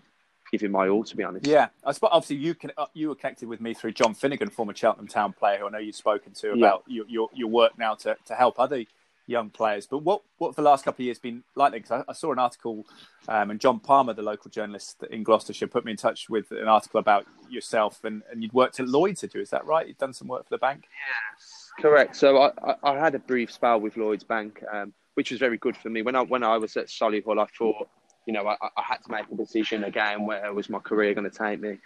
giving 0.51 0.71
my 0.71 0.87
all, 0.87 1.03
to 1.03 1.15
be 1.17 1.23
honest. 1.23 1.47
Yeah, 1.47 1.69
I 1.83 1.91
suppose 1.91 2.11
obviously 2.13 2.37
you 2.37 2.55
can 2.55 2.71
uh, 2.77 2.85
you 2.93 3.09
were 3.09 3.15
connected 3.15 3.49
with 3.49 3.59
me 3.59 3.73
through 3.73 3.93
John 3.93 4.13
Finnigan, 4.13 4.49
former 4.49 4.75
Cheltenham 4.75 5.07
Town 5.07 5.33
player, 5.33 5.59
who 5.59 5.67
I 5.67 5.69
know 5.71 5.77
you've 5.79 5.95
spoken 5.95 6.33
to 6.33 6.53
about 6.53 6.83
yeah. 6.87 6.95
your, 6.95 7.05
your, 7.07 7.29
your 7.33 7.47
work 7.49 7.77
now 7.77 7.95
to 7.95 8.15
to 8.25 8.35
help 8.35 8.59
other 8.59 8.85
young 9.27 9.49
players. 9.49 9.88
But 9.88 9.99
what 9.99 10.21
what 10.38 10.55
the 10.55 10.61
last 10.61 10.85
couple 10.85 11.03
of 11.03 11.05
years 11.05 11.19
been 11.19 11.43
like? 11.55 11.73
Because 11.73 11.91
I, 11.91 12.03
I, 12.11 12.13
saw 12.13 12.31
an 12.31 12.39
article, 12.39 12.85
um, 13.27 13.51
and 13.51 13.59
John 13.59 13.79
Palmer, 13.79 14.13
the 14.13 14.21
local 14.21 14.51
journalist 14.51 15.03
in 15.09 15.23
Gloucestershire, 15.23 15.67
put 15.67 15.85
me 15.85 15.91
in 15.91 15.97
touch 15.97 16.29
with 16.29 16.51
an 16.51 16.67
article 16.67 16.99
about 16.99 17.25
yourself, 17.49 18.03
and, 18.03 18.23
and 18.31 18.41
you'd 18.43 18.53
worked 18.53 18.79
at 18.79 18.88
Lloyd's, 18.88 19.21
had 19.21 19.33
you? 19.33 19.41
Is 19.41 19.49
that 19.49 19.65
right? 19.65 19.88
You'd 19.88 19.97
done 19.97 20.13
some 20.13 20.27
work 20.27 20.43
for 20.43 20.55
the 20.55 20.59
bank. 20.59 20.85
Yes, 20.89 21.71
correct. 21.79 22.15
So 22.15 22.38
I, 22.38 22.51
I, 22.63 22.75
I 22.83 22.97
had 22.97 23.15
a 23.15 23.19
brief 23.19 23.51
spell 23.51 23.79
with 23.79 23.97
Lloyd's 23.97 24.23
Bank, 24.23 24.63
um, 24.71 24.93
which 25.15 25.31
was 25.31 25.39
very 25.39 25.57
good 25.57 25.77
for 25.77 25.89
me. 25.89 26.01
When 26.01 26.15
I 26.15 26.21
when 26.21 26.43
I 26.43 26.57
was 26.57 26.77
at 26.77 26.88
Solihull, 26.88 27.41
I 27.41 27.47
thought 27.57 27.88
you 28.25 28.33
know, 28.33 28.47
I, 28.47 28.55
I 28.61 28.81
had 28.81 29.03
to 29.03 29.11
make 29.11 29.25
a 29.31 29.35
decision 29.35 29.83
again 29.83 30.25
where 30.25 30.51
was 30.53 30.69
my 30.69 30.79
career 30.79 31.13
going 31.13 31.29
to 31.29 31.38
take 31.38 31.61
me, 31.61 31.77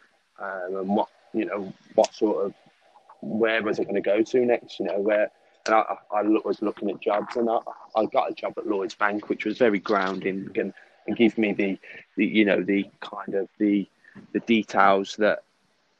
um, 0.41 0.78
and 0.78 0.89
what 0.89 1.10
you 1.34 1.45
know, 1.45 1.73
what 1.95 2.13
sort 2.13 2.45
of 2.45 2.54
where 3.21 3.62
was 3.62 3.80
it 3.80 3.86
going 3.86 3.95
to 3.95 4.02
go 4.02 4.21
to 4.21 4.45
next? 4.45 4.80
You 4.80 4.86
know, 4.88 4.99
where 4.99 5.32
and 5.69 5.75
I, 5.75 6.17
I 6.17 6.23
was 6.43 6.62
looking 6.62 6.89
at 6.89 6.99
jobs, 6.99 7.36
and 7.36 7.49
I, 7.49 7.60
I 7.95 8.05
got 8.05 8.32
a 8.32 8.34
job 8.34 8.53
at 8.58 8.65
Lloyd's 8.65 8.95
Bank, 8.95 9.29
which 9.29 9.45
was 9.45 9.58
very 9.58 9.79
grounding 9.79 10.49
and, 10.55 10.73
and 11.05 11.15
give 11.15 11.38
me 11.38 11.53
the, 11.53 11.77
the 12.17 12.25
you 12.25 12.45
know 12.45 12.63
the 12.63 12.86
kind 13.01 13.36
of 13.36 13.47
the 13.60 13.88
the 14.34 14.39
details 14.41 15.15
that 15.17 15.43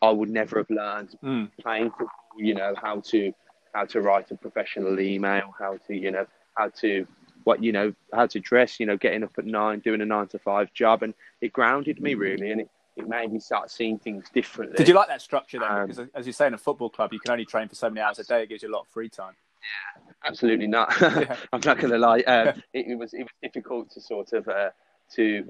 I 0.02 0.10
would 0.10 0.30
never 0.30 0.58
have 0.58 0.70
learned 0.70 1.16
mm. 1.24 1.52
playing 1.62 1.92
football. 1.92 2.10
You 2.38 2.56
know 2.56 2.74
how 2.82 3.02
to 3.02 3.32
how 3.74 3.86
to 3.86 4.02
write 4.02 4.32
a 4.32 4.36
professional 4.36 5.00
email, 5.00 5.54
how 5.60 5.78
to 5.88 5.96
you 5.96 6.12
know 6.12 6.26
how 6.56 6.70
to 6.82 7.06
what 7.44 7.64
you 7.64 7.72
know 7.72 7.94
how 8.14 8.26
to 8.26 8.40
dress 8.40 8.80
you 8.80 8.86
know 8.86 8.98
getting 8.98 9.24
up 9.24 9.32
at 9.38 9.46
nine 9.46 9.80
doing 9.80 10.02
a 10.02 10.06
nine 10.06 10.28
to 10.28 10.40
five 10.40 10.74
job 10.74 11.04
and 11.04 11.14
it 11.42 11.54
grounded 11.54 12.02
me 12.02 12.14
really 12.14 12.52
and 12.52 12.62
it, 12.62 12.70
it 12.98 13.08
made 13.08 13.32
me 13.32 13.40
start 13.40 13.72
seeing 13.72 13.98
things 13.98 14.30
differently 14.34 14.76
did 14.76 14.88
you 14.88 14.94
like 14.94 15.08
that 15.08 15.22
structure 15.22 15.58
then 15.58 15.72
um, 15.72 15.88
because 15.88 16.06
as 16.14 16.28
you 16.28 16.34
say 16.34 16.48
in 16.48 16.54
a 16.54 16.58
football 16.58 16.90
club 16.90 17.14
you 17.14 17.20
can 17.20 17.32
only 17.32 17.46
train 17.46 17.68
for 17.68 17.76
so 17.76 17.90
many 17.90 18.02
hours 18.02 18.20
a 18.20 18.26
day 18.26 18.44
it 18.44 18.50
gives 18.50 18.62
you 18.62 18.70
a 18.70 18.74
lot 18.74 18.82
of 18.82 18.88
free 18.90 19.08
time 19.08 19.34
yeah 19.62 20.12
absolutely 20.26 20.68
not 20.68 20.94
yeah. 21.02 21.36
i'm 21.54 21.62
not 21.66 21.78
going 21.78 21.92
to 21.92 21.98
lie 21.98 22.20
um, 22.22 22.48
it, 22.74 22.88
it, 22.88 22.96
was 22.98 23.14
it 23.14 23.24
was 23.24 23.32
difficult 23.42 23.90
to 23.90 24.02
sort 24.02 24.34
of 24.34 24.48
uh, 24.48 24.70
to 25.14 25.50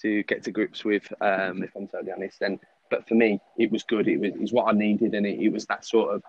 to 0.00 0.22
get 0.24 0.42
to 0.42 0.50
grips 0.50 0.84
with 0.84 1.10
um, 1.20 1.62
if 1.62 1.70
i'm 1.76 1.86
totally 1.88 2.12
honest 2.12 2.42
and 2.42 2.58
but 2.90 3.06
for 3.06 3.14
me 3.14 3.40
it 3.58 3.70
was 3.70 3.82
good 3.82 4.08
it 4.08 4.18
was, 4.18 4.30
it 4.30 4.40
was 4.40 4.52
what 4.52 4.72
i 4.72 4.76
needed 4.76 5.14
and 5.14 5.26
it, 5.26 5.38
it 5.40 5.50
was 5.50 5.66
that 5.66 5.84
sort 5.84 6.14
of 6.14 6.22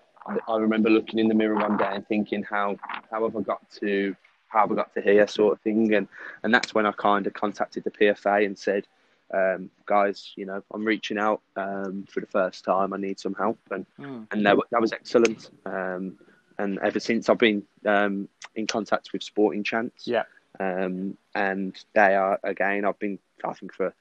I 0.48 0.58
remember 0.58 0.89
looking 0.89 1.20
in 1.20 1.28
the 1.28 1.34
mirror 1.34 1.56
one 1.56 1.78
day 1.78 1.89
and 1.92 2.08
thinking, 2.08 2.44
how 2.44 2.78
how 3.10 3.24
have 3.24 3.36
I 3.36 3.42
got 3.42 3.62
to 3.80 4.15
how 4.50 4.65
we 4.65 4.76
got 4.76 4.94
to 4.96 5.02
here, 5.02 5.28
sort 5.28 5.54
of 5.54 5.62
thing. 5.62 5.94
And 5.94 6.08
and 6.44 6.54
that's 6.54 6.74
when 6.74 6.86
I 6.86 6.92
kind 6.92 7.26
of 7.28 7.34
contacted 7.34 7.84
the 7.84 7.92
PFA 7.92 8.46
and 8.46 8.58
said, 8.58 8.86
um, 9.34 9.70
guys, 9.86 10.34
you 10.36 10.46
know, 10.46 10.62
I'm 10.74 10.84
reaching 10.84 11.18
out 11.18 11.42
um, 11.56 12.06
for 12.10 12.20
the 12.20 12.28
first 12.28 12.65
time. 12.65 12.94
I 12.94 12.98
need 12.98 13.20
some 13.20 13.36
help, 13.36 13.60
and 13.72 13.86
mm. 14.00 14.28
and 14.32 14.46
that, 14.46 14.58
that 14.72 14.82
was 14.82 14.92
excellent. 14.92 15.50
Um, 15.65 16.18
and 16.60 16.78
ever 16.80 17.00
since 17.00 17.30
I've 17.30 17.39
been 17.39 17.63
um, 17.86 18.28
in 18.54 18.67
contact 18.67 19.13
with 19.13 19.24
Sporting 19.24 19.63
Chance, 19.63 20.04
yeah, 20.06 20.24
um, 20.60 21.17
and 21.34 21.76
they 21.95 22.15
are 22.15 22.39
again. 22.43 22.86
I've 22.86 23.00
been 23.00 23.17
I 23.43 23.54
think 23.54 23.74
for 23.74 23.93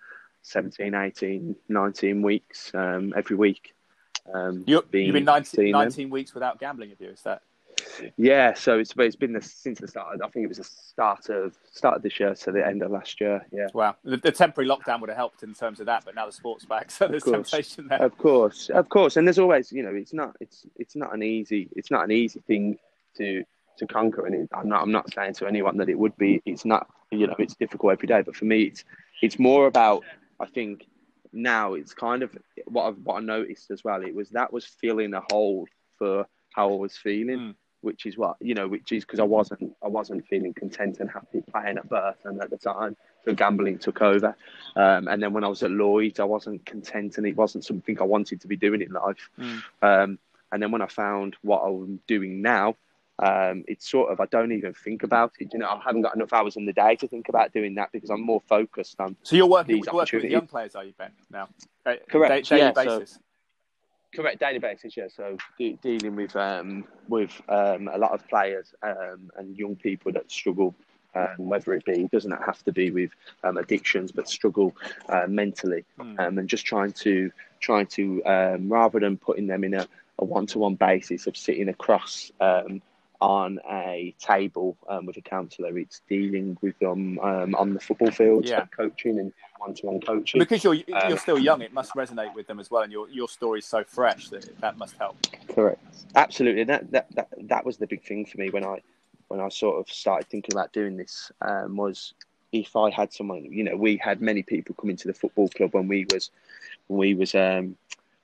17, 0.42 0.94
18, 0.94 1.57
19 1.68 2.23
weeks 2.23 2.73
um, 2.75 3.14
every 3.16 3.37
week. 3.37 3.75
Um, 4.35 4.64
you, 4.66 4.77
have 4.77 4.90
been 4.90 5.25
19, 5.25 5.71
19 5.71 6.11
weeks 6.11 6.35
without 6.35 6.61
gambling, 6.61 6.90
have 6.90 7.01
you? 7.01 7.09
Is 7.09 7.23
that? 7.23 7.42
Yeah, 8.16 8.55
so 8.55 8.79
it's 8.79 8.92
it's 8.96 9.16
been 9.16 9.33
the, 9.33 9.42
since 9.42 9.81
the 9.81 9.88
start. 9.88 10.20
I 10.22 10.29
think 10.29 10.44
it 10.44 10.48
was 10.48 10.59
the 10.59 10.64
start 10.64 11.29
of 11.29 11.57
start 11.70 11.96
of 11.96 12.03
this 12.03 12.18
year 12.18 12.35
to 12.35 12.53
the 12.53 12.66
end 12.66 12.83
of 12.83 12.90
last 12.90 13.20
year. 13.20 13.46
Yeah. 13.53 13.68
Wow, 13.72 13.96
the, 14.05 14.16
the 14.16 14.33
temporary 14.33 14.68
lockdown 14.68 15.01
would 15.01 15.11
have 15.11 15.16
helped 15.16 15.42
in 15.42 15.55
terms 15.55 15.81
of 15.81 15.87
that, 15.87 16.05
but 16.05 16.14
now 16.14 16.27
the 16.27 16.33
sport's 16.33 16.64
back, 16.64 16.90
so 16.90 17.09
there's 17.09 17.24
temptation 17.24 17.88
there. 17.88 18.03
Of 18.03 18.16
course, 18.18 18.70
of 18.70 18.88
course, 18.88 19.16
and 19.16 19.27
there's 19.27 19.38
always, 19.38 19.72
you 19.72 19.83
know, 19.83 19.94
it's 19.94 20.12
not 20.12 20.37
it's 20.40 20.66
it's 20.77 20.96
not 20.96 21.14
an 21.14 21.22
easy 21.22 21.68
it's 21.77 21.90
not 21.90 22.05
an 22.05 22.11
easy 22.11 22.40
thing 22.46 22.79
to 23.16 23.44
to 23.79 23.87
conquer, 23.87 24.27
and 24.27 24.35
it, 24.35 24.48
I'm 24.53 24.68
not 24.68 24.83
I'm 24.83 24.92
not 24.92 25.12
saying 25.12 25.35
to 25.35 25.46
anyone 25.46 25.77
that 25.79 25.88
it 25.88 25.98
would 25.98 26.16
be. 26.16 26.42
It's 26.44 26.64
not 26.64 26.88
you 27.11 27.27
know 27.27 27.37
it's 27.38 27.55
difficult 27.55 27.92
every 27.92 28.09
day, 28.09 28.22
but 28.22 28.37
for 28.37 28.44
me, 28.44 28.62
it's 28.62 28.85
it's 29.22 29.38
more 29.38 29.66
about 29.66 30.05
I 30.40 30.46
think 30.46 30.87
now 31.33 31.74
it's 31.74 31.94
kind 31.94 32.22
of 32.22 32.37
what 32.66 32.87
I've, 32.87 32.98
what 33.05 33.16
I 33.16 33.20
noticed 33.20 33.70
as 33.70 33.85
well. 33.85 34.03
It 34.03 34.14
was 34.14 34.31
that 34.31 34.53
was 34.53 34.64
filling 34.64 35.14
a 35.14 35.22
hole 35.31 35.66
for 35.98 36.27
how 36.55 36.72
I 36.72 36.77
was 36.77 36.96
feeling. 36.96 37.38
Mm 37.38 37.55
which 37.81 38.07
is 38.07 38.17
what 38.17 38.37
you 38.41 38.55
know, 38.55 38.69
which 38.69 38.93
is 38.93 39.05
because 39.05 39.21
I 39.21 39.25
wasn't 39.25 39.75
I 39.83 39.88
wasn't 39.88 40.27
feeling 40.27 40.55
content 40.55 40.99
and 41.01 41.11
happy 41.11 41.43
playing 41.43 41.79
at 41.79 41.88
Burton 41.88 42.41
at 42.41 42.51
the 42.51 42.57
time. 42.57 42.97
So 43.25 43.35
gambling 43.35 43.79
took 43.79 44.01
over, 44.01 44.37
um, 44.77 45.09
and 45.09 45.23
then 45.23 45.33
when 45.33 45.45
I 45.45 45.49
was 45.49 45.62
at 45.62 45.71
Lloyd's, 45.71 46.21
I 46.21 46.25
wasn't 46.25 46.64
content, 46.64 47.19
and 47.19 47.27
it 47.27 47.37
wasn't 47.37 47.64
something 47.64 47.99
I 48.01 48.05
wanted 48.05 48.41
to 48.41 48.49
be 48.49 48.57
doing 48.57 48.83
in 48.83 48.93
life. 48.93 49.31
Mm. 49.38 49.62
Um, 49.83 50.19
and 50.51 50.62
then 50.62 50.71
when 50.71 50.83
I 50.83 50.87
found 50.87 51.37
what 51.43 51.61
I'm 51.61 52.01
doing 52.07 52.41
now, 52.41 52.77
um, 53.19 53.64
it's 53.67 53.88
sort 53.88 54.12
of 54.12 54.21
I 54.21 54.27
don't 54.27 54.53
even 54.53 54.73
think 54.75 55.03
about 55.03 55.33
it. 55.41 55.53
You 55.53 55.59
know, 55.59 55.69
I 55.69 55.81
haven't 55.85 56.03
got 56.03 56.14
enough 56.14 56.33
hours 56.33 56.57
in 56.57 56.67
the 56.67 56.73
day 56.73 56.97
to 56.97 57.09
think 57.09 57.29
about 57.29 57.53
doing 57.53 57.75
that 57.75 57.91
because 57.93 58.11
I'm 58.11 58.23
more 58.23 58.41
focused 58.49 59.01
on. 59.01 59.17
So 59.23 59.37
you're 59.37 59.47
working, 59.47 59.83
working 59.93 60.23
with 60.23 60.31
young 60.31 60.47
players, 60.47 60.75
are 60.75 60.85
you, 60.85 60.95
Ben? 60.97 61.11
Now, 61.31 61.49
correct? 62.09 62.49
daily 62.49 62.62
yeah, 62.62 62.73
basis. 62.73 63.12
So, 63.12 63.21
Correct, 64.14 64.40
daily 64.40 64.59
basis, 64.59 64.97
yeah. 64.97 65.09
So 65.14 65.37
de- 65.59 65.79
dealing 65.83 66.16
with 66.16 66.35
um, 66.35 66.85
with 67.09 67.40
um, 67.49 67.88
a 67.92 67.99
lot 67.99 68.12
of 68.12 68.27
players 68.29 68.75
um, 68.83 69.31
and 69.37 69.57
young 69.57 69.77
people 69.77 70.12
that 70.12 70.31
struggle, 70.31 70.75
um, 71.14 71.37
whether 71.37 71.75
it 71.75 71.85
be 71.85 72.09
doesn't 72.11 72.33
have 72.44 72.62
to 72.64 72.73
be 72.73 72.90
with 72.90 73.11
um, 73.44 73.59
addictions, 73.59 74.11
but 74.12 74.29
struggle 74.29 74.75
uh, 75.09 75.27
mentally, 75.29 75.85
mm. 75.99 76.18
and 76.18 76.49
just 76.49 76.64
trying 76.64 76.92
to 76.92 77.31
trying 77.61 77.87
to 77.87 78.23
rather 78.61 78.99
than 78.99 79.18
putting 79.18 79.47
them 79.47 79.62
in 79.62 79.75
a, 79.75 79.87
a 80.18 80.25
one-to-one 80.25 80.77
basis 80.77 81.27
of 81.27 81.37
sitting 81.37 81.68
across 81.68 82.33
on 83.21 83.59
a 83.68 84.14
table 84.18 84.77
um, 84.88 85.07
with 85.07 85.16
a 85.16 85.21
counsellor. 85.21 85.77
It's 85.79 86.01
dealing 86.09 86.57
with 86.61 86.79
them 86.79 87.18
um, 87.18 87.55
on 87.55 87.75
the 87.75 87.81
football 87.81 88.11
field, 88.11 88.47
yeah. 88.47 88.66
coaching 88.66 89.18
and 89.18 89.33
one-to-one 89.59 90.01
coaching. 90.01 90.38
Because 90.38 90.64
you're 90.64 90.75
you're 90.75 91.12
um, 91.12 91.18
still 91.18 91.38
young, 91.38 91.62
it 91.62 91.73
must 91.73 91.94
resonate 91.94 92.35
with 92.35 92.47
them 92.47 92.61
as 92.61 92.71
well, 92.71 92.83
and 92.83 92.92
your 92.92 93.09
your 93.09 93.29
story 93.29 93.61
is 93.61 93.66
so 93.66 93.85
fresh 93.85 94.29
that 94.29 94.59
that 94.61 94.79
must 94.79 94.97
help. 94.97 95.16
Correct, 95.49 95.83
absolutely. 96.14 96.64
That 96.64 96.90
that 96.90 97.07
that, 97.14 97.29
that 97.42 97.64
was 97.64 97.77
the 97.77 97.87
big 97.87 98.03
thing 98.03 98.25
for 98.25 98.38
me 98.38 98.51
when 98.51 98.64
I 98.64 98.81
when 99.29 99.40
I 99.40 99.49
sort 99.49 99.79
of 99.79 99.92
started 99.92 100.29
thinking 100.29 100.55
about 100.55 100.73
doing 100.73 100.97
this 100.97 101.31
um, 101.42 101.77
was 101.77 102.14
if 102.53 102.77
I 102.77 102.90
had 102.90 103.12
someone, 103.12 103.44
you 103.44 103.62
know, 103.62 103.77
we 103.77 103.99
had 103.99 104.23
many 104.23 104.42
people 104.42 104.75
come 104.75 104.90
into 104.90 105.07
the 105.07 105.14
football 105.14 105.49
club 105.49 105.75
when 105.75 105.87
we 105.87 106.07
was 106.11 106.31
when 106.87 106.99
we 106.99 107.14
was 107.14 107.35
um, 107.35 107.77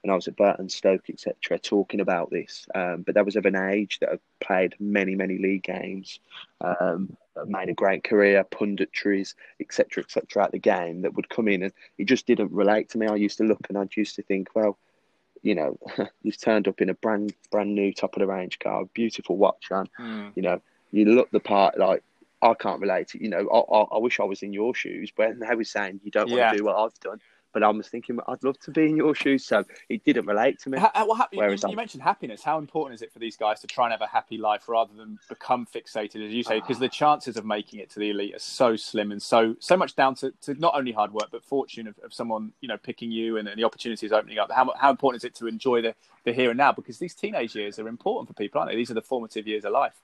when 0.04 0.12
I 0.12 0.16
was 0.16 0.28
at 0.28 0.36
Burton, 0.36 0.68
Stoke, 0.68 1.08
etc., 1.08 1.58
talking 1.58 2.00
about 2.00 2.28
this. 2.28 2.66
Um, 2.74 3.02
but 3.02 3.14
there 3.14 3.24
was 3.24 3.36
of 3.36 3.46
an 3.46 3.56
age 3.56 4.00
that 4.00 4.10
have 4.10 4.20
played 4.38 4.74
many, 4.78 5.14
many 5.14 5.38
league 5.38 5.62
games, 5.62 6.20
um, 6.60 7.16
made 7.46 7.70
a 7.70 7.74
great 7.74 8.04
career, 8.04 8.44
punditries, 8.44 9.34
etc., 9.60 10.02
etc., 10.04 10.44
at 10.44 10.52
the 10.52 10.58
game 10.58 11.00
that 11.02 11.14
would 11.14 11.30
come 11.30 11.48
in 11.48 11.62
and 11.62 11.72
it 11.96 12.04
just 12.04 12.26
didn't 12.26 12.52
relate 12.52 12.90
to 12.90 12.98
me. 12.98 13.06
I 13.06 13.14
used 13.14 13.38
to 13.38 13.44
look 13.44 13.66
and 13.70 13.78
I 13.78 13.88
used 13.96 14.16
to 14.16 14.22
think, 14.22 14.48
well, 14.54 14.76
you 15.40 15.54
know, 15.54 15.78
you've 16.22 16.38
turned 16.38 16.68
up 16.68 16.82
in 16.82 16.90
a 16.90 16.94
brand 16.94 17.32
brand 17.50 17.74
new 17.74 17.90
top 17.90 18.14
of 18.14 18.20
the 18.20 18.26
range 18.26 18.58
car, 18.58 18.84
beautiful 18.92 19.38
watch 19.38 19.70
on, 19.70 19.88
mm. 19.98 20.32
you 20.34 20.42
know, 20.42 20.60
you 20.92 21.06
look 21.06 21.30
the 21.30 21.40
part 21.40 21.78
like 21.78 22.02
I 22.42 22.52
can't 22.52 22.82
relate 22.82 23.08
to, 23.08 23.22
you 23.22 23.30
know, 23.30 23.48
I, 23.48 23.74
I, 23.74 23.96
I 23.96 23.98
wish 24.00 24.20
I 24.20 24.24
was 24.24 24.42
in 24.42 24.52
your 24.52 24.74
shoes, 24.74 25.10
but 25.16 25.40
they 25.40 25.54
were 25.54 25.64
saying 25.64 26.02
you 26.04 26.10
don't 26.10 26.28
yeah. 26.28 26.36
want 26.36 26.52
to 26.52 26.58
do 26.58 26.64
what 26.64 26.76
I've 26.76 27.00
done 27.00 27.20
but 27.54 27.62
I 27.62 27.70
was 27.70 27.88
thinking 27.88 28.18
I'd 28.28 28.42
love 28.42 28.58
to 28.60 28.70
be 28.72 28.86
in 28.86 28.96
your 28.96 29.14
shoes. 29.14 29.46
So 29.46 29.64
it 29.88 30.04
didn't 30.04 30.26
relate 30.26 30.58
to 30.60 30.70
me. 30.70 30.78
How, 30.78 30.90
well, 31.06 31.26
Whereas 31.32 31.62
you, 31.62 31.70
you 31.70 31.76
mentioned 31.76 32.02
happiness. 32.02 32.42
How 32.42 32.58
important 32.58 32.96
is 32.96 33.02
it 33.02 33.12
for 33.12 33.20
these 33.20 33.36
guys 33.36 33.60
to 33.60 33.66
try 33.66 33.86
and 33.86 33.92
have 33.92 34.02
a 34.02 34.06
happy 34.06 34.36
life 34.36 34.68
rather 34.68 34.92
than 34.92 35.18
become 35.28 35.66
fixated, 35.72 36.26
as 36.26 36.32
you 36.32 36.42
say? 36.42 36.58
Ah. 36.58 36.60
Because 36.60 36.80
the 36.80 36.88
chances 36.88 37.36
of 37.36 37.46
making 37.46 37.78
it 37.78 37.88
to 37.90 38.00
the 38.00 38.10
elite 38.10 38.34
are 38.34 38.40
so 38.40 38.76
slim 38.76 39.12
and 39.12 39.22
so 39.22 39.54
so 39.60 39.76
much 39.76 39.94
down 39.94 40.16
to, 40.16 40.32
to 40.42 40.54
not 40.54 40.74
only 40.74 40.92
hard 40.92 41.12
work 41.12 41.28
but 41.30 41.42
fortune 41.44 41.86
of, 41.86 41.98
of 42.00 42.12
someone 42.12 42.52
you 42.60 42.68
know 42.68 42.76
picking 42.76 43.10
you 43.10 43.38
and, 43.38 43.48
and, 43.48 43.58
the 43.58 43.64
opportunities 43.64 44.12
opening 44.12 44.38
up. 44.38 44.50
How 44.50 44.74
how 44.76 44.90
important 44.90 45.22
is 45.22 45.24
it 45.24 45.36
to 45.36 45.46
enjoy 45.46 45.80
the 45.80 45.94
the 46.24 46.32
here 46.32 46.50
and 46.50 46.58
now? 46.58 46.72
Because 46.72 46.98
these 46.98 47.14
teenage 47.14 47.54
years 47.54 47.78
are 47.78 47.88
important 47.88 48.28
for 48.28 48.34
people, 48.34 48.60
aren't 48.60 48.72
they? 48.72 48.76
These 48.76 48.90
are 48.90 48.94
the 48.94 49.02
formative 49.02 49.46
years 49.46 49.64
of 49.64 49.72
life. 49.72 49.94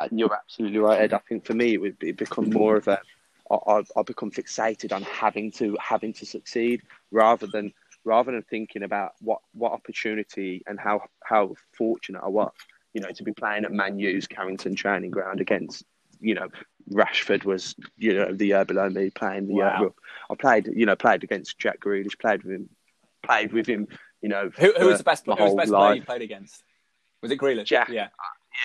And 0.00 0.18
You're 0.18 0.34
absolutely 0.34 0.78
right, 0.78 1.00
Ed. 1.00 1.12
I 1.12 1.18
think 1.18 1.44
for 1.44 1.54
me 1.54 1.74
it 1.74 1.80
would 1.80 1.98
become 1.98 2.50
more 2.50 2.76
of 2.76 2.88
a 2.88 3.00
I, 3.50 3.82
I 3.96 4.02
become 4.02 4.30
fixated 4.30 4.92
on 4.92 5.02
having 5.02 5.52
to 5.52 5.76
having 5.80 6.12
to 6.14 6.26
succeed 6.26 6.82
rather 7.10 7.46
than 7.46 7.72
rather 8.04 8.32
than 8.32 8.42
thinking 8.42 8.82
about 8.82 9.12
what, 9.20 9.40
what 9.52 9.72
opportunity 9.72 10.62
and 10.66 10.78
how 10.78 11.02
how 11.24 11.54
fortunate 11.72 12.22
I 12.22 12.28
was, 12.28 12.52
you 12.94 13.00
know, 13.00 13.10
to 13.10 13.22
be 13.22 13.32
playing 13.32 13.64
at 13.64 13.72
Man 13.72 13.98
U's 13.98 14.26
Carrington 14.26 14.74
training 14.74 15.10
ground 15.10 15.40
against, 15.40 15.84
you 16.20 16.34
know, 16.34 16.48
Rashford 16.90 17.44
was, 17.44 17.74
you 17.96 18.14
know, 18.14 18.32
the 18.32 18.46
year 18.46 18.64
below 18.64 18.88
me 18.88 19.10
playing 19.10 19.48
the 19.48 19.54
wow. 19.54 19.80
year. 19.80 19.90
I 20.30 20.34
played, 20.36 20.68
you 20.74 20.86
know, 20.86 20.96
played 20.96 21.24
against 21.24 21.58
Jack 21.58 21.80
Grealish, 21.80 22.18
played 22.18 22.44
with 22.44 22.54
him, 22.54 22.68
played 23.22 23.52
with 23.52 23.66
him, 23.66 23.88
you 24.22 24.28
know. 24.28 24.50
Who, 24.56 24.72
who 24.78 24.86
was 24.86 24.98
the 24.98 25.04
best, 25.04 25.26
who 25.26 25.32
was 25.32 25.52
the 25.52 25.56
best 25.56 25.70
player 25.70 25.94
you 25.94 26.02
played 26.02 26.22
against? 26.22 26.62
Was 27.22 27.30
it 27.30 27.38
Grealish? 27.38 27.66
Jack. 27.66 27.88
Yeah. 27.88 28.08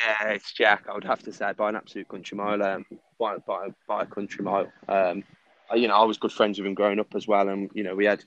Yeah, 0.07 0.29
it's 0.29 0.53
Jack. 0.53 0.85
I 0.89 0.93
would 0.93 1.03
have 1.03 1.21
to 1.23 1.33
say 1.33 1.51
by 1.53 1.69
an 1.69 1.75
absolute 1.75 2.07
country 2.07 2.37
mile, 2.37 2.63
um, 2.63 2.85
by, 3.21 3.37
by, 3.37 3.69
by 3.87 4.01
a 4.01 4.05
country 4.05 4.43
mile. 4.43 4.67
Um, 4.89 5.23
you 5.75 5.87
know, 5.87 5.95
I 5.95 6.03
was 6.03 6.17
good 6.17 6.33
friends 6.33 6.57
with 6.57 6.67
him 6.67 6.73
growing 6.73 6.99
up 6.99 7.15
as 7.15 7.27
well, 7.27 7.47
and 7.47 7.69
you 7.73 7.83
know, 7.83 7.95
we 7.95 8.05
had, 8.05 8.25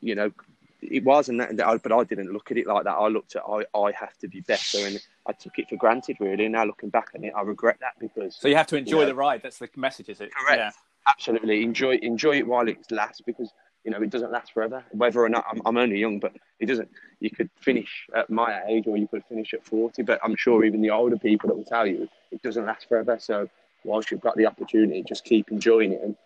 you 0.00 0.14
know, 0.14 0.32
it 0.80 1.04
was, 1.04 1.28
and 1.28 1.38
that, 1.40 1.82
but 1.82 1.92
I 1.92 2.04
didn't 2.04 2.32
look 2.32 2.50
at 2.50 2.56
it 2.56 2.66
like 2.66 2.84
that. 2.84 2.94
I 2.94 3.06
looked 3.08 3.36
at 3.36 3.42
I, 3.48 3.64
I 3.78 3.92
have 3.92 4.16
to 4.18 4.28
be 4.28 4.40
better, 4.40 4.78
and 4.78 5.00
I 5.26 5.32
took 5.32 5.58
it 5.58 5.68
for 5.68 5.76
granted 5.76 6.16
really. 6.18 6.48
Now 6.48 6.64
looking 6.64 6.88
back 6.88 7.10
on 7.14 7.22
it, 7.22 7.32
I 7.36 7.42
regret 7.42 7.76
that 7.80 7.94
because. 8.00 8.36
So 8.36 8.48
you 8.48 8.56
have 8.56 8.66
to 8.68 8.76
enjoy 8.76 8.96
you 8.96 9.02
know, 9.02 9.06
the 9.06 9.14
ride. 9.14 9.42
That's 9.42 9.58
the 9.58 9.68
message, 9.76 10.08
is 10.08 10.20
it? 10.20 10.34
Correct. 10.34 10.58
Yeah. 10.58 10.70
Absolutely, 11.06 11.62
enjoy 11.62 11.96
enjoy 11.96 12.38
it 12.38 12.46
while 12.46 12.66
it 12.66 12.78
lasts 12.90 13.20
because 13.20 13.50
you 13.84 13.90
know, 13.90 14.00
it 14.00 14.08
doesn't 14.08 14.32
last 14.32 14.52
forever. 14.52 14.82
Whether 14.92 15.20
or 15.20 15.28
not 15.28 15.44
I'm, 15.50 15.60
I'm 15.66 15.76
only 15.76 15.98
young, 15.98 16.18
but 16.18 16.32
it 16.58 16.66
doesn't. 16.66 16.88
You 17.20 17.30
could 17.30 17.50
finish 17.60 18.06
at 18.16 18.30
my 18.30 18.62
age, 18.66 18.84
or 18.86 18.96
you 18.96 19.06
could 19.06 19.22
finish 19.28 19.52
at 19.52 19.64
forty. 19.64 20.02
But 20.02 20.18
I'm 20.24 20.34
sure 20.36 20.64
even 20.64 20.80
the 20.80 20.90
older 20.90 21.18
people 21.18 21.48
that 21.48 21.54
will 21.54 21.64
tell 21.64 21.86
you 21.86 22.08
it 22.32 22.42
doesn't 22.42 22.64
last 22.64 22.88
forever. 22.88 23.18
So 23.20 23.48
whilst 23.84 24.10
you've 24.10 24.20
got 24.20 24.36
the 24.36 24.46
opportunity, 24.46 25.02
just 25.02 25.24
keep 25.24 25.50
enjoying 25.50 25.92
it, 25.92 26.00
and 26.02 26.16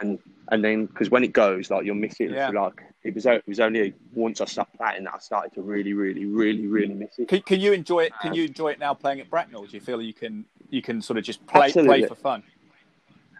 and 0.00 0.18
and 0.50 0.64
then 0.64 0.86
because 0.86 1.10
when 1.10 1.24
it 1.24 1.32
goes, 1.32 1.70
like 1.70 1.84
you'll 1.84 1.94
miss 1.94 2.20
it. 2.20 2.30
Yeah. 2.30 2.48
Like 2.48 2.82
it 3.02 3.14
was 3.14 3.26
it 3.26 3.44
was 3.46 3.60
only 3.60 3.94
once 4.14 4.40
I 4.40 4.44
stopped 4.44 4.76
playing 4.76 5.04
that 5.04 5.14
I 5.14 5.18
started 5.18 5.52
to 5.54 5.62
really, 5.62 5.92
really, 5.92 6.24
really, 6.24 6.66
really 6.66 6.94
miss 6.94 7.18
it. 7.18 7.28
Can, 7.28 7.42
can 7.42 7.60
you 7.60 7.72
enjoy 7.72 8.04
it? 8.04 8.12
Can 8.20 8.30
um, 8.30 8.36
you 8.36 8.44
enjoy 8.44 8.68
it 8.68 8.78
now 8.78 8.94
playing 8.94 9.20
at 9.20 9.30
Bracknell? 9.30 9.64
Do 9.64 9.76
you 9.76 9.80
feel 9.80 10.00
you 10.00 10.14
can 10.14 10.44
you 10.70 10.82
can 10.82 11.00
sort 11.02 11.18
of 11.18 11.24
just 11.24 11.46
play 11.46 11.66
absolutely. 11.66 12.00
play 12.00 12.08
for 12.08 12.14
fun? 12.14 12.42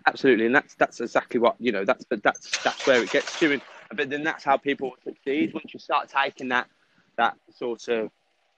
Absolutely, 0.07 0.47
and 0.47 0.55
that's 0.55 0.75
that's 0.75 1.01
exactly 1.01 1.39
what 1.39 1.57
you 1.59 1.73
know. 1.73 1.85
That's 1.85 2.05
that's 2.23 2.59
that's 2.63 2.87
where 2.87 3.03
it 3.03 3.11
gets 3.11 3.39
to, 3.39 3.53
and 3.53 3.63
but 3.95 4.11
then 4.11 4.25
that's 4.25 4.43
how 4.43 4.57
people 4.57 4.93
succeed. 5.05 5.55
Once 5.55 5.73
you 5.73 5.79
start 5.79 6.09
taking 6.09 6.49
that 6.49 6.69
that 7.17 7.37
sort 7.55 7.89
of 7.89 8.11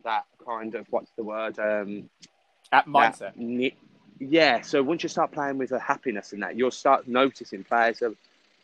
that 0.04 0.24
kind 0.46 0.74
of 0.74 0.86
what's 0.90 1.10
the 1.16 1.24
word 1.24 1.58
um, 1.58 2.08
at 2.72 2.86
mindset. 2.86 3.18
That, 3.18 3.72
yeah. 4.18 4.60
So 4.60 4.82
once 4.82 5.02
you 5.02 5.08
start 5.08 5.32
playing 5.32 5.58
with 5.58 5.72
a 5.72 5.78
happiness 5.78 6.32
in 6.32 6.40
that, 6.40 6.56
you'll 6.56 6.70
start 6.70 7.08
noticing 7.08 7.64
players 7.64 7.98
that 8.00 8.14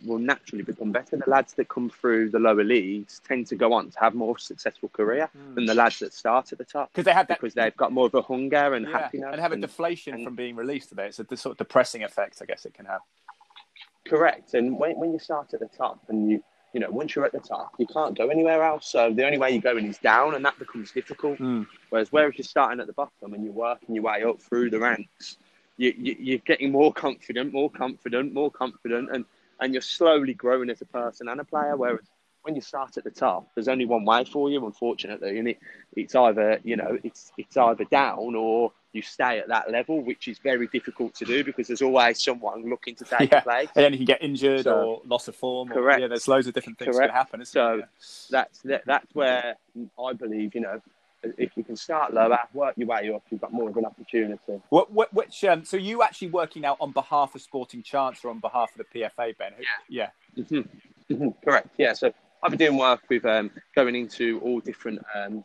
will 0.07 0.19
naturally 0.19 0.65
become 0.65 0.93
better. 0.93 1.17
The 1.17 1.29
lads 1.29 1.55
that 1.55 1.69
come 1.69 1.91
through 1.91 2.31
the 2.31 2.39
lower 2.39 2.65
leagues 2.65 3.21
tend 3.27 3.47
to 3.49 3.57
go 3.57 3.73
on 3.73 3.91
to 3.91 4.01
have 4.01 4.15
more 4.15 4.39
successful 4.39 4.89
career 4.89 5.29
mm. 5.37 5.55
than 5.55 5.67
the 5.67 5.75
lads 5.75 5.99
that 6.01 6.15
start 6.15 6.53
at 6.53 6.59
the 6.59 6.65
top 6.65 6.91
because 6.93 7.05
they 7.05 7.13
have 7.13 7.29
that, 7.29 7.41
because 7.41 7.55
they've 7.55 7.77
got 7.77 7.93
more 7.93 8.07
of 8.07 8.15
a 8.15 8.23
hunger 8.23 8.75
and 8.75 8.87
yeah, 8.87 8.99
happiness 8.99 9.29
and 9.33 9.41
have 9.41 9.53
a 9.53 9.57
deflation 9.57 10.15
and, 10.15 10.25
from 10.25 10.35
being 10.35 10.57
released 10.57 10.89
today. 10.89 11.07
It's 11.07 11.19
a 11.19 11.37
sort 11.37 11.53
of 11.53 11.59
depressing 11.59 12.03
effect, 12.03 12.41
I 12.43 12.47
guess 12.47 12.65
it 12.65 12.75
can 12.75 12.87
have. 12.87 13.01
Correct, 14.07 14.55
and 14.55 14.79
when 14.79 14.99
when 14.99 15.13
you 15.13 15.19
start 15.19 15.53
at 15.55 15.61
the 15.61 15.69
top 15.69 16.01
and 16.09 16.31
you 16.31 16.43
you 16.73 16.81
know 16.81 16.91
once 16.91 17.15
you're 17.15 17.25
at 17.25 17.33
the 17.33 17.41
top, 17.41 17.75
you 17.79 17.87
can't 17.87 18.17
go 18.17 18.29
anywhere 18.29 18.63
else. 18.63 18.91
So 18.91 19.13
the 19.13 19.25
only 19.25 19.39
way 19.39 19.51
you're 19.51 19.61
going 19.61 19.87
is 19.87 19.99
down, 19.99 20.35
and 20.35 20.45
that 20.45 20.59
becomes 20.59 20.91
difficult. 20.91 21.39
Mm. 21.39 21.67
Whereas 21.91 22.11
whereas 22.11 22.35
you're 22.39 22.45
starting 22.45 22.81
at 22.81 22.87
the 22.87 22.93
bottom 22.93 23.35
and 23.35 23.45
you're 23.45 23.53
working 23.53 23.95
your 23.95 24.05
way 24.05 24.25
up 24.25 24.41
through 24.41 24.71
the 24.71 24.79
ranks, 24.79 25.37
you, 25.81 25.95
you 25.97 26.17
you're 26.21 26.39
getting 26.39 26.71
more 26.71 26.93
confident, 26.93 27.53
more 27.55 27.71
confident, 27.71 28.35
more 28.35 28.51
confident, 28.51 29.09
and 29.13 29.25
and 29.61 29.73
you're 29.73 29.81
slowly 29.83 30.35
growing 30.35 30.69
as 30.69 30.83
a 30.83 30.85
person 30.85 31.29
and 31.29 31.41
a 31.41 31.45
player. 31.45 31.75
Whereas 31.75 32.01
when 32.43 32.55
you 32.55 32.61
start 32.61 32.99
at 32.99 33.05
the 33.05 33.11
top, 33.11 33.49
there's 33.55 33.69
only 33.69 33.87
one 33.87 34.05
way 34.05 34.25
for 34.25 34.51
you, 34.51 34.65
unfortunately, 34.67 35.39
and 35.39 35.49
it, 35.49 35.59
it's 35.97 36.15
either 36.15 36.61
you 36.65 36.77
know 36.77 36.99
it's 37.03 37.33
it's 37.39 37.57
either 37.57 37.85
down 37.85 38.35
or 38.35 38.73
you 38.93 39.01
stay 39.01 39.39
at 39.39 39.49
that 39.49 39.71
level, 39.71 40.03
which 40.03 40.29
is 40.29 40.39
very 40.39 40.67
difficult 40.67 41.15
to 41.15 41.25
do 41.25 41.45
because 41.45 41.69
there's 41.69 41.81
always 41.81 42.23
someone 42.23 42.69
looking 42.69 42.95
to 42.97 43.05
take 43.05 43.31
yeah. 43.33 43.39
a 43.39 43.43
place. 43.43 43.69
And 43.75 43.85
then 43.85 43.93
you 43.93 43.99
can 43.99 44.07
get 44.07 44.23
injured 44.23 44.65
So- 44.65 44.75
or 44.85 45.03
loss 45.07 45.29
of 45.29 45.37
form. 45.37 45.69
Correct. 45.69 45.99
Or, 45.99 46.03
yeah, 46.03 46.09
there's 46.09 46.29
loads 46.29 46.47
of 46.47 46.53
different 46.55 46.79
things 46.79 46.95
Correct. 46.97 47.13
that 47.13 47.17
happen. 47.17 47.41
Isn't 47.41 47.53
So 47.53 47.77
there? 47.79 47.89
that's 48.31 48.59
that, 48.63 48.83
that's 48.85 49.15
where 49.15 49.57
I 49.99 50.13
believe 50.13 50.55
you 50.55 50.61
know 50.61 50.83
if 51.23 51.57
you 51.57 51.65
can 51.65 51.77
start 51.77 52.15
lower, 52.15 52.39
work 52.55 52.75
your 52.77 52.89
way 52.89 53.11
up, 53.13 53.23
you've 53.31 53.41
got 53.41 53.53
more 53.53 53.69
of 53.69 53.77
an 53.77 53.85
opportunity. 53.85 54.61
What, 54.71 54.91
what, 54.93 55.13
which, 55.13 55.45
um, 55.45 55.65
so 55.65 55.77
you 55.77 56.03
actually 56.03 56.29
working 56.29 56.65
out 56.65 56.77
on 56.81 56.93
behalf 56.93 57.35
of 57.35 57.43
Sporting 57.43 57.83
Chance 57.83 58.25
or 58.25 58.31
on 58.31 58.39
behalf 58.41 58.71
of 58.79 58.85
the 58.93 59.01
PFA, 59.01 59.37
Ben? 59.37 59.53
Who- 59.57 59.65
Yeah. 59.89 60.11
Mhm. 60.37 60.69
Mhm. 61.11 61.35
Correct. 61.45 61.69
Yeah. 61.77 61.93
So 61.93 62.13
I've 62.43 62.51
been 62.51 62.59
doing 62.59 62.77
work 62.79 63.03
with 63.09 63.25
um, 63.27 63.51
going 63.75 63.95
into 63.97 64.41
all 64.41 64.61
different 64.61 65.03
um, 65.15 65.43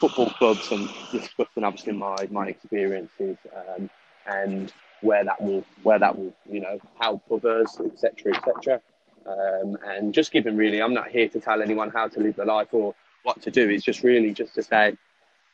football 0.00 0.30
clubs 0.30 0.70
and 0.72 0.88
discussing 1.12 1.64
obviously 1.64 1.92
my 1.92 2.16
my 2.30 2.48
experiences 2.48 3.36
um, 3.54 3.88
and 4.26 4.72
where 5.02 5.24
that 5.24 5.40
will 5.40 5.64
where 5.82 5.98
that 5.98 6.16
will 6.18 6.32
you 6.50 6.60
know 6.60 6.78
help 6.98 7.22
others, 7.30 7.78
etc. 7.84 8.34
etc. 8.34 8.80
Um, 9.26 9.76
and 9.86 10.14
just 10.14 10.32
giving 10.32 10.56
really, 10.56 10.80
I'm 10.80 10.94
not 10.94 11.08
here 11.08 11.28
to 11.28 11.38
tell 11.40 11.60
anyone 11.60 11.90
how 11.90 12.08
to 12.08 12.18
live 12.20 12.36
their 12.36 12.46
life 12.46 12.68
or 12.72 12.94
what 13.22 13.40
to 13.42 13.50
do. 13.50 13.68
It's 13.68 13.84
just 13.84 14.02
really 14.02 14.32
just 14.32 14.54
to 14.54 14.62
say 14.62 14.96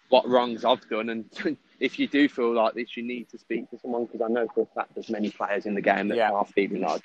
what 0.08 0.28
wrongs 0.28 0.64
I've 0.64 0.86
done, 0.88 1.08
and 1.08 1.24
if 1.80 1.98
you 1.98 2.06
do 2.06 2.28
feel 2.28 2.52
like 2.54 2.74
this, 2.74 2.96
you 2.96 3.02
need 3.02 3.28
to 3.30 3.38
speak 3.38 3.70
to 3.70 3.78
someone 3.78 4.04
because 4.06 4.20
I 4.20 4.28
know 4.28 4.46
for 4.54 4.62
a 4.62 4.66
fact 4.74 4.94
there's 4.94 5.10
many 5.10 5.30
players 5.30 5.66
in 5.66 5.74
the 5.74 5.80
game 5.80 6.08
that 6.08 6.16
Yeah. 6.16 6.30
are 6.32 6.44
feeling 6.44 6.82
like 6.82 7.02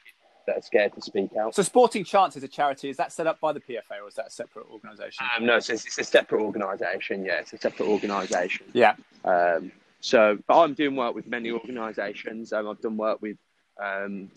that 0.48 0.58
are 0.58 0.62
scared 0.62 0.94
to 0.96 1.02
speak 1.02 1.36
out. 1.40 1.54
So 1.56 1.62
Sporting 1.64 2.04
Chance 2.04 2.36
is 2.38 2.44
a 2.44 2.48
charity. 2.48 2.90
Is 2.90 2.98
that 2.98 3.12
set 3.12 3.28
up 3.28 3.40
by 3.40 3.54
the 3.54 3.60
PFA 3.60 4.02
or 4.04 4.08
is 4.08 4.16
that 4.16 4.28
a 4.28 4.32
separate 4.32 4.66
organisation? 4.72 5.26
Um, 5.38 5.46
no, 5.46 5.58
it's, 5.58 5.70
it's 5.70 5.98
a 5.98 6.04
separate 6.04 6.42
organisation. 6.42 7.24
Yeah, 7.24 7.40
it's 7.40 7.54
a 7.54 7.58
separate 7.58 7.88
organisation. 7.88 8.66
yeah. 8.74 8.96
Um, 9.24 9.72
so, 10.02 10.38
but 10.48 10.60
I'm 10.62 10.74
doing 10.74 10.96
work 10.96 11.14
with 11.14 11.28
many 11.28 11.52
organisations. 11.52 12.52
Um, 12.54 12.68
I've 12.70 12.80
done 12.82 12.96
work 12.98 13.22
with 13.22 13.38
um, 13.84 14.32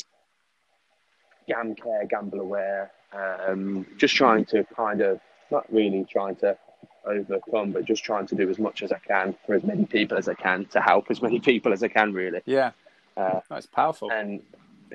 GamCare, 1.49 2.09
Gamble 2.09 2.41
Aware, 2.41 2.91
um, 3.13 3.87
just 3.97 4.15
trying 4.15 4.45
to 4.47 4.65
kind 4.77 5.01
of 5.01 5.21
not 5.53 5.73
really 5.73 6.05
trying 6.11 6.35
to 6.37 6.57
overcome, 7.05 7.71
but 7.73 7.85
just 7.85 8.03
trying 8.03 8.27
to 8.27 8.35
do 8.35 8.49
as 8.51 8.59
much 8.59 8.83
as 8.83 8.91
I 8.91 8.99
can 8.99 9.37
for 9.47 9.55
as 9.55 9.63
many 9.63 9.85
people 9.85 10.17
as 10.19 10.29
I 10.29 10.35
can 10.35 10.65
to 10.67 10.81
help 10.81 11.11
as 11.11 11.23
many 11.23 11.39
people 11.51 11.73
as 11.73 11.83
I 11.85 11.89
can. 11.89 12.13
Really, 12.13 12.41
Yeah. 12.47 12.73
uh, 13.17 13.41
That's 13.49 13.67
powerful. 13.67 14.11
and 14.11 14.41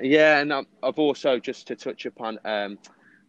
yeah, 0.00 0.38
and 0.40 0.52
I've 0.52 0.98
also 0.98 1.38
just 1.38 1.66
to 1.68 1.76
touch 1.76 2.04
upon, 2.06 2.38
um, 2.44 2.78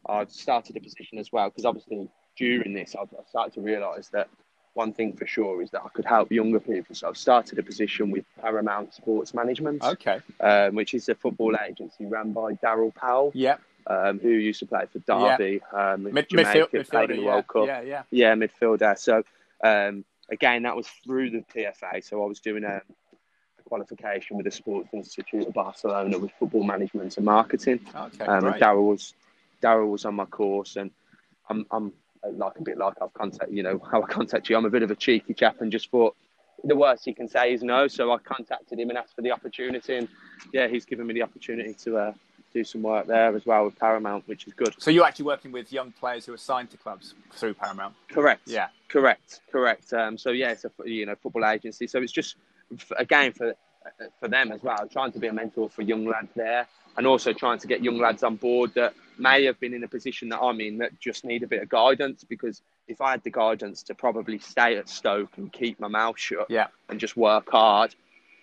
I've 0.08 0.32
started 0.32 0.76
a 0.78 0.80
position 0.82 1.18
as 1.18 1.32
well 1.32 1.50
because 1.50 1.66
obviously 1.66 2.10
during 2.38 2.74
this, 2.74 2.96
I've, 3.00 3.10
I've 3.18 3.28
started 3.28 3.54
to 3.56 3.62
realise 3.62 4.10
that 4.10 4.30
one 4.76 4.94
thing 4.94 5.14
for 5.18 5.26
sure 5.26 5.62
is 5.64 5.72
that 5.72 5.82
I 5.84 5.90
could 5.90 6.06
help 6.06 6.32
younger 6.32 6.60
people. 6.60 6.94
So 6.96 7.10
I've 7.10 7.18
started 7.18 7.58
a 7.60 7.64
position 7.64 8.12
with 8.12 8.24
Paramount 8.40 8.94
Sports 8.94 9.34
Management, 9.34 9.84
Okay. 9.84 10.20
um, 10.42 10.76
which 10.76 10.94
is 10.94 11.10
a 11.10 11.16
football 11.16 11.56
agency 11.68 12.06
run 12.06 12.32
by 12.34 12.54
Darryl 12.54 12.94
Powell, 12.96 13.32
Yeah. 13.34 13.58
Um, 13.88 14.20
who 14.20 14.30
used 14.30 14.60
to 14.60 14.66
play 14.66 14.86
for 14.92 15.00
Derby, 15.00 15.62
um, 15.74 16.04
Mid- 16.04 16.30
Jamaica, 16.30 16.68
midfield, 16.74 16.90
played 16.90 17.12
in 17.12 17.18
the 17.18 17.24
Yeah. 17.24 17.30
World 17.30 17.48
Cup. 17.48 17.68
yeah. 17.68 17.82
Yeah. 17.82 18.04
Yeah, 18.12 18.36
midfielder. 18.36 18.98
So 18.98 19.24
um, 19.64 20.06
again, 20.30 20.64
that 20.64 20.76
was 20.76 20.88
through 21.04 21.32
the 21.32 21.44
PFA. 21.54 22.04
So 22.04 22.24
I 22.24 22.28
was 22.28 22.40
doing 22.40 22.64
a, 22.64 22.78
a 22.78 23.64
qualification 23.66 24.38
with 24.38 24.46
the 24.46 24.52
Sports 24.52 24.90
Institute 24.94 25.48
of 25.48 25.54
Barcelona 25.54 26.18
with 26.18 26.32
football 26.40 26.64
management 26.64 27.18
and 27.18 27.26
marketing. 27.26 27.80
Okay. 27.96 28.26
Um, 28.26 28.46
and. 28.46 28.56
Darryl 28.56 28.90
was 28.90 29.14
Darryl 29.62 29.90
was 29.92 30.06
on 30.06 30.16
my 30.16 30.26
course, 30.26 30.76
and 30.76 30.92
I'm 31.50 31.66
I'm 31.72 31.92
uh, 32.24 32.32
like 32.32 32.58
a 32.60 32.62
bit 32.64 32.78
like 32.78 32.96
I've 33.02 33.14
contacted 33.14 33.56
you 33.56 33.64
know 33.64 33.82
how 33.92 34.02
I 34.04 34.08
contact 34.08 34.50
you. 34.50 34.58
I'm 34.58 34.66
a 34.66 34.70
bit 34.70 34.84
of 34.84 34.92
a 34.92 34.96
cheeky 34.96 35.34
chap, 35.34 35.62
and 35.62 35.72
just 35.72 35.90
thought 35.92 36.16
the 36.64 36.76
worst 36.76 37.06
he 37.06 37.14
can 37.14 37.28
say 37.28 37.54
is 37.54 37.64
no. 37.64 37.88
So 37.88 38.12
I 38.12 38.18
contacted 38.18 38.80
him 38.80 38.90
and 38.90 38.98
asked 38.98 39.16
for 39.16 39.22
the 39.22 39.32
opportunity, 39.32 39.96
and 39.96 40.08
yeah, 40.54 40.68
he's 40.68 40.86
given 40.86 41.08
me 41.08 41.14
the 41.14 41.24
opportunity 41.24 41.74
to 41.86 41.98
uh, 41.98 42.14
do 42.54 42.64
some 42.64 42.82
work 42.82 43.08
there 43.08 43.36
as 43.36 43.46
well 43.46 43.66
with 43.66 43.78
Paramount, 43.78 44.28
which 44.28 44.48
is 44.48 44.54
good. 44.54 44.74
So 44.78 44.92
you're 44.92 45.06
actually 45.06 45.26
working 45.26 45.52
with 45.52 45.72
young 45.72 45.92
players 45.92 46.26
who 46.26 46.34
are 46.34 46.38
signed 46.38 46.72
to 46.72 46.78
clubs 46.78 47.14
through 47.34 47.54
Paramount. 47.56 47.96
Correct. 48.10 48.42
Yeah. 48.46 48.68
Correct, 48.88 49.42
correct. 49.52 49.94
Um, 49.94 50.18
so 50.18 50.32
yeah, 50.32 50.50
it's 50.52 50.66
a 50.66 50.72
you 50.84 51.06
know 51.06 51.16
football 51.16 51.46
agency. 51.46 51.86
So 51.88 52.02
it's 52.02 52.12
just 52.12 52.36
again 52.98 53.32
for 53.34 53.54
for 54.20 54.28
them 54.28 54.52
as 54.52 54.62
well, 54.64 54.88
trying 54.92 55.12
to 55.12 55.20
be 55.20 55.28
a 55.28 55.34
mentor 55.34 55.70
for 55.70 55.82
young 55.84 56.06
lads 56.06 56.30
there, 56.36 56.68
and 56.98 57.06
also 57.08 57.32
trying 57.34 57.60
to 57.60 57.68
get 57.68 57.84
young 57.84 57.98
lads 58.00 58.24
on 58.24 58.36
board 58.36 58.74
that 58.76 58.94
may 59.18 59.44
have 59.46 59.60
been 59.60 59.74
in 59.74 59.84
a 59.84 59.88
position 59.88 60.30
that 60.30 60.40
I'm 60.40 60.60
in 60.60 60.78
that 60.80 61.00
just 61.00 61.24
need 61.24 61.44
a 61.44 61.48
bit 61.48 61.62
of 61.62 61.70
guidance. 61.70 62.24
Because 62.24 62.62
if 62.88 63.00
I 63.00 63.12
had 63.12 63.24
the 63.24 63.30
guidance 63.30 63.84
to 63.84 63.94
probably 63.96 64.40
stay 64.40 64.76
at 64.78 64.90
Stoke 64.90 65.38
and 65.38 65.52
keep 65.54 65.80
my 65.80 65.88
mouth 65.88 66.18
shut 66.20 66.48
Yeah. 66.50 66.68
and 66.90 67.00
just 67.00 67.16
work 67.16 67.50
hard, 67.52 67.94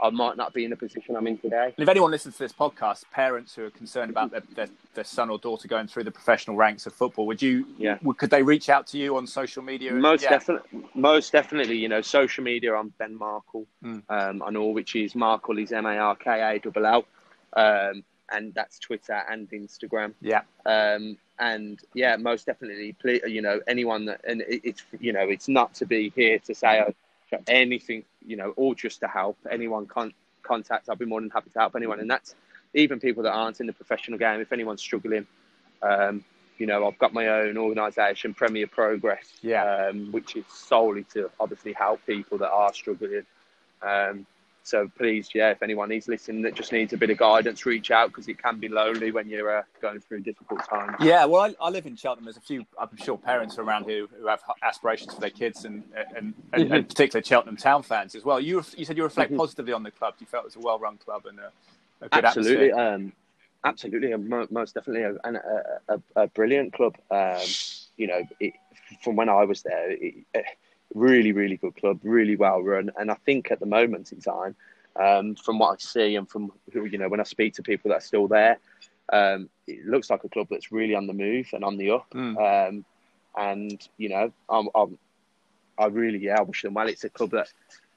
I 0.01 0.11
might 0.11 0.37
not 0.37 0.53
be 0.53 0.65
in 0.65 0.71
the 0.71 0.77
position 0.77 1.17
I'm 1.17 1.27
in 1.27 1.39
today. 1.39 1.73
And 1.77 1.83
if 1.83 1.89
anyone 1.89 2.11
listens 2.11 2.37
to 2.37 2.45
this 2.45 2.53
podcast, 2.53 3.05
parents 3.11 3.55
who 3.55 3.65
are 3.65 3.71
concerned 3.71 4.11
about 4.11 4.31
their, 4.31 4.43
their, 4.55 4.69
their 4.95 5.05
son 5.05 5.31
or 5.31 5.39
daughter 5.39 5.69
going 5.69 5.87
through 5.87 6.05
the 6.05 6.11
professional 6.11 6.57
ranks 6.57 6.87
of 6.87 6.93
football, 6.93 7.27
would 7.27 7.41
you? 7.41 7.67
Yeah. 7.79 7.99
Would, 8.03 8.19
could 8.19 8.31
they 8.31 8.43
reach 8.43 8.69
out 8.69 8.87
to 8.89 8.99
you 8.99 9.17
on 9.17 9.27
social 9.27 9.63
media? 9.63 9.93
Most 9.93 10.23
yeah. 10.23 10.31
definitely, 10.31 10.85
most 10.95 11.33
definitely. 11.33 11.77
You 11.79 11.89
know, 11.89 12.01
social 12.01 12.45
media. 12.45 12.75
I'm 12.75 12.91
Ben 12.99 13.17
Markle. 13.17 13.67
Mm. 13.83 14.03
Um, 14.09 14.43
I 14.43 14.51
know 14.51 14.67
which 14.67 14.97
is 14.97 15.15
Markle 15.15 15.59
is 15.59 15.73
M 15.73 15.87
A 15.87 15.97
R 15.97 16.17
K 16.17 16.57
A 16.57 16.59
double 16.59 16.87
L, 16.87 17.05
um, 17.57 18.05
and 18.31 18.53
that's 18.55 18.79
Twitter 18.79 19.23
and 19.31 19.49
Instagram. 19.51 20.15
Yeah. 20.21 20.43
Um, 20.65 21.17
and 21.39 21.79
yeah, 21.95 22.17
most 22.17 22.47
definitely. 22.47 22.95
Please, 22.95 23.21
you 23.27 23.43
know, 23.43 23.61
anyone 23.67 24.07
that 24.07 24.21
and 24.27 24.41
it, 24.43 24.61
it's 24.65 24.83
you 25.01 25.13
know, 25.13 25.29
it's 25.29 25.49
not 25.49 25.75
to 25.75 25.87
be 25.87 26.13
here 26.17 26.39
to 26.41 26.55
say 26.55 26.83
oh, 26.87 26.95
anything. 27.47 28.05
You 28.25 28.37
know, 28.37 28.53
or 28.57 28.75
just 28.75 29.01
to 29.01 29.09
help 29.09 29.39
anyone. 29.51 29.87
Con- 29.87 30.15
contact. 30.43 30.89
I'll 30.89 30.97
be 30.97 31.05
more 31.05 31.21
than 31.21 31.31
happy 31.31 31.51
to 31.51 31.59
help 31.59 31.75
anyone, 31.77 32.01
and 32.01 32.11
that's 32.11 32.35
even 32.75 33.01
people 33.01 33.23
that 33.25 33.33
aren't 33.33 33.61
in 33.61 33.67
the 33.67 33.73
professional 33.73 34.19
game. 34.19 34.41
If 34.41 34.53
anyone's 34.53 34.81
struggling. 34.81 35.27
Um, 35.83 36.25
you 36.59 36.67
know, 36.67 36.87
I've 36.87 36.99
got 36.99 37.13
my 37.13 37.29
own 37.29 37.59
organisation, 37.59 38.33
Premier 38.33 38.67
Progress, 38.67 39.31
Yeah. 39.43 39.89
um, 39.89 40.11
which 40.11 40.37
is 40.37 40.45
solely 40.49 41.05
to 41.13 41.31
obviously 41.39 41.75
help 41.75 42.05
people 42.07 42.39
that 42.39 42.51
are 42.51 42.73
struggling. 42.73 43.27
Um, 43.83 44.27
so 44.67 44.91
please, 44.99 45.29
yeah, 45.33 45.51
if 45.51 45.63
anyone 45.63 45.93
is 45.93 46.09
listening 46.09 46.43
that 46.43 46.55
just 46.55 46.73
needs 46.73 46.93
a 46.93 46.97
bit 46.97 47.09
of 47.11 47.19
guidance, 47.19 47.65
reach 47.65 47.93
out 47.93 48.09
because 48.09 48.27
it 48.27 48.43
can 48.43 48.59
be 48.59 48.69
lonely 48.69 49.13
when 49.13 49.29
you're 49.29 49.59
uh, 49.59 49.63
going 49.81 50.01
through 50.01 50.21
difficult 50.21 50.69
times. 50.69 50.97
Yeah, 51.01 51.25
well, 51.25 51.43
I, 51.43 51.55
I 51.61 51.71
live 51.71 51.87
in 51.87 51.95
Cheltenham. 51.95 52.25
There's 52.25 52.37
a 52.37 52.41
few, 52.41 52.67
I'm 52.79 52.97
sure, 52.97 53.17
parents 53.17 53.59
around 53.59 53.85
who, 53.85 54.09
who 54.19 54.27
have 54.27 54.41
aspirations 54.63 55.15
for 55.15 55.21
their 55.21 55.31
kids, 55.31 55.65
and 55.65 55.85
and, 56.17 56.35
and, 56.53 56.65
Mm-hmm. 56.65 56.73
and 56.73 56.89
particularly 56.89 57.25
Cheltenham 57.25 57.57
Town 57.57 57.83
fans 57.83 58.15
as 58.17 58.25
well. 58.25 58.41
You 58.41 58.63
you 58.77 58.85
said 58.85 58.97
you 58.97 59.05
reflect 59.05 59.37
positively 59.37 59.73
on 59.73 59.83
the 59.85 59.91
club. 59.93 60.15
You 60.19 60.27
felt 60.27 60.45
it 60.45 60.47
was 60.47 60.57
a 60.57 60.61
well-run 60.61 60.97
club 60.99 61.27
and 61.27 61.39
a, 61.39 61.53
a 62.01 62.09
good 62.09 62.25
absolutely, 62.25 62.73
atmosphere. 62.73 62.95
um, 62.95 63.13
absolutely, 63.65 64.15
most 64.51 64.75
definitely, 64.75 65.03
a, 65.03 65.15
and 65.25 65.37
a, 65.37 65.81
a, 65.89 66.23
a 66.23 66.27
brilliant 66.29 66.73
club. 66.73 66.97
Um, 67.11 67.41
you 67.97 68.07
know, 68.09 68.23
it, 68.41 68.55
from 69.03 69.17
when 69.17 69.29
I 69.29 69.45
was 69.45 69.63
there, 69.63 69.91
it, 69.91 70.15
really, 70.95 71.33
really 71.33 71.57
good 71.57 71.77
club, 71.77 72.01
really 72.03 72.37
well 72.37 72.63
run, 72.63 72.91
and 72.99 73.11
I 73.11 73.15
think 73.15 73.51
at 73.51 73.61
the 73.61 73.67
moment 73.67 74.13
in 74.13 74.21
time, 74.21 74.55
um, 74.97 75.35
from 75.35 75.59
what 75.59 75.73
I 75.73 75.77
see 75.79 76.17
and 76.17 76.29
from 76.29 76.53
who 76.73 76.85
you 76.87 76.99
know 76.99 77.09
when 77.09 77.21
I 77.21 77.25
speak 77.25 77.55
to 77.55 77.63
people 77.63 77.91
that 77.91 77.99
are 77.99 78.01
still 78.01 78.29
there, 78.29 78.59
um, 79.13 79.49
it 79.67 79.85
looks 79.87 80.11
like 80.11 80.25
a 80.25 80.29
club 80.29 80.49
that's 80.51 80.73
really 80.73 80.95
on 80.95 81.07
the 81.07 81.13
move 81.13 81.49
and 81.53 81.65
on 81.65 81.77
the 81.77 81.91
up. 81.91 82.11
Mm. 82.11 82.69
Um, 82.69 82.85
and 83.37 83.89
you 83.99 84.09
know, 84.09 84.33
I'm, 84.49 84.69
I'm, 84.75 84.99
I 85.79 85.87
really, 85.87 86.19
yeah, 86.19 86.39
I 86.39 86.43
wish 86.43 86.63
them 86.63 86.75
well. 86.75 86.89
It's 86.89 87.05
a 87.05 87.11
club 87.11 87.31
that 87.33 87.49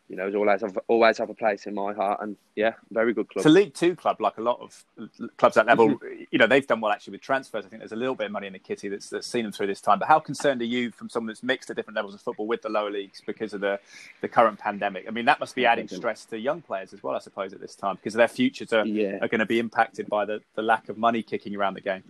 you 0.10 0.16
know 0.16 0.26
has 0.26 0.36
always 0.36 0.62
have 0.62 0.80
always 0.88 1.18
have 1.20 1.30
a 1.30 1.34
place 1.34 1.68
in 1.68 1.76
my 1.76 1.94
heart, 1.94 2.20
and 2.22 2.36
yeah, 2.56 2.74
very 2.92 3.14
good 3.14 3.30
club. 3.30 3.42
It's 3.42 3.46
a 3.46 3.50
League 3.50 3.76
Two 3.76 3.96
club, 3.96 4.20
like 4.20 4.38
a 4.38 4.42
lot 4.42 4.60
of 4.60 4.84
clubs 5.38 5.56
at 5.56 5.68
that 5.68 5.78
level. 5.78 5.96
Mm-hmm. 5.96 6.24
You 6.32 6.40
know, 6.40 6.48
they've 6.48 6.66
done 6.66 6.82
well 6.82 6.92
actually 6.92 7.12
with 7.12 7.22
transfers. 7.22 7.66
I 7.66 7.70
think 7.70 7.82
there's 7.82 7.92
a 7.92 7.96
little 7.96 8.16
bit 8.16 8.26
of 8.26 8.32
money 8.32 8.48
in 8.48 8.54
the 8.54 8.60
kitty 8.60 8.90
that's, 8.90 9.10
that's 9.10 9.28
seen 9.28 9.44
them 9.44 9.52
through 9.52 9.68
this 9.68 9.82
time. 9.82 10.00
But 10.00 10.08
how 10.08 10.20
concerned 10.20 10.62
are 10.62 10.66
you 10.66 10.92
from 10.92 11.10
someone 11.10 11.28
that's 11.28 11.44
mixed 11.44 11.70
at 11.70 11.76
different 11.76 11.96
levels 11.96 12.16
of 12.16 12.22
football 12.22 12.48
with 12.48 12.64
the 12.64 12.70
lower 12.70 12.90
leagues 12.90 13.22
because 13.26 13.54
of 13.54 13.62
the, 13.62 13.80
the 14.22 14.28
current 14.28 14.58
pandemic? 14.58 15.06
I 15.08 15.12
mean, 15.12 15.26
that 15.26 15.40
must 15.40 15.56
be 15.56 15.66
adding 15.66 15.88
stress 15.88 16.26
to 16.26 16.40
young 16.40 16.62
players 16.62 16.92
as 16.94 17.04
well, 17.04 17.16
I 17.16 17.20
suppose, 17.20 17.54
at 17.54 17.62
this 17.62 17.76
time 17.76 17.96
because 17.96 18.16
their 18.16 18.28
futures 18.28 18.74
are, 18.74 18.86
Yeah. 18.86 19.20
are 19.22 19.28
going 19.28 19.40
to 19.40 19.46
be 19.46 19.60
impacted 19.60 20.10
by 20.10 20.26
the, 20.26 20.42
the 20.56 20.64
lack 20.64 20.90
of 20.90 20.98
money 20.98 21.22
kicking 21.22 21.56
around 21.56 21.76
the 21.76 21.82
game. 21.82 22.04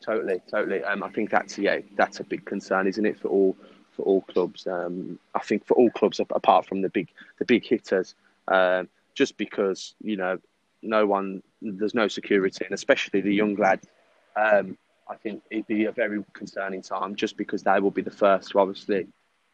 Totally, 0.00 0.40
totally. 0.50 0.82
Um, 0.84 1.02
I 1.02 1.08
think 1.08 1.30
that's 1.30 1.56
yeah, 1.58 1.78
that's 1.96 2.20
a 2.20 2.24
big 2.24 2.44
concern, 2.44 2.86
isn't 2.86 3.06
it, 3.06 3.18
for 3.18 3.28
all 3.28 3.56
for 3.96 4.02
all 4.02 4.20
clubs? 4.22 4.66
Um, 4.66 5.18
I 5.34 5.40
think 5.40 5.66
for 5.66 5.74
all 5.74 5.90
clubs 5.90 6.20
apart 6.20 6.66
from 6.66 6.82
the 6.82 6.88
big 6.88 7.08
the 7.38 7.44
big 7.44 7.64
hitters, 7.64 8.14
um, 8.48 8.88
just 9.14 9.36
because 9.36 9.94
you 10.02 10.16
know 10.16 10.38
no 10.82 11.06
one 11.06 11.42
there's 11.62 11.94
no 11.94 12.08
security, 12.08 12.64
and 12.64 12.74
especially 12.74 13.20
the 13.20 13.34
young 13.34 13.54
lad. 13.56 13.80
Um, 14.36 14.76
I 15.08 15.14
think 15.14 15.42
it'd 15.50 15.66
be 15.66 15.84
a 15.84 15.92
very 15.92 16.22
concerning 16.32 16.82
time, 16.82 17.14
just 17.14 17.36
because 17.36 17.62
they 17.62 17.80
will 17.80 17.90
be 17.90 18.02
the 18.02 18.10
first 18.10 18.50
to 18.50 18.58
obviously 18.58 19.06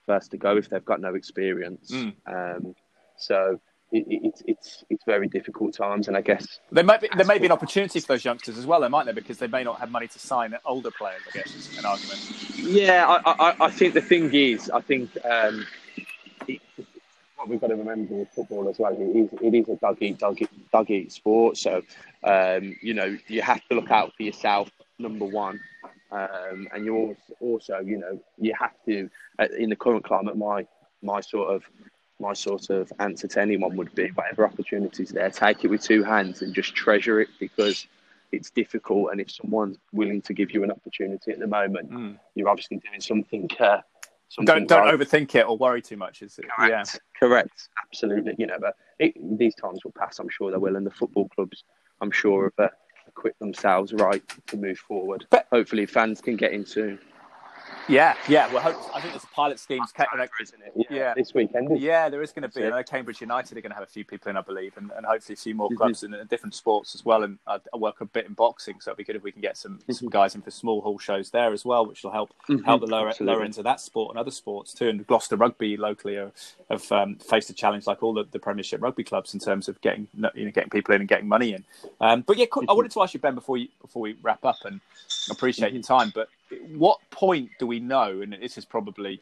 first 0.07 0.31
to 0.33 0.37
go 0.37 0.57
if 0.57 0.69
they've 0.69 0.85
got 0.85 1.01
no 1.01 1.15
experience. 1.15 1.91
Mm. 1.93 2.15
Um, 2.27 2.75
so 3.17 3.61
it, 3.93 4.07
it, 4.09 4.21
it's 4.25 4.43
it's 4.47 4.85
it's 4.91 5.05
very 5.05 5.29
difficult 5.29 5.75
times, 5.75 6.09
and 6.09 6.17
I 6.17 6.21
guess 6.21 6.59
There 6.71 6.85
might 6.85 7.01
be 7.01 7.09
there 7.17 7.27
may 7.27 7.39
be 7.39 7.47
an 7.47 7.53
opportunity 7.53 8.01
for 8.01 8.09
those 8.09 8.25
youngsters 8.25 8.59
as 8.59 8.67
well, 8.67 8.81
though, 8.81 8.89
might 8.89 9.05
there? 9.05 9.15
Because 9.15 9.39
they 9.39 9.47
may 9.47 9.65
not 9.65 9.79
have 9.81 9.91
money 9.91 10.09
to 10.09 10.19
sign 10.19 10.57
older 10.65 10.91
players. 10.91 11.21
I 11.29 11.39
guess 11.39 11.55
is 11.55 11.79
an 11.79 11.85
argument. 11.85 12.21
Yeah, 12.57 13.07
I, 13.07 13.33
I, 13.33 13.67
I 13.67 13.71
think 13.71 13.95
the 13.95 14.01
thing 14.01 14.33
is, 14.33 14.71
I 14.71 14.81
think 14.81 15.11
um, 15.25 15.67
it, 16.49 16.61
what 17.43 17.49
we've 17.49 17.61
got 17.61 17.69
to 17.69 17.77
remember 17.77 18.15
with 18.15 18.29
football 18.31 18.69
as 18.69 18.79
well. 18.79 18.93
It 18.93 19.17
is, 19.17 19.29
it 19.43 19.55
is 19.55 19.69
a 19.69 19.77
dog 19.77 19.99
eat, 20.01 20.19
dog 20.19 20.41
eat, 20.41 20.91
eat 20.91 21.13
sport. 21.13 21.57
So, 21.57 21.83
um, 22.23 22.77
you 22.81 22.95
know, 22.95 23.17
you 23.27 23.43
have 23.43 23.67
to 23.69 23.75
look 23.75 23.91
out 23.91 24.13
for 24.17 24.23
yourself, 24.23 24.71
number 24.99 25.25
one. 25.25 25.59
Um, 26.13 26.69
and 26.73 26.85
you 26.85 26.95
also, 26.95 27.17
also, 27.41 27.79
you 27.81 27.99
know, 27.99 28.21
you 28.39 28.55
have 28.59 28.75
to, 28.87 29.11
uh, 29.41 29.49
in 29.59 29.71
the 29.71 29.77
current 29.77 30.05
climate, 30.05 30.37
my, 30.37 30.67
my 31.03 31.21
sort 31.21 31.53
of, 31.53 31.65
my 32.23 32.33
sort 32.33 32.71
of 32.71 32.91
answer 33.01 33.29
to 33.29 33.41
anyone 33.41 33.77
would 33.77 33.95
be 33.95 34.09
whatever 34.15 34.47
opportunities 34.47 35.11
there, 35.11 35.29
take 35.29 35.65
it 35.65 35.69
with 35.69 35.83
two 35.83 36.03
hands 36.03 36.41
and 36.41 36.55
just 36.55 36.75
treasure 36.75 37.21
it 37.21 37.29
because 37.39 37.87
it's 38.31 38.51
difficult. 38.51 39.11
And 39.13 39.21
if 39.21 39.31
someone's 39.31 39.77
willing 39.93 40.23
to 40.23 40.33
give 40.33 40.53
you 40.53 40.65
an 40.65 40.71
opportunity 40.71 41.33
at 41.33 41.39
the 41.39 41.47
moment, 41.47 41.91
mm. 41.91 42.19
you're 42.35 42.49
obviously 42.49 42.79
doing 42.79 43.01
something 43.01 43.51
uh, 43.61 43.81
don't 44.45 44.67
don't 44.67 44.87
right. 44.87 44.99
overthink 44.99 45.35
it 45.35 45.47
or 45.47 45.57
worry 45.59 45.83
too 45.83 45.97
much. 45.97 46.23
Is 46.23 46.39
it? 46.39 46.47
Correct. 46.49 46.91
Yeah. 46.95 46.99
Correct. 47.19 47.69
Absolutely. 47.85 48.35
You 48.39 48.47
know, 48.47 48.57
but 48.59 48.77
it, 48.99 49.15
these 49.39 49.55
times 49.55 49.85
will 49.85 49.93
pass. 49.93 50.19
I'm 50.19 50.29
sure 50.31 50.51
they 50.51 50.57
will, 50.57 50.77
and 50.77 50.87
the 50.87 50.91
football 50.91 51.29
clubs, 51.29 51.65
I'm 52.01 52.11
sure, 52.11 52.53
have 52.59 52.67
uh, 52.67 52.71
equipped 53.07 53.41
themselves 53.41 53.93
right 53.93 54.23
to 54.47 54.57
move 54.57 54.79
forward. 54.79 55.27
But, 55.29 55.47
Hopefully, 55.53 55.85
fans 55.85 56.21
can 56.21 56.37
get 56.37 56.53
into 56.53 56.99
yeah, 57.89 58.17
yeah. 58.29 58.53
Well, 58.53 58.63
I 58.95 59.01
think 59.01 59.13
there's 59.13 59.25
a 59.25 59.35
pilot 59.35 59.59
schemes. 59.59 59.93
Like, 59.99 60.31
isn't 60.41 60.63
it? 60.63 60.73
Yeah, 60.77 60.85
yeah. 60.91 61.15
this 61.15 61.35
weekend. 61.35 61.79
Yeah, 61.81 62.09
there 62.09 62.23
is 62.23 62.33
going 62.33 62.49
to 62.49 62.49
be. 62.49 62.65
I 62.65 62.71
know 62.71 62.83
Cambridge 62.83 63.21
United 63.21 63.59
are 63.59 63.61
going 63.61 63.71
to 63.71 63.75
have 63.75 63.85
a 63.85 63.91
few 63.91 64.05
people 64.05 64.31
in, 64.31 64.37
I 64.37 64.41
believe, 64.41 64.77
and, 64.77 64.91
and 64.97 65.05
hopefully 65.05 65.35
a 65.35 65.37
few 65.37 65.55
more 65.55 65.69
clubs 65.71 66.03
mm-hmm. 66.03 66.15
in, 66.15 66.21
in, 66.21 66.27
different 66.27 66.55
sports 66.55 66.95
as 66.95 67.05
well. 67.05 67.23
And 67.25 67.39
I, 67.47 67.59
I, 67.73 67.77
work 67.77 68.01
a 68.01 68.05
bit 68.05 68.27
in 68.27 68.35
boxing, 68.35 68.81
so 68.81 68.91
it'd 68.91 68.99
be 68.99 69.05
good 69.05 69.17
if 69.17 69.23
we 69.23 69.33
can 69.33 69.43
get 69.43 69.57
some, 69.57 69.79
mm-hmm. 69.79 69.93
some 69.93 70.09
guys 70.09 70.35
in 70.35 70.43
for 70.43 70.51
small 70.51 70.81
hall 70.81 70.99
shows 70.99 71.31
there 71.31 71.53
as 71.53 71.65
well, 71.65 71.85
which 71.85 72.03
will 72.05 72.13
help 72.13 72.33
mm-hmm. 72.49 72.65
help 72.65 72.81
the 72.81 72.87
lower 72.87 73.13
lower 73.21 73.43
ends 73.43 73.59
of 73.59 73.65
that 73.65 73.81
sport 73.81 74.11
and 74.11 74.19
other 74.19 74.31
sports 74.31 74.73
too. 74.73 74.89
And 74.89 75.07
Gloucester 75.07 75.37
Rugby 75.37 75.77
locally 75.77 76.17
are, 76.17 76.33
have 76.71 76.91
um, 76.93 77.17
faced 77.17 77.51
a 77.51 77.55
challenge 77.55 77.87
like 77.87 78.03
all 78.03 78.15
the, 78.15 78.25
the, 78.31 78.39
Premiership 78.39 78.83
rugby 78.83 79.05
clubs 79.05 79.35
in 79.35 79.41
terms 79.41 79.69
of 79.69 79.81
getting 79.83 80.09
you 80.15 80.23
know 80.23 80.51
getting 80.51 80.71
people 80.71 80.95
in 80.95 81.01
and 81.01 81.09
getting 81.09 81.29
money 81.29 81.55
in. 81.55 81.65
Um, 82.01 82.23
but 82.23 82.37
yeah, 82.37 82.47
I 82.69 82.73
wanted 82.73 82.91
to 82.93 83.03
ask 83.03 83.15
you 83.15 83.21
Ben 83.21 83.35
before 83.35 83.57
you 83.57 83.69
before 83.81 84.03
we 84.03 84.17
wrap 84.23 84.45
up, 84.45 84.57
and 84.65 84.81
appreciate 85.31 85.73
your 85.73 85.83
time, 85.83 86.13
but 86.15 86.29
what 86.69 86.99
point 87.11 87.51
do 87.59 87.67
we 87.67 87.81
know, 87.81 88.21
and 88.21 88.33
this 88.41 88.59
is 88.59 88.65
probably 88.65 89.21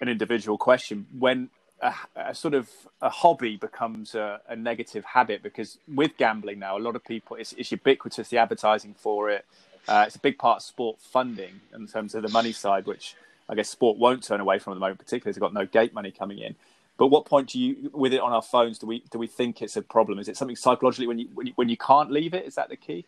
an 0.00 0.08
individual 0.08 0.58
question, 0.58 1.06
when 1.18 1.50
a, 1.80 1.92
a 2.16 2.34
sort 2.34 2.54
of 2.54 2.70
a 3.02 3.08
hobby 3.08 3.56
becomes 3.56 4.14
a, 4.14 4.40
a, 4.48 4.56
negative 4.56 5.04
habit? 5.04 5.42
Because 5.42 5.78
with 5.92 6.16
gambling 6.16 6.58
now, 6.58 6.76
a 6.76 6.80
lot 6.80 6.96
of 6.96 7.04
people, 7.04 7.36
it's, 7.36 7.52
it's 7.54 7.70
ubiquitous, 7.70 8.28
the 8.28 8.38
advertising 8.38 8.94
for 8.94 9.30
it. 9.30 9.44
Uh, 9.88 10.04
it's 10.06 10.16
a 10.16 10.20
big 10.20 10.38
part 10.38 10.58
of 10.58 10.62
sport 10.62 11.00
funding 11.00 11.60
in 11.74 11.86
terms 11.86 12.14
of 12.14 12.22
the 12.22 12.28
money 12.28 12.52
side, 12.52 12.86
which 12.86 13.14
I 13.48 13.54
guess 13.54 13.68
sport 13.68 13.98
won't 13.98 14.22
turn 14.24 14.40
away 14.40 14.58
from 14.58 14.72
at 14.72 14.76
the 14.76 14.80
moment, 14.80 14.98
particularly 14.98 15.30
as 15.30 15.36
they've 15.36 15.40
got 15.40 15.54
no 15.54 15.66
gate 15.66 15.94
money 15.94 16.10
coming 16.10 16.38
in. 16.38 16.56
But 16.98 17.08
what 17.08 17.26
point 17.26 17.50
do 17.50 17.60
you, 17.60 17.90
with 17.92 18.12
it 18.12 18.20
on 18.20 18.32
our 18.32 18.42
phones, 18.42 18.78
do 18.78 18.86
we 18.86 19.04
do 19.10 19.18
we 19.18 19.26
think 19.26 19.60
it's 19.60 19.76
a 19.76 19.82
problem? 19.82 20.18
Is 20.18 20.28
it 20.28 20.36
something 20.36 20.56
psychologically 20.56 21.06
when 21.06 21.18
you 21.18 21.28
when 21.34 21.46
you, 21.46 21.52
when 21.56 21.68
you 21.68 21.76
can't 21.76 22.10
leave 22.10 22.32
it? 22.32 22.46
Is 22.46 22.54
that 22.54 22.70
the 22.70 22.76
key? 22.76 23.04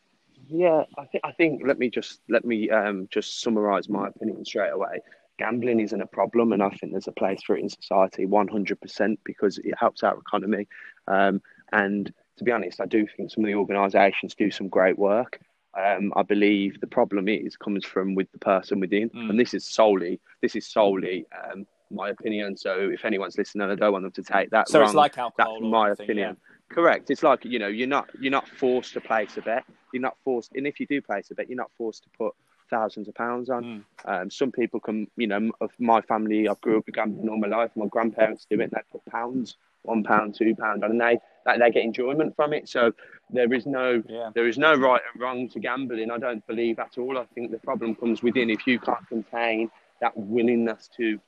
Yeah, 0.48 0.84
I 0.96 1.04
think 1.06 1.24
I 1.24 1.32
think 1.32 1.62
let 1.66 1.78
me 1.78 1.90
just 1.90 2.20
let 2.28 2.44
me 2.44 2.70
um, 2.70 3.08
just 3.10 3.40
summarise 3.40 3.88
my 3.88 4.08
opinion 4.08 4.44
straight 4.44 4.70
away. 4.70 5.00
Gambling 5.38 5.80
isn't 5.80 6.00
a 6.00 6.06
problem, 6.06 6.52
and 6.52 6.62
I 6.62 6.70
think 6.70 6.92
there's 6.92 7.06
a 7.06 7.12
place 7.12 7.42
for 7.42 7.56
it 7.56 7.62
in 7.62 7.68
society, 7.68 8.26
100%, 8.26 9.18
because 9.24 9.58
it 9.58 9.72
helps 9.78 10.02
our 10.02 10.18
economy. 10.18 10.66
Um, 11.06 11.40
and 11.70 12.12
to 12.38 12.44
be 12.44 12.50
honest, 12.50 12.80
I 12.80 12.86
do 12.86 13.06
think 13.16 13.30
some 13.30 13.44
of 13.44 13.48
the 13.48 13.54
organisations 13.54 14.34
do 14.34 14.50
some 14.50 14.68
great 14.68 14.98
work. 14.98 15.38
Um, 15.78 16.12
I 16.16 16.22
believe 16.22 16.80
the 16.80 16.88
problem 16.88 17.28
is 17.28 17.56
comes 17.56 17.84
from 17.84 18.16
with 18.16 18.32
the 18.32 18.38
person 18.38 18.80
within, 18.80 19.10
mm. 19.10 19.30
and 19.30 19.38
this 19.38 19.54
is 19.54 19.64
solely 19.64 20.20
this 20.42 20.56
is 20.56 20.66
solely 20.66 21.26
um, 21.44 21.66
my 21.90 22.10
opinion. 22.10 22.56
So 22.56 22.90
if 22.92 23.04
anyone's 23.04 23.36
listening, 23.38 23.70
I 23.70 23.74
don't 23.74 23.92
want 23.92 24.04
them 24.04 24.12
to 24.12 24.22
take 24.22 24.50
that. 24.50 24.68
So 24.68 24.80
wrong. 24.80 24.88
it's 24.88 24.94
like 24.94 25.18
alcohol. 25.18 25.58
That's 25.60 25.70
my 25.70 25.90
opinion. 25.90 26.36
Yeah. 26.40 26.74
Correct. 26.74 27.10
It's 27.10 27.22
like 27.22 27.44
you 27.44 27.58
know, 27.58 27.68
you're 27.68 27.86
not 27.86 28.10
you're 28.18 28.32
not 28.32 28.48
forced 28.48 28.94
to 28.94 29.00
place 29.00 29.36
a 29.36 29.42
bet. 29.42 29.64
You're 29.92 30.02
not 30.02 30.16
forced, 30.24 30.52
and 30.54 30.66
if 30.66 30.80
you 30.80 30.86
do 30.86 31.00
place 31.00 31.30
a 31.30 31.34
bet, 31.34 31.48
you're 31.48 31.56
not 31.56 31.70
forced 31.76 32.04
to 32.04 32.10
put 32.16 32.34
thousands 32.70 33.08
of 33.08 33.14
pounds 33.14 33.48
on. 33.50 33.84
Mm. 34.06 34.22
Um, 34.22 34.30
some 34.30 34.52
people 34.52 34.80
can, 34.80 35.08
you 35.16 35.26
know, 35.26 35.50
of 35.60 35.70
my 35.78 36.00
family, 36.02 36.48
I 36.48 36.54
grew 36.60 36.78
up 36.78 36.86
with 36.86 36.94
gambling 36.94 37.28
all 37.28 37.38
my 37.38 37.48
life. 37.48 37.70
My 37.76 37.86
grandparents 37.86 38.46
do 38.48 38.60
it, 38.60 38.64
and 38.64 38.72
they 38.72 38.80
put 38.92 39.04
pounds, 39.06 39.56
one 39.82 40.02
pound, 40.02 40.34
two 40.34 40.54
pound, 40.54 40.84
and 40.84 41.00
they 41.00 41.18
like, 41.46 41.60
they 41.60 41.70
get 41.70 41.84
enjoyment 41.84 42.36
from 42.36 42.52
it. 42.52 42.68
So 42.68 42.92
there 43.30 43.52
is 43.52 43.66
no 43.66 44.02
yeah. 44.08 44.30
there 44.34 44.46
is 44.46 44.58
no 44.58 44.74
right 44.74 45.00
and 45.12 45.22
wrong 45.22 45.48
to 45.50 45.60
gambling. 45.60 46.10
I 46.10 46.18
don't 46.18 46.46
believe 46.46 46.78
at 46.78 46.98
all. 46.98 47.18
I 47.18 47.24
think 47.34 47.50
the 47.50 47.58
problem 47.58 47.94
comes 47.94 48.22
within 48.22 48.50
if 48.50 48.66
you 48.66 48.78
can't 48.78 49.06
contain 49.08 49.70
that 50.00 50.16
willingness 50.16 50.88
to 50.96 51.18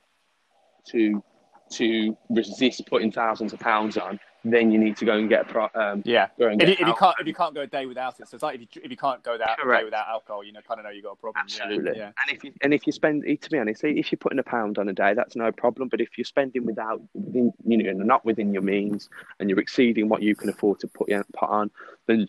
to 0.89 1.23
to 1.71 2.17
resist 2.29 2.85
putting 2.87 3.11
thousands 3.11 3.53
of 3.53 3.59
pounds 3.59 3.97
on 3.97 4.19
then 4.43 4.71
you 4.71 4.79
need 4.79 4.97
to 4.97 5.05
go 5.05 5.17
and 5.17 5.29
get 5.29 5.41
a 5.41 5.45
pro, 5.45 5.69
um, 5.75 6.01
yeah. 6.03 6.27
And 6.39 6.61
if, 6.61 6.69
you, 6.69 6.73
if 6.73 6.87
you, 6.87 6.93
can't 6.95 7.15
if 7.19 7.27
you 7.27 7.33
can't 7.33 7.53
go 7.53 7.61
a 7.61 7.67
day 7.67 7.85
without 7.85 8.19
it, 8.19 8.27
so 8.27 8.35
it's 8.35 8.43
like 8.43 8.55
if 8.55 8.61
you 8.61 8.67
if 8.83 8.89
you 8.89 8.97
can't 8.97 9.21
go 9.23 9.37
that 9.37 9.57
day 9.57 9.83
without 9.83 10.07
alcohol, 10.07 10.43
you 10.43 10.51
know, 10.51 10.61
kind 10.67 10.79
of 10.79 10.85
know 10.85 10.89
you 10.89 10.97
have 10.97 11.03
got 11.03 11.11
a 11.11 11.15
problem. 11.17 11.43
Absolutely. 11.43 11.97
Yeah. 11.97 12.05
And 12.05 12.35
if 12.35 12.43
you 12.43 12.51
and 12.63 12.73
if 12.73 12.87
you 12.87 12.93
spend, 12.93 13.23
to 13.23 13.49
be 13.49 13.59
honest, 13.59 13.83
if 13.83 14.11
you're 14.11 14.17
putting 14.17 14.39
a 14.39 14.43
pound 14.43 14.79
on 14.79 14.89
a 14.89 14.93
day, 14.93 15.13
that's 15.13 15.35
no 15.35 15.51
problem. 15.51 15.89
But 15.89 16.01
if 16.01 16.17
you're 16.17 16.25
spending 16.25 16.65
without 16.65 17.01
within, 17.13 17.53
you 17.65 17.77
know, 17.77 18.03
not 18.03 18.25
within 18.25 18.51
your 18.51 18.63
means, 18.63 19.09
and 19.39 19.49
you're 19.49 19.59
exceeding 19.59 20.09
what 20.09 20.23
you 20.23 20.35
can 20.35 20.49
afford 20.49 20.79
to 20.79 20.87
put, 20.87 21.09
put 21.09 21.49
on, 21.49 21.69
then 22.07 22.27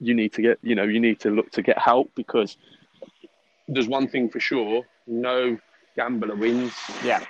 you 0.00 0.14
need 0.14 0.32
to 0.34 0.42
get, 0.42 0.58
you 0.62 0.76
know, 0.76 0.84
you 0.84 1.00
need 1.00 1.18
to 1.20 1.30
look 1.30 1.50
to 1.52 1.62
get 1.62 1.78
help 1.78 2.12
because 2.14 2.56
there's 3.66 3.88
one 3.88 4.06
thing 4.06 4.28
for 4.28 4.38
sure: 4.38 4.84
no 5.08 5.58
gambler 5.96 6.36
wins. 6.36 6.72
Yeah. 7.02 7.24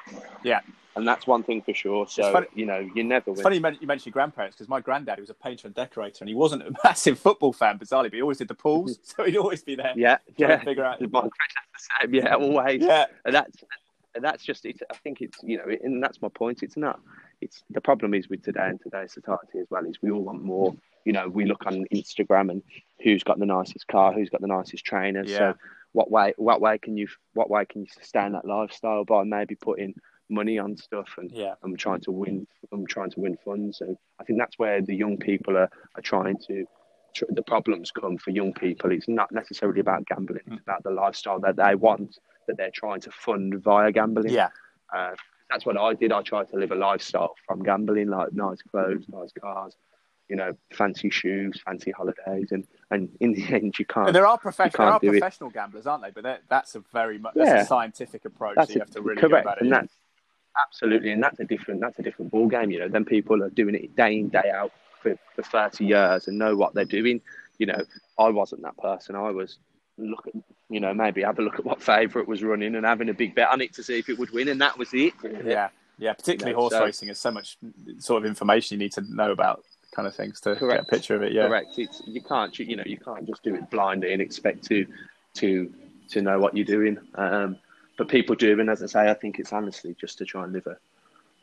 Yeah 0.45 0.61
and 0.99 1.07
that's 1.07 1.27
one 1.27 1.43
thing 1.43 1.63
for 1.63 1.73
sure. 1.73 2.07
So 2.09 2.33
funny, 2.33 2.47
you 2.55 2.67
know, 2.67 2.87
you 2.95 3.05
never. 3.05 3.31
It's 3.31 3.39
win. 3.39 3.63
funny 3.63 3.79
you 3.81 3.87
mentioned 3.87 4.07
your 4.07 4.13
grandparents 4.13 4.57
because 4.57 4.69
my 4.69 4.81
granddad 4.81 5.21
was 5.21 5.31
a 5.31 5.35
painter 5.35 5.67
and 5.67 5.75
decorator, 5.75 6.19
and 6.21 6.29
he 6.29 6.35
wasn't 6.35 6.63
a 6.63 6.73
massive 6.85 7.19
football 7.19 7.53
fan, 7.53 7.79
bizarrely, 7.79 8.05
but 8.05 8.15
he 8.15 8.23
always 8.23 8.39
did 8.39 8.49
the 8.49 8.55
pools, 8.55 8.99
so 9.03 9.25
he'd 9.25 9.37
always 9.37 9.63
be 9.63 9.77
there. 9.77 9.93
Yeah, 9.97 10.19
yeah. 10.37 10.59
Figure 10.59 10.85
out. 10.85 11.01
My 11.13 11.23
the 11.23 11.31
same. 12.01 12.15
Yeah, 12.15 12.35
always. 12.35 12.83
Yeah, 12.83 13.07
and 13.25 13.35
that's 13.35 13.65
and 14.15 14.25
that's 14.25 14.45
just 14.45 14.67
it. 14.67 14.83
I 14.91 14.97
think 14.97 15.21
it's 15.21 15.39
you 15.43 15.59
know, 15.59 15.65
and 15.83 16.03
that's 16.03 16.21
my 16.21 16.29
point. 16.29 16.63
It's 16.63 16.77
not. 16.77 17.01
It's 17.41 17.63
the 17.71 17.81
problem 17.81 18.15
is 18.15 18.29
with 18.29 18.43
today 18.43 18.67
and 18.67 18.81
today's 18.81 19.13
society 19.13 19.61
as 19.61 19.67
well 19.71 19.85
is 19.85 20.03
we 20.03 20.11
all 20.11 20.23
want 20.23 20.43
more. 20.43 20.75
You 21.05 21.13
know, 21.13 21.29
we 21.29 21.45
look 21.45 21.65
on 21.67 21.85
Instagram 21.95 22.51
and 22.51 22.63
who's 23.03 23.23
got 23.23 23.39
the 23.39 23.47
nicest 23.47 23.87
car, 23.87 24.13
who's 24.13 24.29
got 24.29 24.41
the 24.41 24.49
nicest 24.49 24.85
trainers. 24.85 25.31
Yeah. 25.31 25.39
So 25.39 25.55
what 25.93 26.11
way 26.11 26.35
what 26.37 26.61
way 26.61 26.79
can 26.79 26.97
you 26.97 27.09
what 27.35 27.49
way 27.51 27.65
can 27.65 27.83
you 27.83 27.87
sustain 27.89 28.33
that 28.33 28.45
lifestyle 28.45 29.05
by 29.05 29.25
maybe 29.25 29.55
putting 29.55 29.95
money 30.31 30.59
on 30.59 30.77
stuff 30.77 31.09
and 31.19 31.31
yeah. 31.33 31.55
I'm 31.63 31.77
trying 31.77 32.01
to 32.03 32.13
win 32.13 32.47
I'm 32.73 32.87
trying 32.87 33.11
to 33.11 33.21
win 33.21 33.37
funds 33.45 33.81
and 33.81 33.97
I 34.21 34.25
think 34.25 34.39
that's 34.39 34.59
where 34.59 34.83
the 34.83 34.95
young 34.95 35.17
people 35.17 35.57
are, 35.57 35.71
are 35.95 36.03
trying 36.03 36.37
to 36.49 36.65
the 37.31 37.43
problems 37.43 37.91
come 37.91 38.17
for 38.19 38.31
young 38.31 38.53
people 38.53 38.93
it's 38.93 39.09
not 39.09 39.33
necessarily 39.33 39.81
about 39.81 40.07
gambling 40.07 40.43
it's 40.47 40.57
mm. 40.57 40.63
about 40.63 40.83
the 40.85 40.91
lifestyle 40.91 41.41
that 41.41 41.57
they 41.57 41.75
want 41.75 42.19
that 42.47 42.57
they're 42.57 42.71
trying 42.73 43.01
to 43.01 43.11
fund 43.11 43.63
via 43.63 43.91
gambling 43.91 44.33
yeah 44.33 44.49
uh, 44.95 45.11
that's 45.51 45.65
what 45.67 45.77
I 45.79 45.95
did 45.95 46.13
I 46.13 46.23
tried 46.23 46.49
to 46.51 46.57
live 46.57 46.71
a 46.71 46.77
lifestyle 46.77 47.35
from 47.47 47.63
gambling 47.63 48.09
like 48.09 48.33
nice 48.33 48.63
clothes 48.63 49.07
nice 49.09 49.33
cars 49.41 49.75
you 50.29 50.37
know, 50.37 50.55
fancy 50.73 51.11
shoes, 51.11 51.61
fancy 51.65 51.91
holidays, 51.91 52.49
and, 52.51 52.67
and 52.91 53.09
in 53.21 53.33
the 53.33 53.45
end, 53.55 53.79
you 53.79 53.85
can't. 53.87 54.09
And 54.09 54.17
there 54.17 54.27
are, 54.27 54.39
professional, 54.39 54.87
there 54.87 54.95
are 54.95 55.01
professional 55.01 55.51
it. 55.51 55.55
gamblers, 55.55 55.87
aren't 55.87 56.03
they? 56.03 56.11
But 56.11 56.43
that's 56.49 56.75
a 56.75 56.83
very 56.93 57.19
much 57.19 57.35
that's 57.35 57.49
yeah. 57.49 57.63
a 57.63 57.67
scientific 57.67 58.25
approach. 58.25 58.57
That's 58.57 58.69
so 58.69 58.75
you 58.75 58.81
have 58.81 58.91
to 58.91 59.03
really 59.03 59.21
correct, 59.21 59.49
and 59.61 59.73
that's 59.73 59.95
Absolutely, 60.67 61.13
and 61.13 61.23
that's 61.23 61.39
a 61.41 61.45
different 61.45 61.81
that's 61.81 61.99
a 61.99 62.03
different 62.03 62.31
ball 62.31 62.49
game. 62.49 62.71
You 62.71 62.81
know, 62.81 62.89
then 62.89 63.05
people 63.05 63.43
are 63.43 63.51
doing 63.51 63.75
it 63.75 63.95
day 63.97 64.19
in 64.19 64.29
day 64.29 64.51
out 64.53 64.73
for, 65.01 65.17
for 65.35 65.43
thirty 65.43 65.87
years 65.87 66.29
and 66.29 66.39
know 66.39 66.57
what 66.57 66.75
they're 66.75 66.85
doing. 66.85 67.21
You 67.59 67.67
know, 67.67 67.85
I 68.19 68.29
wasn't 68.31 68.63
that 68.63 68.77
person. 68.79 69.15
I 69.15 69.31
was 69.31 69.59
look 69.99 70.27
at 70.29 70.35
you 70.71 70.81
know 70.81 70.95
maybe 70.95 71.23
have 71.23 71.39
a 71.39 71.43
look 71.43 71.59
at 71.59 71.65
what 71.65 71.83
favourite 71.83 72.29
was 72.29 72.43
running 72.43 72.75
and 72.77 72.87
having 72.87 73.09
a 73.09 73.15
big 73.15 73.35
bet 73.35 73.49
on 73.49 73.61
it 73.61 73.75
to 73.75 73.83
see 73.83 73.99
if 73.99 74.09
it 74.09 74.19
would 74.19 74.31
win, 74.31 74.49
and 74.49 74.61
that 74.61 74.79
was 74.79 74.93
it. 74.93 75.15
Yeah, 75.45 75.69
yeah. 75.99 76.13
Particularly 76.13 76.53
you 76.53 76.57
know, 76.57 76.61
horse 76.63 76.73
so, 76.73 76.85
racing 76.85 77.09
is 77.09 77.19
so 77.19 77.31
much 77.31 77.57
sort 77.99 78.23
of 78.23 78.29
information 78.29 78.79
you 78.79 78.85
need 78.85 78.93
to 78.93 79.15
know 79.15 79.31
about 79.31 79.65
kind 79.95 80.07
of 80.07 80.15
things 80.15 80.41
to 80.41 80.55
correct. 80.57 80.85
get 80.85 80.89
a 80.89 80.97
picture 80.97 81.15
of 81.15 81.23
it. 81.23 81.33
Yeah, 81.33 81.49
correct. 81.49 81.71
It's, 81.77 82.03
you 82.07 82.23
can't 82.23 82.57
you 82.59 82.77
know 82.77 82.85
you 82.87 82.99
can't 82.99 83.27
just 83.27 83.43
do 83.43 83.55
it 83.55 83.71
blindly 83.71 84.13
and 84.13 84.23
expect 84.23 84.65
to 84.67 84.87
to 85.35 85.73
to 86.09 86.23
know 86.23 86.39
what 86.39 86.57
you're 86.57 86.65
doing. 86.65 86.99
Um, 87.15 87.59
but 87.99 88.09
people 88.09 88.37
do, 88.37 88.59
and 88.61 88.71
as 88.71 88.83
I 88.83 88.87
say, 88.87 89.11
I 89.11 89.15
think 89.15 89.39
it's 89.39 89.53
honestly 89.53 89.95
just 90.01 90.17
to 90.19 90.25
try 90.25 90.45
and 90.45 90.53
live 90.53 90.67
a 90.67 90.79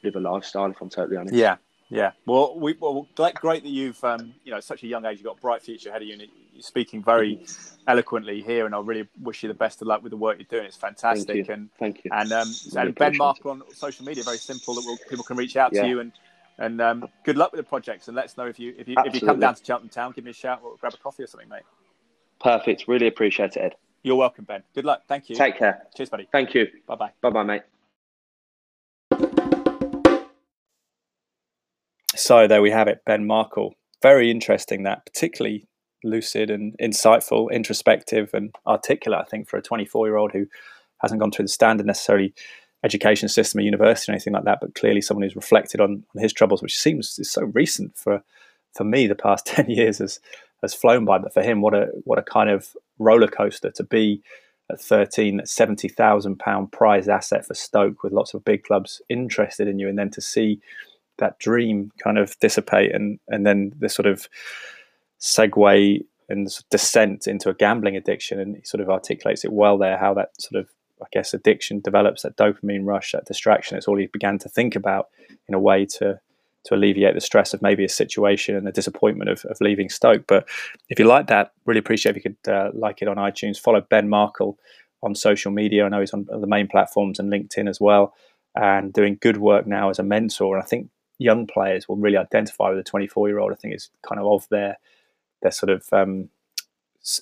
live 0.03 0.16
a 0.16 0.20
lifestyle. 0.20 0.72
If 0.72 0.82
I'm 0.82 0.89
totally 0.89 1.18
honest. 1.18 1.36
Yeah, 1.36 1.58
yeah. 1.89 2.14
Well, 2.26 2.58
we 2.58 2.76
well 2.80 3.08
great 3.16 3.64
that 3.64 3.70
you've 3.70 4.01
um, 4.03 4.34
you 4.45 4.51
know 4.51 4.62
such 4.62 4.82
a 4.84 4.88
young 4.88 5.06
age. 5.06 5.18
You've 5.18 5.26
got 5.26 5.38
a 5.38 5.41
bright 5.41 5.62
future 5.62 5.89
ahead 5.89 6.01
of 6.01 6.08
you, 6.08 6.14
and 6.14 6.24
you're 6.53 6.62
speaking 6.62 7.03
very 7.03 7.45
eloquently 7.88 8.41
here. 8.41 8.66
And 8.66 8.74
I 8.74 8.80
really 8.80 9.08
wish 9.22 9.43
you 9.43 9.49
the 9.49 9.53
best 9.53 9.82
of 9.82 9.88
luck 9.89 10.01
with 10.01 10.12
the 10.12 10.18
work 10.18 10.38
you're 10.39 10.47
doing. 10.49 10.66
It's 10.66 10.78
fantastic. 10.78 11.28
Thank 11.28 11.47
you. 11.47 11.53
And 11.53 11.70
thank 11.78 12.06
you. 12.06 12.12
And 12.14 12.32
um, 12.32 12.47
really 12.74 12.88
and 12.88 12.95
Ben 12.95 13.18
Marker 13.18 13.49
on 13.49 13.62
social 13.74 14.06
media, 14.06 14.24
very 14.24 14.38
simple 14.38 14.76
that 14.76 14.84
we'll, 14.86 14.97
people 15.10 15.26
can 15.26 15.36
reach 15.36 15.58
out 15.58 15.74
yeah. 15.74 15.84
to 15.84 15.88
you 15.88 15.99
and. 15.99 16.12
And 16.58 16.80
um, 16.80 17.10
good 17.26 17.36
luck 17.36 17.51
with 17.51 17.60
the 17.60 17.66
projects, 17.66 18.08
and 18.08 18.16
let 18.16 18.24
us 18.24 18.38
know 18.38 18.45
if 18.45 18.58
you 18.58 18.74
if 18.78 18.88
you 18.88 18.95
Absolutely. 18.97 19.18
if 19.18 19.22
you 19.24 19.28
come 19.28 19.41
down 19.41 19.56
to 19.56 19.66
Cheltenham 19.66 19.89
Town, 19.89 20.14
give 20.16 20.24
me 20.24 20.32
a 20.32 20.34
shout 20.34 20.62
or 20.64 20.78
grab 20.80 20.93
a 20.93 20.97
coffee 20.97 21.24
or 21.24 21.28
something, 21.28 21.49
mate. 21.49 21.64
Perfect. 22.39 22.88
Really 22.88 23.08
appreciate 23.08 23.58
it, 23.58 23.60
Ed. 23.60 23.76
You're 24.06 24.16
welcome, 24.18 24.45
Ben. 24.45 24.62
Good 24.76 24.86
luck. 24.86 25.01
Thank 25.08 25.32
you. 25.32 25.36
Take 25.36 25.58
care. 25.58 25.88
Cheers, 25.97 26.12
buddy. 26.12 26.28
Thank 26.32 26.53
you. 26.53 26.68
Bye 26.86 26.93
bye. 26.93 27.12
Bye 27.22 27.30
bye, 27.32 27.43
mate. 27.43 27.64
So 32.16 32.47
there 32.47 32.62
we 32.62 32.70
have 32.70 32.88
it, 32.88 33.01
Ben 33.08 33.26
Markle. 33.26 33.74
Very 34.03 34.30
interesting 34.30 34.84
that, 34.84 35.08
particularly 35.08 35.68
lucid 36.03 36.51
and 36.51 36.76
insightful, 36.80 37.51
introspective 37.51 38.30
and 38.36 38.53
articulate, 38.68 39.22
I 39.22 39.28
think, 39.28 39.49
for 39.49 39.58
a 39.58 39.62
24 39.64 40.06
year 40.06 40.18
old 40.18 40.34
who 40.34 40.45
hasn't 40.99 41.20
gone 41.20 41.32
through 41.32 41.45
the 41.45 41.49
standard 41.49 41.88
necessarily 41.88 42.32
education 42.84 43.28
system 43.28 43.58
or 43.58 43.64
university 43.64 44.12
or 44.12 44.14
anything 44.14 44.34
like 44.34 44.43
that, 44.43 44.60
but 44.62 44.76
clearly 44.76 45.01
someone 45.01 45.24
who's 45.24 45.36
reflected 45.36 45.82
on, 45.82 46.03
on 46.16 46.22
his 46.22 46.32
troubles, 46.32 46.62
which 46.62 46.78
seems 46.78 47.18
is 47.18 47.32
so 47.32 47.45
recent 47.56 47.97
for 47.97 48.22
for 48.72 48.84
me. 48.84 49.08
The 49.08 49.16
past 49.16 49.45
10 49.47 49.68
years 49.72 49.97
has 49.97 50.20
has 50.62 50.76
flown 50.76 51.06
by, 51.06 51.18
but 51.18 51.34
for 51.34 51.41
him, 51.41 51.62
what 51.62 51.74
a 51.74 51.88
what 52.03 52.20
a 52.20 52.24
kind 52.24 52.51
of 52.51 52.76
roller 53.00 53.28
coaster 53.28 53.72
to 53.72 53.84
be 53.84 54.22
at 54.72 54.82
13, 54.82 55.41
70,000 55.46 56.39
pound 56.39 56.72
prize 56.72 57.08
asset 57.08 57.46
for 57.46 57.54
Stoke 57.54 58.04
with 58.04 58.14
lots 58.14 58.34
of 58.34 58.43
big 58.43 58.64
clubs 58.64 59.02
interested 59.10 59.68
in 59.68 59.80
you, 59.80 59.88
and 59.88 59.98
then 59.98 60.10
to 60.12 60.22
see 60.22 60.60
that 61.18 61.39
dream 61.39 61.91
kind 62.04 62.18
of 62.18 62.38
dissipate 62.39 62.93
and 62.93 63.20
and 63.30 63.46
then 63.46 63.72
the 63.80 63.89
sort 63.89 64.06
of 64.06 64.28
segue 65.20 66.04
and 66.28 66.50
descent 66.70 67.28
into 67.28 67.50
a 67.50 67.54
gambling 67.54 67.96
addiction 67.96 68.39
and 68.39 68.58
he 68.58 68.64
sort 68.64 68.82
of 68.82 68.89
articulates 68.89 69.46
it 69.46 69.54
well 69.54 69.78
there 69.78 69.98
how 69.98 70.14
that 70.14 70.30
sort 70.39 70.60
of 70.60 70.70
I 71.02 71.06
guess 71.12 71.34
addiction 71.34 71.80
develops 71.80 72.24
that 72.24 72.38
dopamine 72.38 72.86
rush 72.86 73.14
that 73.14 73.26
distraction 73.26 73.78
it's 73.78 73.88
all 73.88 73.98
he 73.98 74.08
began 74.08 74.38
to 74.39 74.50
think 74.50 74.76
about 74.76 75.08
in 75.48 75.56
a 75.56 75.60
way 75.60 75.86
to 75.98 76.20
to 76.66 76.76
alleviate 76.76 77.16
the 77.16 77.22
stress 77.22 77.53
of 77.53 77.61
maybe 77.61 77.86
a 77.86 77.89
situation 77.89 78.55
and 78.55 78.68
the 78.68 78.72
disappointment 78.72 79.30
of, 79.30 79.45
of 79.45 79.57
leaving 79.61 79.89
Stoke 79.89 80.26
but 80.28 80.47
if 80.89 80.99
you 80.99 81.05
like 81.05 81.28
that 81.28 81.53
really 81.66 81.80
appreciate 81.80 82.16
if 82.16 82.24
you 82.24 82.32
could 82.32 82.51
uh, 82.51 82.72
like 82.74 83.01
it 83.01 83.07
on 83.07 83.18
iTunes 83.18 83.59
follow 83.59 83.82
Ben 83.82 84.09
Markle 84.09 84.57
on 85.03 85.16
social 85.16 85.51
media 85.51 85.86
I 85.86 85.89
know 85.89 85.99
he's 85.99 86.13
on 86.13 86.26
the 86.26 86.47
main 86.47 86.68
platforms 86.68 87.20
and 87.20 87.32
LinkedIn 87.32 87.70
as 87.70 87.80
well 87.80 88.13
and 88.55 88.93
doing 88.93 89.18
good 89.22 89.38
work 89.38 89.68
now 89.68 89.89
as 89.89 89.99
a 89.99 90.03
mentor 90.03 90.55
and 90.55 90.63
I 90.63 90.68
think 90.68 90.89
young 91.18 91.47
players 91.47 91.88
will 91.88 91.95
really 91.95 92.18
identify 92.18 92.70
with 92.70 92.80
a 92.80 92.84
24 92.84 93.28
year 93.28 93.39
old. 93.39 93.51
I 93.51 93.55
think 93.55 93.74
it's 93.74 93.89
kind 94.01 94.20
of 94.20 94.28
of 94.28 94.47
their 94.49 94.78
their 95.41 95.51
sort 95.51 95.70
of 95.70 95.88
um, 95.91 96.30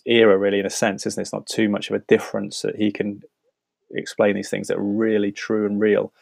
era, 0.05 0.37
really, 0.37 0.59
in 0.59 0.65
a 0.65 0.71
sense, 0.71 1.05
isn't 1.05 1.19
it? 1.19 1.23
It's 1.23 1.33
not 1.33 1.47
too 1.47 1.69
much 1.69 1.89
of 1.89 1.95
a 1.95 1.99
difference 1.99 2.61
that 2.61 2.75
he 2.75 2.91
can 2.91 3.21
explain 3.91 4.35
these 4.35 4.49
things 4.49 4.67
that 4.67 4.77
are 4.77 4.83
really 4.83 5.31
true 5.31 5.65
and 5.65 5.79
real. 5.79 6.13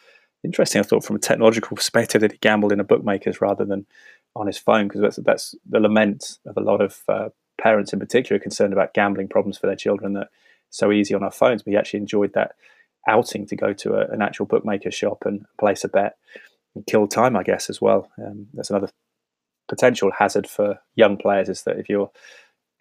Interesting, 0.44 0.80
I 0.80 0.82
thought, 0.82 1.04
from 1.04 1.16
a 1.16 1.20
technological 1.20 1.76
perspective, 1.76 2.20
that 2.20 2.32
he 2.32 2.38
gambled 2.38 2.72
in 2.72 2.80
a 2.80 2.84
bookmaker's 2.84 3.40
rather 3.40 3.64
than 3.64 3.86
on 4.34 4.46
his 4.46 4.58
phone, 4.58 4.88
because 4.88 5.00
that's, 5.00 5.16
that's 5.16 5.54
the 5.68 5.80
lament 5.80 6.38
of 6.46 6.56
a 6.56 6.60
lot 6.60 6.80
of 6.80 7.02
uh, 7.08 7.28
parents 7.60 7.92
in 7.92 8.00
particular 8.00 8.40
concerned 8.40 8.72
about 8.72 8.94
gambling 8.94 9.28
problems 9.28 9.58
for 9.58 9.66
their 9.66 9.76
children 9.76 10.14
that 10.14 10.28
so 10.70 10.90
easy 10.90 11.14
on 11.14 11.22
our 11.22 11.30
phones. 11.30 11.62
But 11.62 11.72
he 11.72 11.76
actually 11.76 12.00
enjoyed 12.00 12.32
that 12.34 12.52
outing 13.08 13.46
to 13.46 13.56
go 13.56 13.72
to 13.72 13.94
a, 13.94 14.06
an 14.08 14.22
actual 14.22 14.46
bookmaker 14.46 14.90
shop 14.90 15.24
and 15.24 15.44
place 15.58 15.84
a 15.84 15.88
bet 15.88 16.16
and 16.74 16.86
kill 16.86 17.06
time, 17.06 17.36
I 17.36 17.42
guess, 17.42 17.68
as 17.68 17.80
well. 17.80 18.08
Um, 18.18 18.46
that's 18.54 18.70
another 18.70 18.88
potential 19.68 20.10
hazard 20.18 20.48
for 20.48 20.78
young 20.96 21.16
players 21.16 21.48
is 21.48 21.62
that 21.64 21.78
if 21.78 21.88
you're 21.88 22.10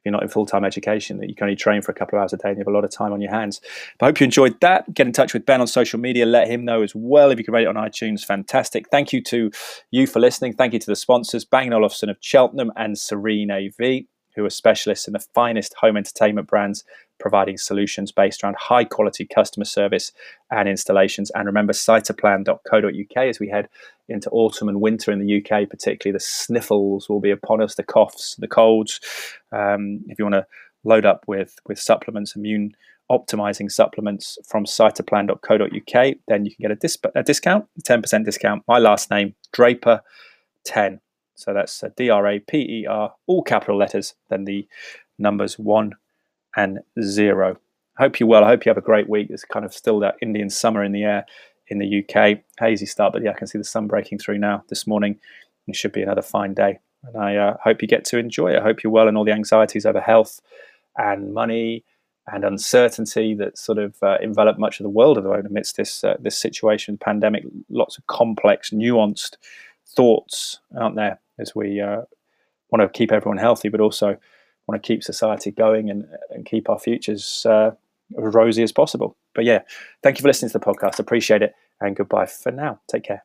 you're 0.04 0.12
not 0.12 0.24
in 0.24 0.30
full 0.30 0.45
time 0.45 0.66
education, 0.66 1.18
that 1.20 1.30
you 1.30 1.36
can 1.36 1.45
only 1.45 1.56
train 1.56 1.82
for 1.82 1.91
a 1.91 1.95
couple 1.95 2.18
of 2.18 2.24
hours 2.24 2.34
a 2.34 2.38
day 2.38 2.49
and 2.49 2.58
you 2.58 2.62
have 2.62 2.68
a 2.68 2.72
lot 2.72 2.84
of 2.84 2.91
time 2.91 3.14
on 3.14 3.22
your 3.22 3.32
hands. 3.32 3.62
But 3.99 4.06
I 4.06 4.10
hope 4.10 4.20
you 4.20 4.26
enjoyed 4.26 4.60
that. 4.62 4.93
Get 4.93 5.08
in 5.08 5.14
touch 5.14 5.34
with 5.34 5.45
Ben 5.45 5.62
on 5.62 5.68
social 5.68 5.99
media. 5.99 6.26
Let 6.26 6.47
him 6.47 6.66
know 6.66 6.82
as 6.82 6.93
well. 6.95 7.32
If 7.32 7.38
you 7.38 7.45
can 7.45 7.54
rate 7.54 7.64
it 7.64 7.68
on 7.68 7.76
iTunes, 7.76 8.24
fantastic. 8.24 8.89
Thank 8.89 9.14
you 9.14 9.22
to 9.24 9.52
you 9.91 10.08
for 10.08 10.20
listening. 10.20 10.54
Thank 10.54 10.74
you 10.74 10.80
to 10.80 10.88
the 10.88 10.95
sponsors, 10.95 11.45
Bang 11.45 11.72
Olufsen 11.74 12.10
of 12.10 12.18
Cheltenham 12.20 12.72
and 12.76 12.97
Serene 12.97 13.52
AV, 13.52 14.06
who 14.36 14.45
are 14.45 14.49
specialists 14.49 15.08
in 15.08 15.14
the 15.14 15.26
finest 15.34 15.76
home 15.76 15.97
entertainment 15.97 16.47
brands 16.47 16.84
providing 17.22 17.58
solutions 17.58 18.12
based 18.12 18.44
around 18.44 18.58
high 18.58 18.84
quality 18.84 19.26
customer 19.26 19.66
service 19.66 20.12
and 20.50 20.68
installations. 20.68 21.32
And 21.32 21.46
remember, 21.46 21.72
cytoplan.co.uk 21.72 23.18
as 23.18 23.40
we 23.40 23.48
head 23.48 23.70
into 24.10 24.30
autumn 24.32 24.68
and 24.68 24.82
winter 24.82 25.12
in 25.12 25.20
the 25.20 25.38
UK, 25.38 25.70
particularly 25.70 26.14
the 26.14 26.20
sniffles 26.20 27.08
will 27.08 27.22
be 27.22 27.32
upon 27.32 27.62
us, 27.62 27.76
the 27.76 27.84
coughs, 27.84 28.36
the 28.40 28.48
colds. 28.48 29.00
Um, 29.52 30.04
if 30.08 30.20
you 30.20 30.26
want 30.26 30.36
to 30.36 30.48
load 30.84 31.06
up 31.06 31.24
with, 31.28 31.60
with 31.68 31.80
supplements, 31.80 32.36
immune 32.36 32.76
optimizing 33.10 33.72
supplements 33.72 34.38
from 34.48 34.66
cytoplan.co.uk, 34.66 36.16
then 36.28 36.46
you 36.46 36.56
can 36.56 36.62
get 36.62 36.72
a, 36.72 36.76
dis- 36.76 36.98
a 37.16 37.24
discount, 37.24 37.66
10% 37.84 38.26
discount. 38.26 38.64
My 38.68 38.80
last 38.80 39.12
name, 39.12 39.36
Draper 39.54 40.02
10. 40.66 41.00
So 41.36 41.54
that's 41.54 41.84
D 41.98 42.10
R 42.10 42.28
A 42.28 42.40
P 42.40 42.58
E 42.58 42.86
R, 42.86 43.14
all 43.26 43.42
capital 43.42 43.78
letters, 43.78 44.14
then 44.30 44.46
the 44.46 44.68
numbers 45.18 45.58
1 45.58 45.94
and 46.56 46.80
zero. 47.02 47.58
Hope 47.97 48.20
you're 48.20 48.30
well. 48.30 48.43
I 48.43 48.47
hope 48.47 48.66
you 48.66 48.70
have 48.70 48.78
a 48.78 48.82
great 48.82 49.10
week. 49.10 49.28
There's 49.28 49.43
kind 49.43 49.66
of 49.66 49.74
still 49.74 49.99
that 49.99 50.16
Indian 50.22 50.49
summer 50.49 50.84
in 50.84 50.91
the 50.91 51.04
air 51.04 51.26
in 51.68 51.80
the 51.80 52.04
UK. 52.04 52.39
Hazy 52.60 52.86
start, 52.86 53.14
but 53.14 53.24
yeah, 53.24 53.32
I 53.32 53.34
can 53.34 53.47
see 53.47 53.58
the 53.58 53.64
sun 53.64 53.88
breaking 53.88 54.20
through 54.20 54.38
now 54.38 54.64
this 54.70 54.86
morning. 54.86 55.20
It 55.68 55.76
should 55.76 55.93
be 55.93 56.02
another 56.02 56.22
fine 56.22 56.54
day. 56.54 56.80
And 57.04 57.18
I 57.18 57.36
uh, 57.36 57.58
hope 57.64 57.82
you 57.82 57.88
get 57.88 58.06
to 58.06 58.18
enjoy 58.18 58.54
it. 58.54 58.60
I 58.60 58.64
hope 58.64 58.84
you're 58.84 58.91
well 58.91 59.08
and 59.08 59.18
all 59.18 59.26
the 59.26 59.32
anxieties 59.32 59.86
over 59.86 60.02
health 60.02 60.41
and 60.97 61.34
money 61.34 61.84
and 62.28 62.43
uncertainty 62.43 63.34
that 63.36 63.58
sort 63.58 63.78
of 63.78 63.95
uh, 64.04 64.18
envelop 64.22 64.60
much 64.60 64.80
of 64.80 64.84
the 64.84 64.89
world 64.89 65.18
at 65.18 65.24
the 65.24 65.30
moment 65.30 65.47
amidst 65.47 65.78
this 65.78 66.04
uh, 66.04 66.16
this 66.20 66.38
situation, 66.38 66.97
pandemic. 66.97 67.43
Lots 67.70 67.97
of 67.97 68.06
complex, 68.08 68.70
nuanced 68.70 69.38
thoughts, 69.88 70.60
aren't 70.78 70.95
there, 70.95 71.20
as 71.39 71.56
we 71.56 71.82
uh, 71.82 72.02
want 72.70 72.82
to 72.82 72.89
keep 72.89 73.12
everyone 73.12 73.38
healthy, 73.38 73.70
but 73.70 73.82
also 73.82 74.18
want 74.72 74.82
to 74.82 74.88
keep 74.88 75.04
society 75.04 75.52
going 75.52 75.90
and, 75.90 76.08
and 76.30 76.46
keep 76.46 76.70
our 76.70 76.80
futures 76.80 77.46
uh, 77.46 77.72
as 78.18 78.34
rosy 78.34 78.64
as 78.64 78.72
possible. 78.72 79.16
But 79.34 79.46
yeah, 79.46 79.62
thank 80.04 80.18
you 80.18 80.22
for 80.22 80.28
listening 80.28 80.52
to 80.52 80.60
the 80.60 80.66
podcast. 80.66 81.00
Appreciate 81.00 81.42
it. 81.42 81.54
And 81.80 81.96
goodbye 81.96 82.28
for 82.28 82.52
now. 82.52 82.80
Take 82.88 83.04
care. 83.04 83.24